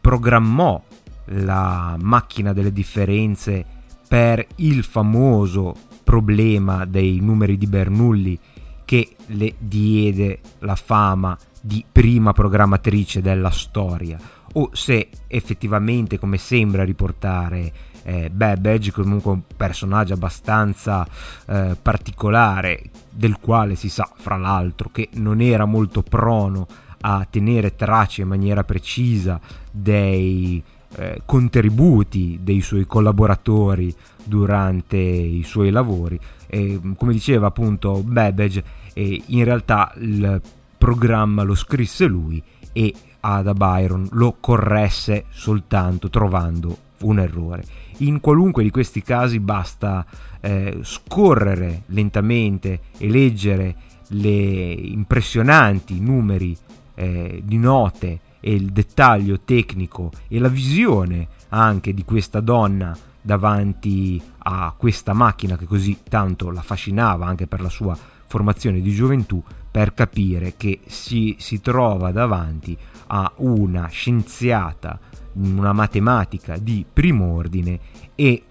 programmò 0.00 0.82
la 1.26 1.96
macchina 2.00 2.52
delle 2.52 2.72
differenze 2.72 3.64
per 4.06 4.46
il 4.56 4.84
famoso 4.84 5.74
problema 6.04 6.84
dei 6.84 7.20
numeri 7.20 7.56
di 7.56 7.66
Bernoulli 7.66 8.38
che 8.84 9.16
le 9.26 9.54
diede 9.58 10.40
la 10.60 10.76
fama 10.76 11.36
di 11.60 11.84
prima 11.90 12.32
programmatrice 12.32 13.22
della 13.22 13.50
storia. 13.50 14.18
O 14.56 14.70
se 14.72 15.08
effettivamente 15.26 16.18
come 16.18 16.36
sembra 16.36 16.84
riportare 16.84 17.72
eh, 18.04 18.30
Babbage 18.30 18.92
comunque 18.92 19.32
un 19.32 19.42
personaggio 19.56 20.12
abbastanza 20.12 21.06
eh, 21.46 21.76
particolare 21.80 22.82
del 23.10 23.38
quale 23.40 23.74
si 23.74 23.88
sa 23.88 24.08
fra 24.14 24.36
l'altro 24.36 24.90
che 24.92 25.08
non 25.14 25.40
era 25.40 25.64
molto 25.64 26.02
prono 26.02 26.66
a 27.00 27.26
tenere 27.28 27.74
tracce 27.74 28.22
in 28.22 28.28
maniera 28.28 28.62
precisa 28.62 29.40
dei 29.70 30.62
eh, 30.96 31.22
contributi 31.24 32.38
dei 32.42 32.60
suoi 32.60 32.86
collaboratori 32.86 33.94
durante 34.22 34.96
i 34.96 35.42
suoi 35.44 35.70
lavori. 35.70 36.18
E, 36.46 36.80
come 36.96 37.12
diceva 37.12 37.48
appunto 37.48 38.02
Babbage 38.02 38.82
in 38.94 39.42
realtà 39.42 39.92
il 39.98 40.40
programma 40.78 41.42
lo 41.42 41.54
scrisse 41.54 42.06
lui 42.06 42.40
e 42.72 42.94
Ada 43.20 43.54
Byron 43.54 44.06
lo 44.12 44.36
corresse 44.38 45.24
soltanto 45.30 46.10
trovando 46.10 46.76
un 47.00 47.18
errore. 47.18 47.64
In 47.98 48.20
qualunque 48.20 48.62
di 48.62 48.70
questi 48.70 49.02
casi 49.02 49.40
basta 49.40 50.04
eh, 50.40 50.78
scorrere 50.82 51.82
lentamente 51.86 52.80
e 52.98 53.08
leggere 53.08 53.76
le 54.08 54.72
impressionanti 54.72 56.00
numeri 56.00 56.56
eh, 56.94 57.40
di 57.42 57.56
note 57.56 58.20
e 58.46 58.52
il 58.52 58.72
dettaglio 58.72 59.40
tecnico 59.40 60.10
e 60.28 60.38
la 60.38 60.48
visione 60.48 61.28
anche 61.48 61.94
di 61.94 62.04
questa 62.04 62.40
donna 62.40 62.94
davanti 63.22 64.20
a 64.40 64.74
questa 64.76 65.14
macchina 65.14 65.56
che 65.56 65.64
così 65.64 66.00
tanto 66.06 66.50
la 66.50 66.60
affascinava 66.60 67.24
anche 67.24 67.46
per 67.46 67.62
la 67.62 67.70
sua 67.70 67.96
formazione 68.26 68.82
di 68.82 68.92
gioventù 68.92 69.42
per 69.70 69.94
capire 69.94 70.58
che 70.58 70.80
si, 70.84 71.36
si 71.38 71.62
trova 71.62 72.12
davanti 72.12 72.76
a 73.06 73.32
una 73.36 73.86
scienziata 73.86 75.00
una 75.36 75.72
matematica 75.72 76.58
di 76.58 76.84
primo 76.90 77.32
ordine 77.32 77.80
e 78.14 78.42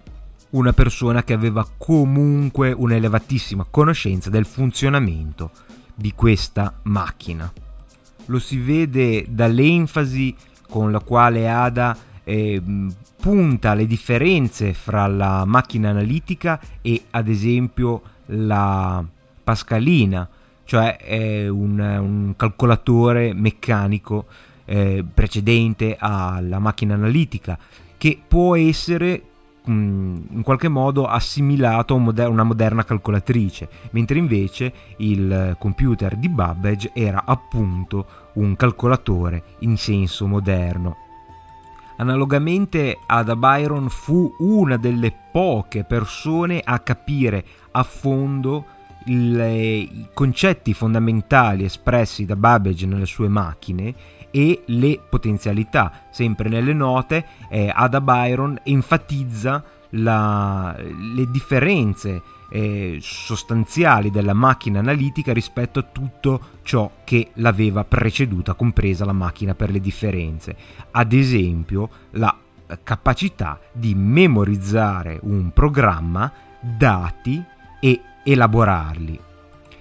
una 0.50 0.72
persona 0.72 1.22
che 1.22 1.34
aveva 1.34 1.64
comunque 1.78 2.72
un'elevatissima 2.72 3.66
conoscenza 3.70 4.28
del 4.28 4.44
funzionamento 4.44 5.52
di 5.94 6.12
questa 6.14 6.80
macchina. 6.82 7.52
Lo 8.26 8.38
si 8.38 8.58
vede 8.58 9.26
dall'enfasi 9.28 10.34
con 10.68 10.90
la 10.90 11.00
quale 11.00 11.48
Ada 11.48 11.96
eh, 12.24 12.60
punta 13.20 13.74
le 13.74 13.86
differenze 13.86 14.72
fra 14.72 15.06
la 15.06 15.44
macchina 15.44 15.90
analitica 15.90 16.60
e 16.82 17.04
ad 17.10 17.28
esempio 17.28 18.02
la 18.26 19.04
pascalina, 19.44 20.28
cioè 20.64 21.46
un, 21.48 21.78
un 21.78 22.34
calcolatore 22.36 23.34
meccanico 23.34 24.26
eh, 24.64 25.04
precedente 25.12 25.96
alla 25.98 26.58
macchina 26.58 26.94
analitica, 26.94 27.58
che 27.96 28.18
può 28.26 28.56
essere 28.56 29.22
in 29.66 30.42
qualche 30.42 30.68
modo 30.68 31.06
assimilato 31.06 31.94
a 31.94 32.28
una 32.28 32.42
moderna 32.42 32.84
calcolatrice, 32.84 33.68
mentre 33.90 34.18
invece 34.18 34.72
il 34.98 35.56
computer 35.58 36.16
di 36.16 36.28
Babbage 36.28 36.90
era 36.92 37.22
appunto 37.24 38.06
un 38.34 38.56
calcolatore 38.56 39.42
in 39.60 39.76
senso 39.76 40.26
moderno. 40.26 40.96
Analogamente 41.96 42.98
Ada 43.06 43.36
Byron 43.36 43.88
fu 43.88 44.34
una 44.38 44.76
delle 44.76 45.14
poche 45.30 45.84
persone 45.84 46.60
a 46.62 46.80
capire 46.80 47.44
a 47.70 47.82
fondo 47.84 48.66
i 49.06 50.08
concetti 50.12 50.72
fondamentali 50.72 51.64
espressi 51.64 52.24
da 52.24 52.36
Babbage 52.36 52.86
nelle 52.86 53.06
sue 53.06 53.28
macchine 53.28 53.94
e 54.36 54.64
le 54.66 54.98
potenzialità. 55.08 56.06
Sempre 56.10 56.48
nelle 56.48 56.72
note 56.72 57.24
eh, 57.48 57.70
Ada 57.72 58.00
Byron 58.00 58.58
enfatizza 58.64 59.62
la, 59.90 60.74
le 60.76 61.30
differenze 61.30 62.20
eh, 62.50 62.98
sostanziali 63.00 64.10
della 64.10 64.32
macchina 64.32 64.80
analitica 64.80 65.32
rispetto 65.32 65.78
a 65.78 65.82
tutto 65.84 66.40
ciò 66.62 66.90
che 67.04 67.30
l'aveva 67.34 67.84
preceduta, 67.84 68.54
compresa 68.54 69.04
la 69.04 69.12
macchina 69.12 69.54
per 69.54 69.70
le 69.70 69.78
differenze. 69.78 70.56
Ad 70.90 71.12
esempio, 71.12 71.88
la 72.10 72.36
capacità 72.82 73.60
di 73.70 73.94
memorizzare 73.94 75.20
un 75.22 75.52
programma, 75.52 76.32
dati 76.58 77.40
e 77.78 78.00
elaborarli. 78.24 79.20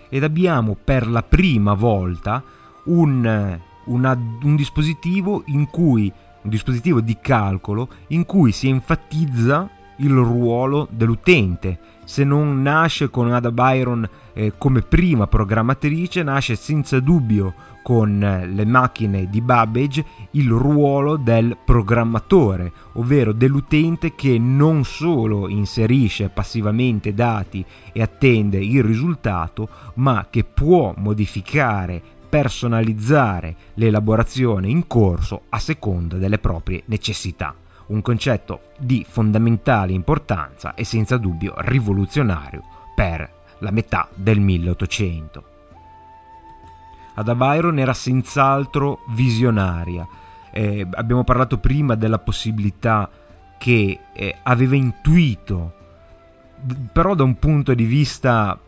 Ed 0.09 0.23
abbiamo 0.23 0.77
per 0.81 1.07
la 1.07 1.23
prima 1.23 1.73
volta 1.73 2.43
un 2.83 3.71
una, 3.85 4.17
un 4.43 4.55
dispositivo 4.55 5.43
in 5.47 5.69
cui 5.69 6.11
un 6.43 6.49
dispositivo 6.49 7.01
di 7.01 7.17
calcolo 7.21 7.87
in 8.07 8.25
cui 8.25 8.51
si 8.51 8.67
enfatizza 8.67 9.69
il 9.97 10.11
ruolo 10.11 10.87
dell'utente. 10.91 11.79
Se 12.03 12.23
non 12.23 12.61
nasce 12.61 13.09
con 13.09 13.31
Ada 13.31 13.51
Byron 13.51 14.07
eh, 14.33 14.53
come 14.57 14.81
prima 14.81 15.27
programmatrice 15.27 16.23
nasce 16.23 16.55
senza 16.55 16.99
dubbio 16.99 17.53
con 17.81 18.17
le 18.19 18.65
macchine 18.65 19.29
di 19.29 19.41
Babbage 19.41 20.05
il 20.31 20.49
ruolo 20.49 21.17
del 21.17 21.57
programmatore, 21.63 22.71
ovvero 22.93 23.33
dell'utente 23.33 24.15
che 24.15 24.39
non 24.39 24.85
solo 24.85 25.49
inserisce 25.49 26.29
passivamente 26.29 27.13
dati 27.13 27.63
e 27.91 28.01
attende 28.01 28.57
il 28.57 28.83
risultato, 28.83 29.67
ma 29.95 30.27
che 30.29 30.45
può 30.45 30.93
modificare, 30.97 32.01
personalizzare 32.33 33.55
l'elaborazione 33.75 34.67
in 34.67 34.87
corso 34.87 35.43
a 35.49 35.59
seconda 35.59 36.17
delle 36.17 36.39
proprie 36.39 36.81
necessità. 36.85 37.53
Un 37.89 38.01
concetto 38.01 38.71
di 38.79 39.05
fondamentale 39.07 39.91
importanza 39.91 40.73
e 40.73 40.83
senza 40.83 41.17
dubbio 41.17 41.53
rivoluzionario 41.57 42.63
per 42.95 43.31
la 43.59 43.69
metà 43.69 44.09
del 44.15 44.39
1800. 44.39 45.43
Ada 47.13 47.35
Byron 47.35 47.77
era 47.77 47.93
senz'altro 47.93 49.01
visionaria. 49.09 50.07
Eh, 50.51 50.87
abbiamo 50.89 51.23
parlato 51.23 51.59
prima 51.59 51.93
della 51.93 52.17
possibilità 52.17 53.11
che 53.59 53.99
eh, 54.11 54.37
aveva 54.41 54.75
intuito, 54.75 55.73
però 56.91 57.13
da 57.13 57.21
un 57.21 57.37
punto 57.37 57.75
di 57.75 57.85
vista 57.85 58.59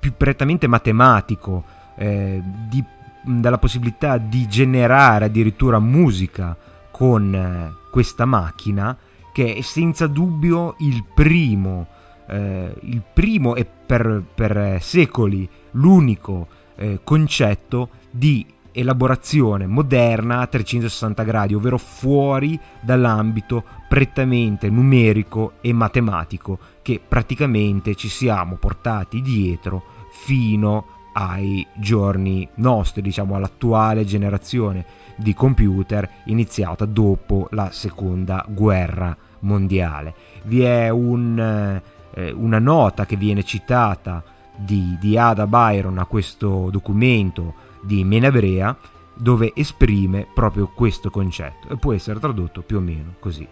più 0.00 0.12
prettamente 0.16 0.66
matematico, 0.66 1.76
eh, 1.96 2.42
di, 2.68 2.84
della 3.26 3.58
possibilità 3.58 4.18
di 4.18 4.46
generare 4.46 5.26
addirittura 5.26 5.78
musica 5.78 6.56
con 6.90 7.34
eh, 7.34 7.88
questa 7.90 8.24
macchina, 8.24 8.96
che 9.32 9.54
è 9.54 9.60
senza 9.60 10.06
dubbio 10.06 10.76
il 10.78 11.04
primo, 11.12 11.88
eh, 12.28 12.72
il 12.82 13.02
primo 13.12 13.54
e 13.54 13.66
per, 13.66 14.22
per 14.34 14.78
secoli 14.80 15.48
l'unico 15.72 16.46
eh, 16.76 17.00
concetto 17.02 17.90
di 18.10 18.46
elaborazione 18.72 19.66
moderna 19.66 20.40
a 20.40 20.46
360 20.46 21.22
gradi, 21.22 21.54
ovvero 21.54 21.78
fuori 21.78 22.58
dall'ambito 22.80 23.64
prettamente 23.88 24.68
numerico 24.68 25.54
e 25.62 25.72
matematico 25.72 26.58
che 26.82 27.00
praticamente 27.06 27.94
ci 27.94 28.08
siamo 28.08 28.56
portati 28.56 29.22
dietro 29.22 29.82
fino 30.10 30.95
ai 31.18 31.66
giorni 31.74 32.46
nostri, 32.56 33.00
diciamo 33.00 33.36
all'attuale 33.36 34.04
generazione 34.04 34.84
di 35.16 35.32
computer 35.32 36.08
iniziata 36.24 36.84
dopo 36.84 37.48
la 37.52 37.70
seconda 37.72 38.44
guerra 38.46 39.16
mondiale. 39.40 40.14
Vi 40.42 40.60
è 40.60 40.90
un, 40.90 41.80
eh, 42.12 42.30
una 42.32 42.58
nota 42.58 43.06
che 43.06 43.16
viene 43.16 43.44
citata 43.44 44.22
di, 44.54 44.96
di 45.00 45.16
Ada 45.16 45.46
Byron 45.46 45.96
a 45.98 46.04
questo 46.04 46.68
documento 46.70 47.54
di 47.80 48.04
Menabrea 48.04 48.76
dove 49.14 49.52
esprime 49.54 50.26
proprio 50.34 50.68
questo 50.68 51.08
concetto 51.08 51.68
e 51.68 51.76
può 51.78 51.94
essere 51.94 52.20
tradotto 52.20 52.60
più 52.60 52.76
o 52.76 52.80
meno 52.80 53.14
così. 53.18 53.48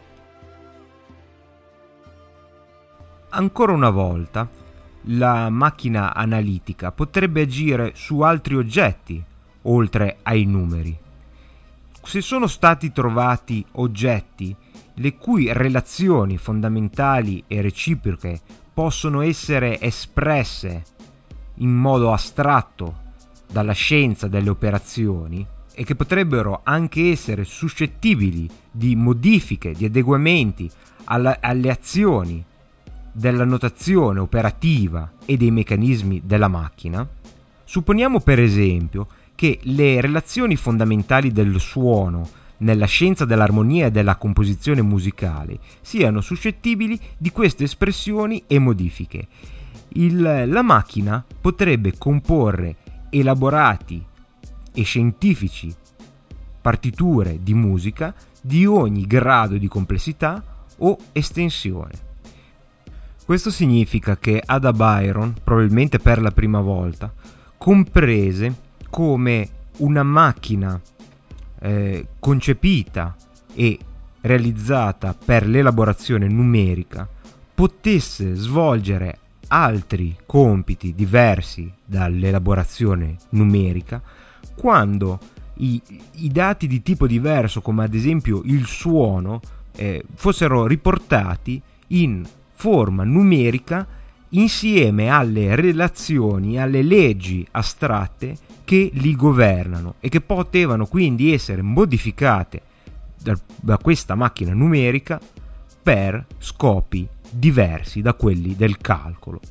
Ancora 3.30 3.72
una 3.72 3.90
volta, 3.90 4.46
la 5.08 5.50
macchina 5.50 6.14
analitica 6.14 6.92
potrebbe 6.92 7.42
agire 7.42 7.92
su 7.94 8.20
altri 8.20 8.56
oggetti, 8.56 9.22
oltre 9.62 10.18
ai 10.22 10.44
numeri. 10.44 10.96
Se 12.02 12.20
sono 12.20 12.46
stati 12.46 12.92
trovati 12.92 13.64
oggetti 13.72 14.54
le 14.94 15.16
cui 15.16 15.52
relazioni 15.52 16.36
fondamentali 16.36 17.44
e 17.46 17.60
reciproche 17.60 18.40
possono 18.72 19.22
essere 19.22 19.80
espresse 19.80 20.82
in 21.56 21.72
modo 21.72 22.12
astratto 22.12 23.02
dalla 23.50 23.72
scienza 23.72 24.28
delle 24.28 24.50
operazioni 24.50 25.46
e 25.72 25.84
che 25.84 25.94
potrebbero 25.94 26.60
anche 26.62 27.10
essere 27.10 27.44
suscettibili 27.44 28.48
di 28.70 28.94
modifiche, 28.94 29.72
di 29.72 29.84
adeguamenti 29.84 30.70
alla, 31.04 31.38
alle 31.40 31.70
azioni 31.70 32.44
della 33.14 33.44
notazione 33.44 34.18
operativa 34.18 35.12
e 35.24 35.36
dei 35.36 35.50
meccanismi 35.50 36.22
della 36.24 36.48
macchina, 36.48 37.08
supponiamo 37.64 38.20
per 38.20 38.40
esempio 38.40 39.06
che 39.34 39.58
le 39.62 40.00
relazioni 40.00 40.56
fondamentali 40.56 41.32
del 41.32 41.58
suono 41.58 42.28
nella 42.58 42.86
scienza 42.86 43.24
dell'armonia 43.24 43.86
e 43.86 43.90
della 43.90 44.16
composizione 44.16 44.82
musicale 44.82 45.58
siano 45.80 46.20
suscettibili 46.20 46.98
di 47.16 47.30
queste 47.30 47.64
espressioni 47.64 48.44
e 48.46 48.58
modifiche 48.58 49.26
il, 49.94 50.44
la 50.46 50.62
macchina 50.62 51.24
potrebbe 51.40 51.96
comporre 51.98 52.76
elaborati 53.10 54.04
e 54.72 54.82
scientifici 54.82 55.74
partiture 56.60 57.42
di 57.42 57.54
musica 57.54 58.14
di 58.40 58.66
ogni 58.66 59.06
grado 59.06 59.56
di 59.56 59.68
complessità 59.68 60.42
o 60.78 60.96
estensione. 61.12 62.12
Questo 63.24 63.50
significa 63.50 64.18
che 64.18 64.42
Ada 64.44 64.74
Byron, 64.74 65.34
probabilmente 65.42 65.98
per 65.98 66.20
la 66.20 66.30
prima 66.30 66.60
volta, 66.60 67.10
comprese 67.56 68.54
come 68.90 69.48
una 69.78 70.02
macchina 70.02 70.78
eh, 71.60 72.06
concepita 72.18 73.16
e 73.54 73.78
realizzata 74.20 75.14
per 75.14 75.46
l'elaborazione 75.46 76.28
numerica 76.28 77.08
potesse 77.54 78.34
svolgere 78.34 79.18
altri 79.48 80.16
compiti 80.26 80.94
diversi 80.94 81.72
dall'elaborazione 81.82 83.16
numerica 83.30 84.02
quando 84.54 85.18
i, 85.54 85.80
i, 86.16 86.28
dati 86.28 86.66
di 86.66 86.82
tipo 86.82 87.06
diverso, 87.06 87.62
come 87.62 87.84
ad 87.84 87.94
esempio 87.94 88.42
il 88.44 88.66
suono, 88.66 89.40
eh, 89.76 90.04
fossero 90.14 90.66
riportati 90.66 91.60
in 91.88 92.22
forma 92.64 93.04
numerica 93.04 93.86
insieme 94.30 95.10
alle 95.10 95.54
relazioni, 95.54 96.58
alle 96.58 96.80
leggi 96.80 97.46
astratte 97.50 98.38
che 98.64 98.88
li 98.94 99.14
governano 99.14 99.96
e 100.00 100.08
che 100.08 100.22
potevano 100.22 100.86
quindi 100.86 101.34
essere 101.34 101.60
modificate 101.60 102.62
da, 103.20 103.38
da 103.60 103.76
questa 103.76 104.14
macchina 104.14 104.54
numerica 104.54 105.20
per 105.82 106.24
scopi 106.38 107.06
diversi 107.28 108.00
da 108.00 108.14
quelli 108.14 108.56
del 108.56 108.78
calcolo. 108.78 109.42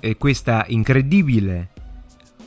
E 0.00 0.16
questa 0.16 0.64
incredibile 0.66 1.68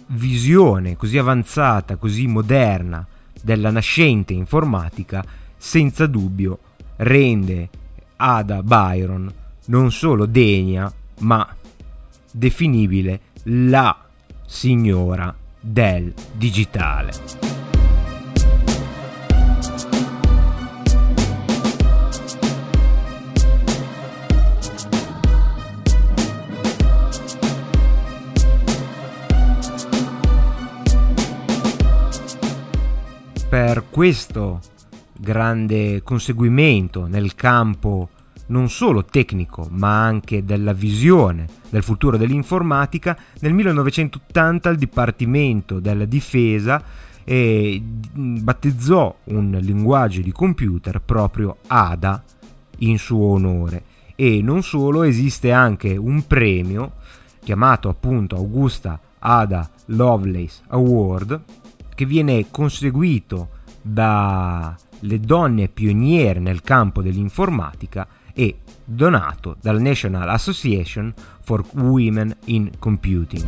visione 0.08 0.98
così 0.98 1.18
avanzata, 1.18 1.96
così 1.96 2.28
moderna 2.28 3.08
della 3.42 3.72
nascente 3.72 4.34
informatica, 4.34 5.24
senza 5.56 6.08
dubbio 6.08 6.60
rende 6.98 7.70
Ada 8.18 8.64
Byron 8.64 9.32
non 9.66 9.92
solo 9.92 10.26
degna, 10.26 10.92
ma 11.20 11.48
definibile 12.32 13.20
la 13.44 13.98
signora 14.46 15.34
del 15.60 16.14
digitale. 16.34 17.48
per 33.50 33.86
questo 33.90 34.60
grande 35.20 36.02
conseguimento 36.04 37.08
nel 37.08 37.36
campo 37.36 38.10
non 38.48 38.70
solo 38.70 39.04
tecnico 39.04 39.68
ma 39.72 40.04
anche 40.04 40.46
della 40.46 40.74
visione 40.74 41.48
del 41.70 41.84
futuro 41.84 42.18
dell'informatica, 42.18 43.18
nel 43.40 43.54
1980 43.54 44.70
il 44.70 44.78
Dipartimento 44.78 45.80
della 45.80 46.06
Difesa 46.06 46.82
eh, 47.24 47.82
battezzò 47.82 49.14
un 49.26 49.58
linguaggio 49.62 50.22
di 50.22 50.32
computer 50.32 51.02
proprio 51.02 51.58
ADA 51.68 52.24
in 52.80 52.98
suo 52.98 53.32
onore. 53.32 53.84
E 54.16 54.42
non 54.42 54.64
solo 54.64 55.04
esiste 55.04 55.52
anche 55.52 55.96
un 55.96 56.26
premio 56.26 56.94
chiamato 57.44 57.90
appunto 57.90 58.36
Augusta 58.36 59.00
Ada 59.20 59.70
Lovelace 59.88 60.62
Award 60.68 61.42
che 61.94 62.06
viene 62.06 62.48
conseguito 62.50 63.50
dalle 63.88 65.20
donne 65.20 65.70
pioniere 65.70 66.40
nel 66.40 66.62
campo 66.62 67.02
dell'informatica 67.02 68.08
e 68.34 68.60
donato 68.84 69.56
dalla 69.62 69.80
National 69.80 70.30
Association 70.30 71.14
for 71.42 71.66
Women 71.74 72.36
in 72.46 72.72
Computing. 72.80 73.46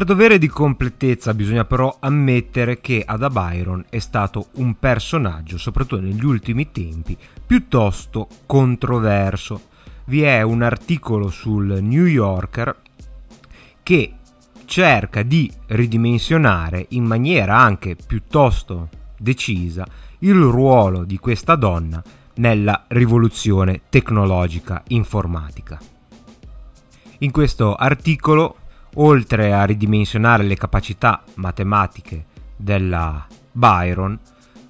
Per 0.00 0.08
dovere 0.08 0.38
di 0.38 0.48
completezza 0.48 1.34
bisogna 1.34 1.66
però 1.66 1.94
ammettere 2.00 2.80
che 2.80 3.02
Ada 3.04 3.28
Byron 3.28 3.84
è 3.90 3.98
stato 3.98 4.46
un 4.54 4.78
personaggio, 4.78 5.58
soprattutto 5.58 6.00
negli 6.00 6.24
ultimi 6.24 6.70
tempi, 6.70 7.14
piuttosto 7.46 8.26
controverso. 8.46 9.60
Vi 10.06 10.22
è 10.22 10.40
un 10.40 10.62
articolo 10.62 11.28
sul 11.28 11.80
New 11.82 12.06
Yorker 12.06 12.74
che 13.82 14.14
cerca 14.64 15.22
di 15.22 15.52
ridimensionare 15.66 16.86
in 16.88 17.04
maniera 17.04 17.58
anche 17.58 17.94
piuttosto 17.94 18.88
decisa 19.18 19.86
il 20.20 20.40
ruolo 20.40 21.04
di 21.04 21.18
questa 21.18 21.56
donna 21.56 22.02
nella 22.36 22.84
rivoluzione 22.88 23.82
tecnologica 23.90 24.82
informatica. 24.86 25.78
In 27.18 27.30
questo 27.30 27.74
articolo, 27.74 28.59
oltre 28.94 29.52
a 29.52 29.64
ridimensionare 29.64 30.42
le 30.42 30.56
capacità 30.56 31.22
matematiche 31.34 32.24
della 32.56 33.26
Byron, 33.52 34.18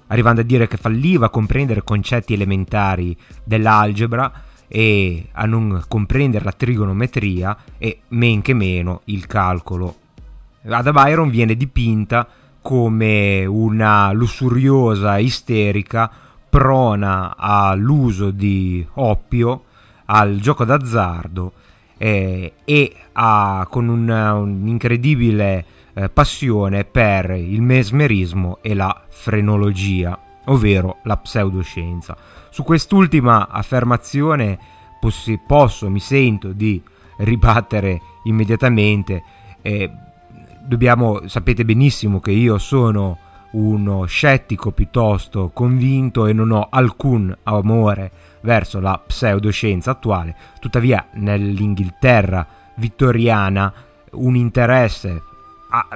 arrivando 0.07 0.41
a 0.41 0.43
dire 0.43 0.67
che 0.67 0.77
falliva 0.77 1.27
a 1.27 1.29
comprendere 1.29 1.83
concetti 1.83 2.33
elementari 2.33 3.15
dell'algebra 3.43 4.31
e 4.67 5.27
a 5.31 5.45
non 5.45 5.83
comprendere 5.87 6.45
la 6.45 6.51
trigonometria 6.51 7.57
e 7.77 8.01
men 8.09 8.41
che 8.41 8.53
meno 8.53 9.01
il 9.05 9.27
calcolo. 9.27 9.97
Ada 10.63 10.91
Byron 10.91 11.29
viene 11.29 11.55
dipinta 11.55 12.27
come 12.61 13.45
una 13.45 14.11
lussuriosa 14.11 15.17
isterica 15.17 16.09
prona 16.47 17.35
all'uso 17.37 18.29
di 18.29 18.85
oppio, 18.93 19.63
al 20.05 20.39
gioco 20.39 20.65
d'azzardo 20.65 21.53
eh, 22.01 22.53
e 22.65 22.95
a, 23.11 23.67
con 23.69 23.87
una, 23.87 24.33
un'incredibile 24.33 25.65
eh, 25.93 26.09
passione 26.09 26.83
per 26.83 27.29
il 27.29 27.61
mesmerismo 27.61 28.57
e 28.63 28.73
la 28.73 29.03
frenologia, 29.07 30.19
ovvero 30.45 30.97
la 31.03 31.17
pseudoscienza. 31.17 32.17
Su 32.49 32.63
quest'ultima 32.63 33.49
affermazione 33.49 34.57
possi, 34.99 35.39
posso, 35.45 35.91
mi 35.91 35.99
sento 35.99 36.53
di 36.53 36.81
ribattere 37.17 38.01
immediatamente. 38.23 39.23
Eh, 39.61 39.91
dobbiamo, 40.65 41.27
sapete 41.27 41.63
benissimo 41.63 42.19
che 42.19 42.31
io 42.31 42.57
sono 42.57 43.19
uno 43.51 44.05
scettico 44.05 44.71
piuttosto 44.71 45.49
convinto 45.53 46.25
e 46.25 46.33
non 46.33 46.51
ho 46.51 46.67
alcun 46.69 47.35
amore 47.43 48.11
verso 48.41 48.79
la 48.79 48.97
pseudoscienza 49.05 49.91
attuale, 49.91 50.35
tuttavia 50.59 51.07
nell'Inghilterra 51.13 52.45
vittoriana 52.75 53.73
un 54.11 54.35
interesse, 54.35 55.21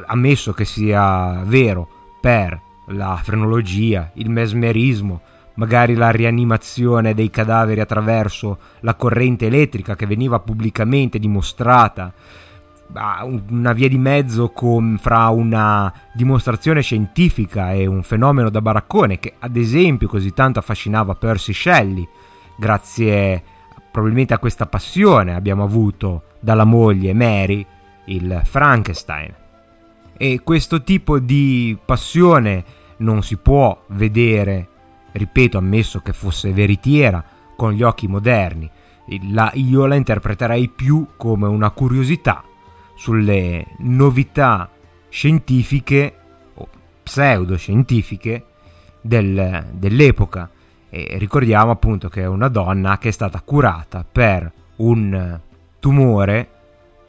ammesso 0.08 0.54
che 0.54 0.66
sia 0.66 1.42
vero, 1.46 1.88
per 2.22 2.60
la 2.88 3.20
frenologia, 3.22 4.12
il 4.16 4.30
mesmerismo, 4.30 5.22
magari 5.56 5.96
la 5.96 6.10
rianimazione 6.12 7.14
dei 7.14 7.30
cadaveri 7.30 7.80
attraverso 7.80 8.58
la 8.82 8.96
corrente 8.96 9.48
elettrica 9.48 9.96
che 9.96 10.06
veniva 10.06 10.40
pubblicamente 10.40 11.20
dimostrata, 11.20 12.14
una 12.94 13.74
via 13.74 13.90
di 13.90 13.98
mezzo 13.98 14.50
con, 14.50 14.98
fra 15.00 15.30
una 15.30 15.92
dimostrazione 16.14 16.82
scientifica 16.82 17.74
e 17.74 17.86
un 17.86 18.04
fenomeno 18.04 18.50
da 18.50 18.62
baraccone 18.62 19.20
che 19.20 19.34
ad 19.40 19.56
esempio 19.56 20.08
così 20.08 20.34
tanto 20.34 20.60
affascinava 20.60 21.16
Percy 21.16 21.54
Shelley, 21.54 22.08
grazie 22.58 23.44
probabilmente 23.92 24.34
a 24.34 24.40
questa 24.40 24.66
passione 24.66 25.34
abbiamo 25.34 25.64
avuto 25.64 26.24
dalla 26.40 26.64
moglie 26.64 27.14
Mary 27.14 27.66
il 28.06 28.42
Frankenstein. 28.44 29.34
E 30.18 30.42
questo 30.44 30.84
tipo 30.84 31.20
di 31.20 31.78
passione 31.84 32.64
non 32.98 33.24
si 33.24 33.36
può 33.38 33.84
vedere, 33.88 34.68
ripeto, 35.12 35.58
ammesso 35.58 36.00
che 36.00 36.14
fosse 36.14 36.54
veritiera, 36.54 37.24
con 37.58 37.74
gli 37.74 37.84
occhi 37.84 38.08
moderni. 38.08 38.70
La, 39.30 39.52
io 39.56 39.86
la 39.86 39.96
interpreterei 39.96 40.70
più 40.70 41.08
come 41.18 41.48
una 41.48 41.72
curiosità 41.72 42.44
sulle 42.96 43.66
novità 43.80 44.70
scientifiche 45.10 46.16
o 46.56 46.68
pseudoscientifiche 47.04 48.46
del, 49.02 49.68
dell'epoca. 49.72 50.50
E 50.90 51.18
ricordiamo 51.18 51.72
appunto 51.72 52.10
che 52.10 52.22
è 52.22 52.28
una 52.28 52.48
donna 52.48 52.98
che 52.98 53.10
è 53.10 53.12
stata 53.12 53.42
curata 53.42 54.06
per 54.10 54.52
un 54.78 55.40
tumore 55.80 56.50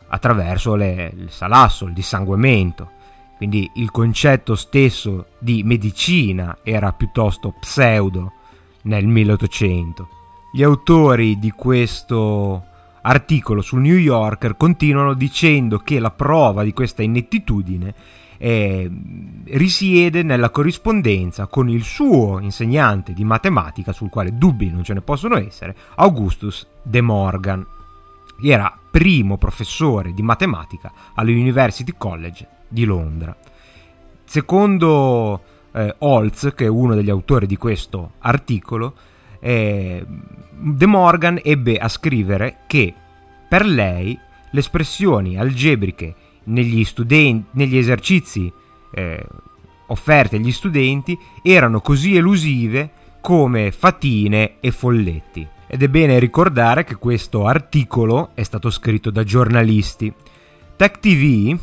attraverso 0.09 0.75
le, 0.75 1.13
il 1.17 1.31
salasso, 1.31 1.87
il 1.87 1.93
dissanguamento. 1.93 2.91
Quindi 3.37 3.71
il 3.75 3.91
concetto 3.91 4.55
stesso 4.55 5.27
di 5.39 5.63
medicina 5.63 6.59
era 6.63 6.93
piuttosto 6.93 7.55
pseudo 7.61 8.33
nel 8.83 9.07
1800. 9.07 10.09
Gli 10.53 10.63
autori 10.63 11.39
di 11.39 11.51
questo 11.51 12.65
articolo 13.07 13.63
sul 13.63 13.81
New 13.81 13.97
Yorker 13.97 14.57
continuano 14.57 15.15
dicendo 15.15 15.79
che 15.79 16.01
la 16.01 16.11
prova 16.11 16.65
di 16.65 16.73
questa 16.73 17.03
inettitudine 17.03 17.95
eh, 18.39 18.91
risiede 19.45 20.23
nella 20.23 20.51
corrispondenza 20.51 21.47
con 21.47 21.69
il 21.69 21.85
suo 21.85 22.39
insegnante 22.41 23.13
di 23.13 23.25
matematica, 23.25 23.93
sul 23.93 24.11
quale 24.11 24.37
dubbi 24.37 24.71
non 24.71 24.83
ce 24.83 24.95
ne 24.95 25.01
possono 25.01 25.37
essere, 25.39 25.75
Augustus 25.97 26.67
De 26.83 27.01
Morgan, 27.01 27.65
che 28.39 28.49
era 28.49 28.77
primo 28.91 29.39
professore 29.39 30.13
di 30.13 30.23
matematica 30.23 30.93
all'University 31.15 31.95
College 31.97 32.47
di 32.69 32.85
Londra. 32.85 33.35
Secondo 34.25 35.43
eh, 35.73 35.95
Holtz, 35.99 36.53
che 36.55 36.65
è 36.65 36.69
uno 36.69 36.95
degli 36.95 37.11
autori 37.11 37.47
di 37.47 37.57
questo 37.57 38.15
articolo, 38.19 38.95
eh, 39.47 40.05
De 40.59 40.87
Morgan 40.87 41.39
ebbe 41.41 41.79
a 41.79 41.89
scrivere 41.89 42.59
che 42.67 42.93
per 43.49 43.65
lei 43.65 44.19
le 44.51 44.59
espressioni 44.59 45.39
algebriche 45.39 46.15
negli, 46.45 46.83
studenti, 46.85 47.49
negli 47.53 47.77
esercizi 47.77 48.53
eh, 48.93 49.25
offerti 49.87 50.37
agli 50.37 50.51
studenti 50.51 51.17
erano 51.43 51.81
così 51.81 52.17
elusive 52.17 52.91
come 53.21 53.71
fatine 53.71 54.55
e 54.59 54.73
folletti. 54.73 55.47
Ed 55.69 55.83
è 55.83 55.89
bene 55.89 56.19
ricordare 56.19 56.83
che 56.83 56.97
questo 56.97 57.47
articolo 57.47 58.31
è 58.35 58.43
stato 58.43 58.71
scritto 58.71 59.11
da 59.11 59.23
giornalisti. 59.23 60.13
Tech 60.75 60.99
TV, 60.99 61.57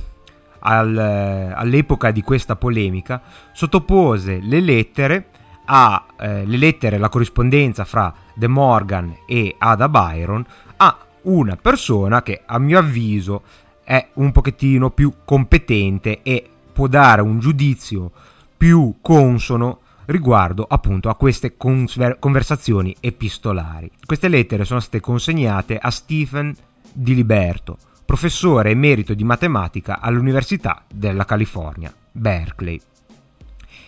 al, 0.59 0.97
all'epoca 0.97 2.11
di 2.11 2.21
questa 2.21 2.55
polemica, 2.55 3.21
sottopose 3.51 4.39
le 4.41 4.61
lettere 4.61 5.27
a 5.65 6.05
eh, 6.19 6.45
le 6.45 6.57
lettere, 6.57 6.97
la 6.97 7.09
corrispondenza 7.09 7.85
fra 7.85 8.13
De 8.33 8.47
Morgan 8.47 9.15
e 9.25 9.55
Ada 9.57 9.89
Byron 9.89 10.45
a 10.77 10.97
una 11.23 11.55
persona 11.55 12.21
che 12.21 12.41
a 12.45 12.59
mio 12.59 12.79
avviso 12.79 13.43
è 13.83 14.09
un 14.13 14.31
pochettino 14.31 14.91
più 14.91 15.13
competente 15.25 16.21
e 16.23 16.49
può 16.71 16.87
dare 16.87 17.21
un 17.21 17.39
giudizio 17.39 18.11
più 18.57 18.95
consono 19.01 19.79
riguardo 20.05 20.65
appunto 20.67 21.09
a 21.09 21.15
queste 21.15 21.55
conver- 21.55 22.19
conversazioni 22.19 22.95
epistolari. 22.99 23.89
Queste 24.05 24.27
lettere 24.27 24.65
sono 24.65 24.79
state 24.79 24.99
consegnate 24.99 25.77
a 25.77 25.89
Stephen 25.91 26.53
Di 26.91 27.15
Liberto, 27.15 27.77
professore 28.05 28.71
emerito 28.71 29.13
di 29.13 29.23
matematica 29.23 29.99
all'Università 29.99 30.83
della 30.93 31.25
California, 31.25 31.93
Berkeley. 32.11 32.79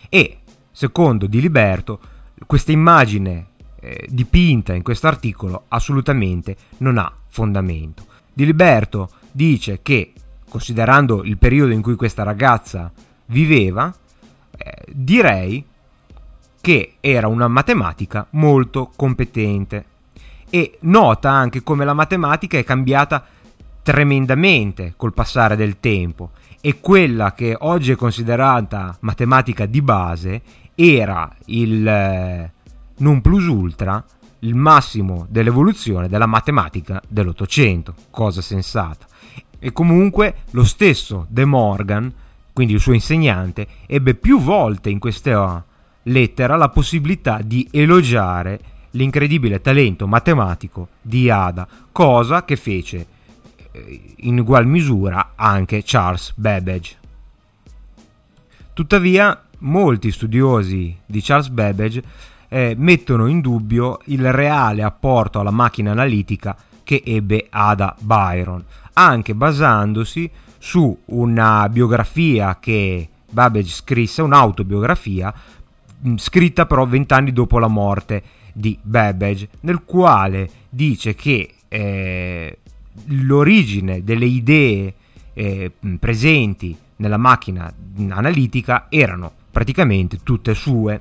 E, 0.08 0.38
secondo 0.76 1.26
Di 1.26 1.40
Liberto, 1.40 1.98
questa 2.44 2.70
immagine 2.70 3.46
eh, 3.80 4.06
dipinta 4.10 4.74
in 4.74 4.82
questo 4.82 5.06
articolo 5.06 5.64
assolutamente 5.68 6.54
non 6.78 6.98
ha 6.98 7.10
fondamento. 7.28 8.04
Di 8.30 8.44
Liberto 8.44 9.08
dice 9.32 9.80
che, 9.80 10.12
considerando 10.46 11.24
il 11.24 11.38
periodo 11.38 11.72
in 11.72 11.80
cui 11.80 11.94
questa 11.94 12.24
ragazza 12.24 12.92
viveva, 13.24 13.90
eh, 14.50 14.72
direi 14.92 15.64
che 16.60 16.96
era 17.00 17.26
una 17.26 17.48
matematica 17.48 18.26
molto 18.32 18.92
competente 18.94 19.84
e 20.50 20.76
nota 20.80 21.30
anche 21.30 21.62
come 21.62 21.86
la 21.86 21.94
matematica 21.94 22.58
è 22.58 22.64
cambiata 22.64 23.24
tremendamente 23.82 24.92
col 24.94 25.14
passare 25.14 25.56
del 25.56 25.80
tempo 25.80 26.32
e 26.60 26.80
quella 26.80 27.32
che 27.32 27.54
oggi 27.56 27.92
è 27.92 27.94
considerata 27.94 28.96
matematica 29.00 29.66
di 29.66 29.80
base 29.80 30.42
era 30.76 31.34
il 31.46 31.86
eh, 31.86 32.52
non 32.98 33.20
plus 33.20 33.46
ultra 33.46 34.04
il 34.40 34.54
massimo 34.54 35.26
dell'evoluzione 35.28 36.08
della 36.08 36.26
matematica 36.26 37.02
dell'Ottocento, 37.08 37.94
cosa 38.10 38.42
sensata. 38.42 39.06
E 39.58 39.72
comunque 39.72 40.36
lo 40.50 40.64
stesso 40.64 41.26
De 41.28 41.44
Morgan, 41.44 42.12
quindi 42.52 42.74
il 42.74 42.80
suo 42.80 42.92
insegnante, 42.92 43.66
ebbe 43.86 44.14
più 44.14 44.38
volte 44.38 44.90
in 44.90 44.98
questa 44.98 45.64
lettera 46.04 46.56
la 46.56 46.68
possibilità 46.68 47.40
di 47.42 47.66
elogiare 47.72 48.60
l'incredibile 48.90 49.60
talento 49.60 50.06
matematico 50.06 50.88
di 51.02 51.28
Ada, 51.30 51.66
cosa 51.90 52.44
che 52.44 52.56
fece 52.56 53.06
eh, 53.72 54.14
in 54.18 54.38
ugual 54.38 54.66
misura 54.66 55.32
anche 55.34 55.82
Charles 55.84 56.32
Babbage. 56.36 56.96
Tuttavia, 58.72 59.45
molti 59.58 60.10
studiosi 60.10 60.96
di 61.04 61.20
Charles 61.20 61.48
Babbage 61.48 62.02
eh, 62.48 62.74
mettono 62.76 63.26
in 63.26 63.40
dubbio 63.40 64.00
il 64.04 64.32
reale 64.32 64.82
apporto 64.82 65.40
alla 65.40 65.50
macchina 65.50 65.90
analitica 65.90 66.56
che 66.82 67.02
ebbe 67.04 67.46
Ada 67.50 67.96
Byron, 67.98 68.64
anche 68.94 69.34
basandosi 69.34 70.30
su 70.58 70.96
una 71.06 71.68
biografia 71.68 72.58
che 72.60 73.08
Babbage 73.28 73.68
scrisse, 73.68 74.22
un'autobiografia 74.22 75.34
scritta 76.16 76.66
però 76.66 76.86
vent'anni 76.86 77.32
dopo 77.32 77.58
la 77.58 77.68
morte 77.68 78.22
di 78.52 78.78
Babbage, 78.80 79.48
nel 79.60 79.82
quale 79.84 80.48
dice 80.68 81.14
che 81.14 81.54
eh, 81.68 82.58
l'origine 83.06 84.04
delle 84.04 84.26
idee 84.26 84.94
eh, 85.34 85.70
presenti 85.98 86.76
nella 86.96 87.18
macchina 87.18 87.70
analitica 88.08 88.86
erano 88.88 89.32
praticamente 89.56 90.18
tutte 90.22 90.52
sue, 90.52 91.00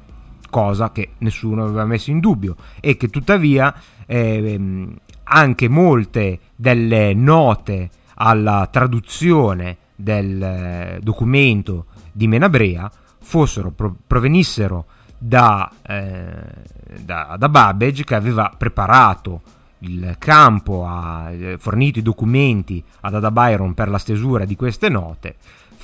cosa 0.49 0.89
che 0.93 1.09
nessuno 1.17 1.65
aveva 1.65 1.83
messo 1.83 2.09
in 2.09 2.21
dubbio 2.21 2.55
e 2.79 2.95
che 2.95 3.09
tuttavia 3.09 3.75
eh, 4.05 4.87
anche 5.23 5.67
molte 5.67 6.39
delle 6.55 7.13
note 7.13 7.89
alla 8.13 8.65
traduzione 8.71 9.75
del 9.93 10.41
eh, 10.41 10.99
documento 11.03 11.87
di 12.13 12.29
Menabrea 12.29 12.89
fossero, 13.19 13.73
provenissero 14.07 14.85
da, 15.17 15.69
eh, 15.85 16.23
da, 17.01 17.35
da 17.37 17.49
Babbage 17.49 18.05
che 18.05 18.15
aveva 18.15 18.53
preparato 18.57 19.41
il 19.79 20.15
campo, 20.17 20.85
ha 20.85 21.29
eh, 21.29 21.57
fornito 21.57 21.99
i 21.99 22.03
documenti 22.03 22.81
ad 23.01 23.15
Ada 23.15 23.31
Byron 23.31 23.73
per 23.73 23.89
la 23.89 23.97
stesura 23.97 24.45
di 24.45 24.55
queste 24.55 24.87
note, 24.87 25.35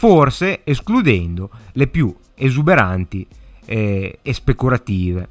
forse 0.02 0.62
escludendo 0.64 1.52
le 1.74 1.86
più 1.86 2.12
esuberanti 2.34 3.24
eh, 3.66 4.18
e 4.20 4.34
speculative. 4.34 5.30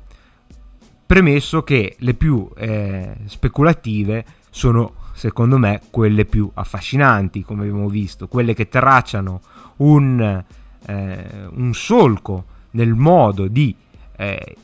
Premesso 1.05 1.65
che 1.65 1.97
le 1.99 2.15
più 2.15 2.49
eh, 2.57 3.17
speculative 3.25 4.25
sono, 4.49 4.93
secondo 5.15 5.59
me, 5.59 5.81
quelle 5.91 6.25
più 6.25 6.49
affascinanti, 6.55 7.43
come 7.43 7.63
abbiamo 7.63 7.89
visto, 7.89 8.29
quelle 8.29 8.55
che 8.55 8.69
tracciano 8.69 9.41
un, 9.79 10.45
eh, 10.87 11.49
un 11.51 11.75
solco 11.75 12.45
nel 12.71 12.95
modo 12.95 13.49
di 13.49 13.75
eh, 14.17 14.57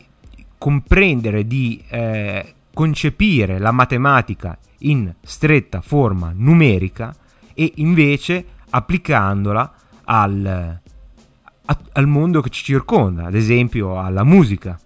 comprendere, 0.56 1.48
di 1.48 1.82
eh, 1.88 2.54
concepire 2.72 3.58
la 3.58 3.72
matematica 3.72 4.56
in 4.78 5.12
stretta 5.20 5.80
forma 5.80 6.30
numerica 6.32 7.12
e 7.54 7.72
invece 7.78 8.44
applicandola 8.70 9.72
al, 10.06 10.80
a, 11.64 11.78
al 11.92 12.06
mondo 12.06 12.40
che 12.40 12.50
ci 12.50 12.64
circonda, 12.64 13.26
ad 13.26 13.34
esempio 13.34 14.00
alla 14.00 14.24
musica, 14.24 14.78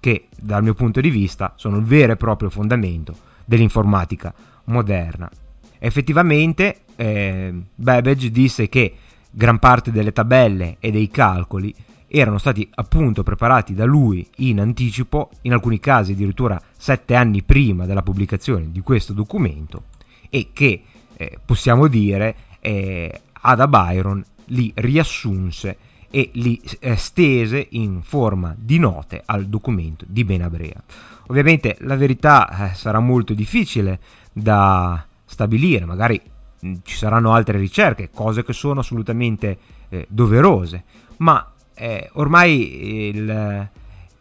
che 0.00 0.28
dal 0.36 0.62
mio 0.62 0.74
punto 0.74 1.00
di 1.00 1.10
vista 1.10 1.52
sono 1.56 1.76
il 1.76 1.84
vero 1.84 2.12
e 2.12 2.16
proprio 2.16 2.50
fondamento 2.50 3.14
dell'informatica 3.44 4.32
moderna. 4.64 5.30
Effettivamente 5.78 6.80
eh, 6.96 7.52
Babbage 7.74 8.30
disse 8.30 8.68
che 8.68 8.94
gran 9.30 9.58
parte 9.58 9.90
delle 9.90 10.12
tabelle 10.12 10.76
e 10.80 10.90
dei 10.90 11.08
calcoli 11.08 11.74
erano 12.06 12.38
stati 12.38 12.68
appunto 12.74 13.22
preparati 13.22 13.74
da 13.74 13.84
lui 13.84 14.28
in 14.38 14.60
anticipo, 14.60 15.30
in 15.42 15.52
alcuni 15.52 15.80
casi 15.80 16.12
addirittura 16.12 16.60
sette 16.76 17.14
anni 17.14 17.42
prima 17.42 17.86
della 17.86 18.02
pubblicazione 18.02 18.70
di 18.70 18.80
questo 18.80 19.12
documento 19.12 19.84
e 20.28 20.50
che 20.52 20.82
eh, 21.16 21.38
possiamo 21.44 21.86
dire 21.86 22.34
eh, 22.60 23.20
Ada 23.32 23.66
Byron 23.66 24.22
li 24.52 24.72
riassunse 24.76 25.76
e 26.10 26.30
li 26.34 26.60
eh, 26.80 26.96
stese 26.96 27.66
in 27.70 28.02
forma 28.02 28.54
di 28.56 28.78
note 28.78 29.22
al 29.24 29.46
documento 29.46 30.04
di 30.06 30.24
Benabrea. 30.24 30.80
Ovviamente 31.28 31.76
la 31.80 31.96
verità 31.96 32.70
eh, 32.70 32.74
sarà 32.74 33.00
molto 33.00 33.32
difficile 33.32 33.98
da 34.30 35.04
stabilire, 35.24 35.86
magari 35.86 36.20
mm, 36.64 36.74
ci 36.82 36.96
saranno 36.96 37.32
altre 37.32 37.58
ricerche, 37.58 38.10
cose 38.10 38.44
che 38.44 38.52
sono 38.52 38.80
assolutamente 38.80 39.58
eh, 39.88 40.06
doverose, 40.08 40.84
ma 41.18 41.50
eh, 41.74 42.10
ormai 42.12 43.08
il, 43.08 43.68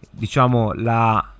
diciamo, 0.10 0.72
la 0.74 1.34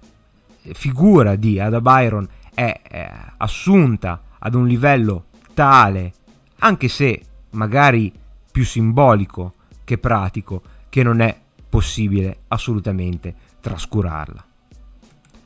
figura 0.74 1.36
di 1.36 1.60
Ada 1.60 1.80
Byron 1.80 2.28
è, 2.54 2.82
è 2.84 3.12
assunta 3.38 4.22
ad 4.38 4.54
un 4.54 4.68
livello 4.68 5.26
tale, 5.54 6.14
anche 6.60 6.90
se 6.90 7.22
magari 7.52 8.12
più 8.52 8.66
simbolico 8.66 9.54
che 9.84 9.98
pratico, 9.98 10.62
che 10.90 11.04
non 11.04 11.22
è 11.22 11.40
possibile 11.70 12.42
assolutamente 12.50 13.34
trascurarla. 13.60 14.46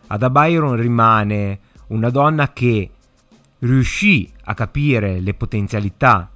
Ada 0.08 0.30
Byron 0.30 0.76
rimane 0.76 1.60
una 1.88 2.10
donna 2.10 2.52
che 2.52 2.90
riuscì 3.60 4.32
a 4.46 4.54
capire 4.54 5.20
le 5.20 5.34
potenzialità 5.34 6.30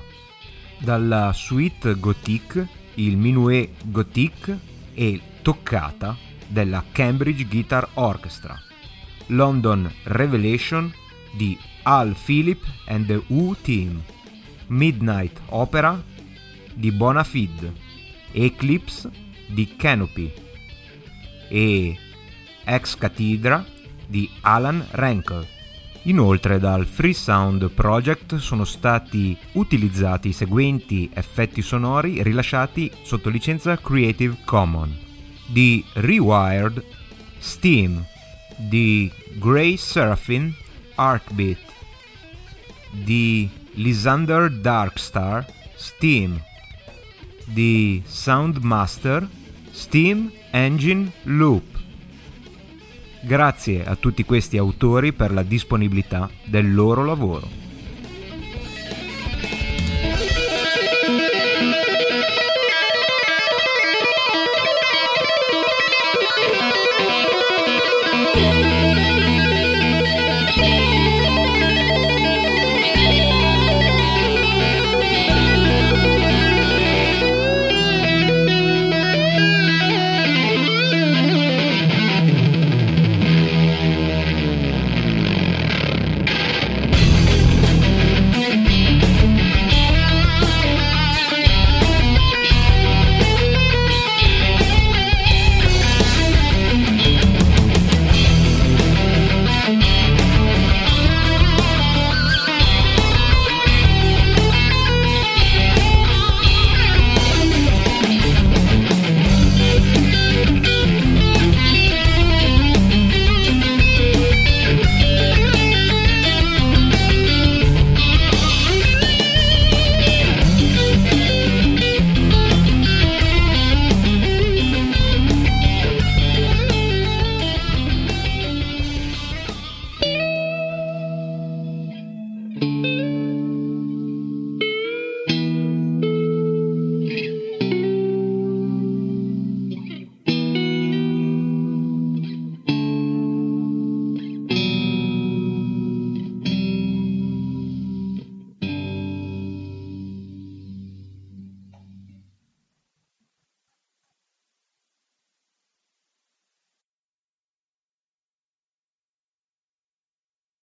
dalla 0.77 1.33
suite 1.33 1.99
Gothic, 1.99 2.65
il 2.93 3.17
Minuet 3.17 3.71
Gothic 3.87 4.57
e 4.93 5.19
Toccata 5.41 6.15
della 6.47 6.81
Cambridge 6.93 7.43
Guitar 7.43 7.89
Orchestra 7.95 8.67
London 9.29 9.91
Revelation 10.03 10.93
di 11.35 11.57
Al 11.83 12.15
Philip 12.15 12.63
and 12.85 13.05
the 13.05 13.21
Who 13.27 13.55
Team, 13.61 14.01
Midnight 14.67 15.39
Opera 15.47 16.01
di 16.73 16.91
Bonafide, 16.91 17.73
Eclipse 18.31 19.09
di 19.47 19.75
Canopy 19.75 20.31
e 21.49 21.97
Ex 22.63 22.95
Cathedra 22.95 23.65
di 24.05 24.29
Alan 24.41 24.85
Rankel. 24.91 25.45
Inoltre 26.03 26.59
dal 26.59 26.85
Free 26.85 27.13
Sound 27.13 27.69
Project 27.71 28.37
sono 28.37 28.63
stati 28.63 29.37
utilizzati 29.53 30.29
i 30.29 30.33
seguenti 30.33 31.09
effetti 31.13 31.61
sonori 31.61 32.23
rilasciati 32.23 32.89
sotto 33.03 33.29
licenza 33.29 33.77
Creative 33.77 34.37
Commons 34.45 34.95
di 35.47 35.83
Rewired, 35.93 36.81
Steam, 37.37 38.05
di 38.59 39.11
Grey 39.35 39.77
Seraphim, 39.77 40.53
Arcbeat, 40.95 41.59
di 42.91 43.49
Lysander 43.73 44.51
Darkstar, 44.51 45.45
Steam, 45.75 46.41
di 47.45 48.03
Soundmaster, 48.05 49.27
Steam 49.71 50.31
Engine 50.51 51.11
Loop. 51.23 51.63
Grazie 53.21 53.85
a 53.85 53.95
tutti 53.95 54.23
questi 54.23 54.57
autori 54.57 55.13
per 55.13 55.31
la 55.31 55.43
disponibilità 55.43 56.29
del 56.45 56.73
loro 56.73 57.03
lavoro. 57.03 57.58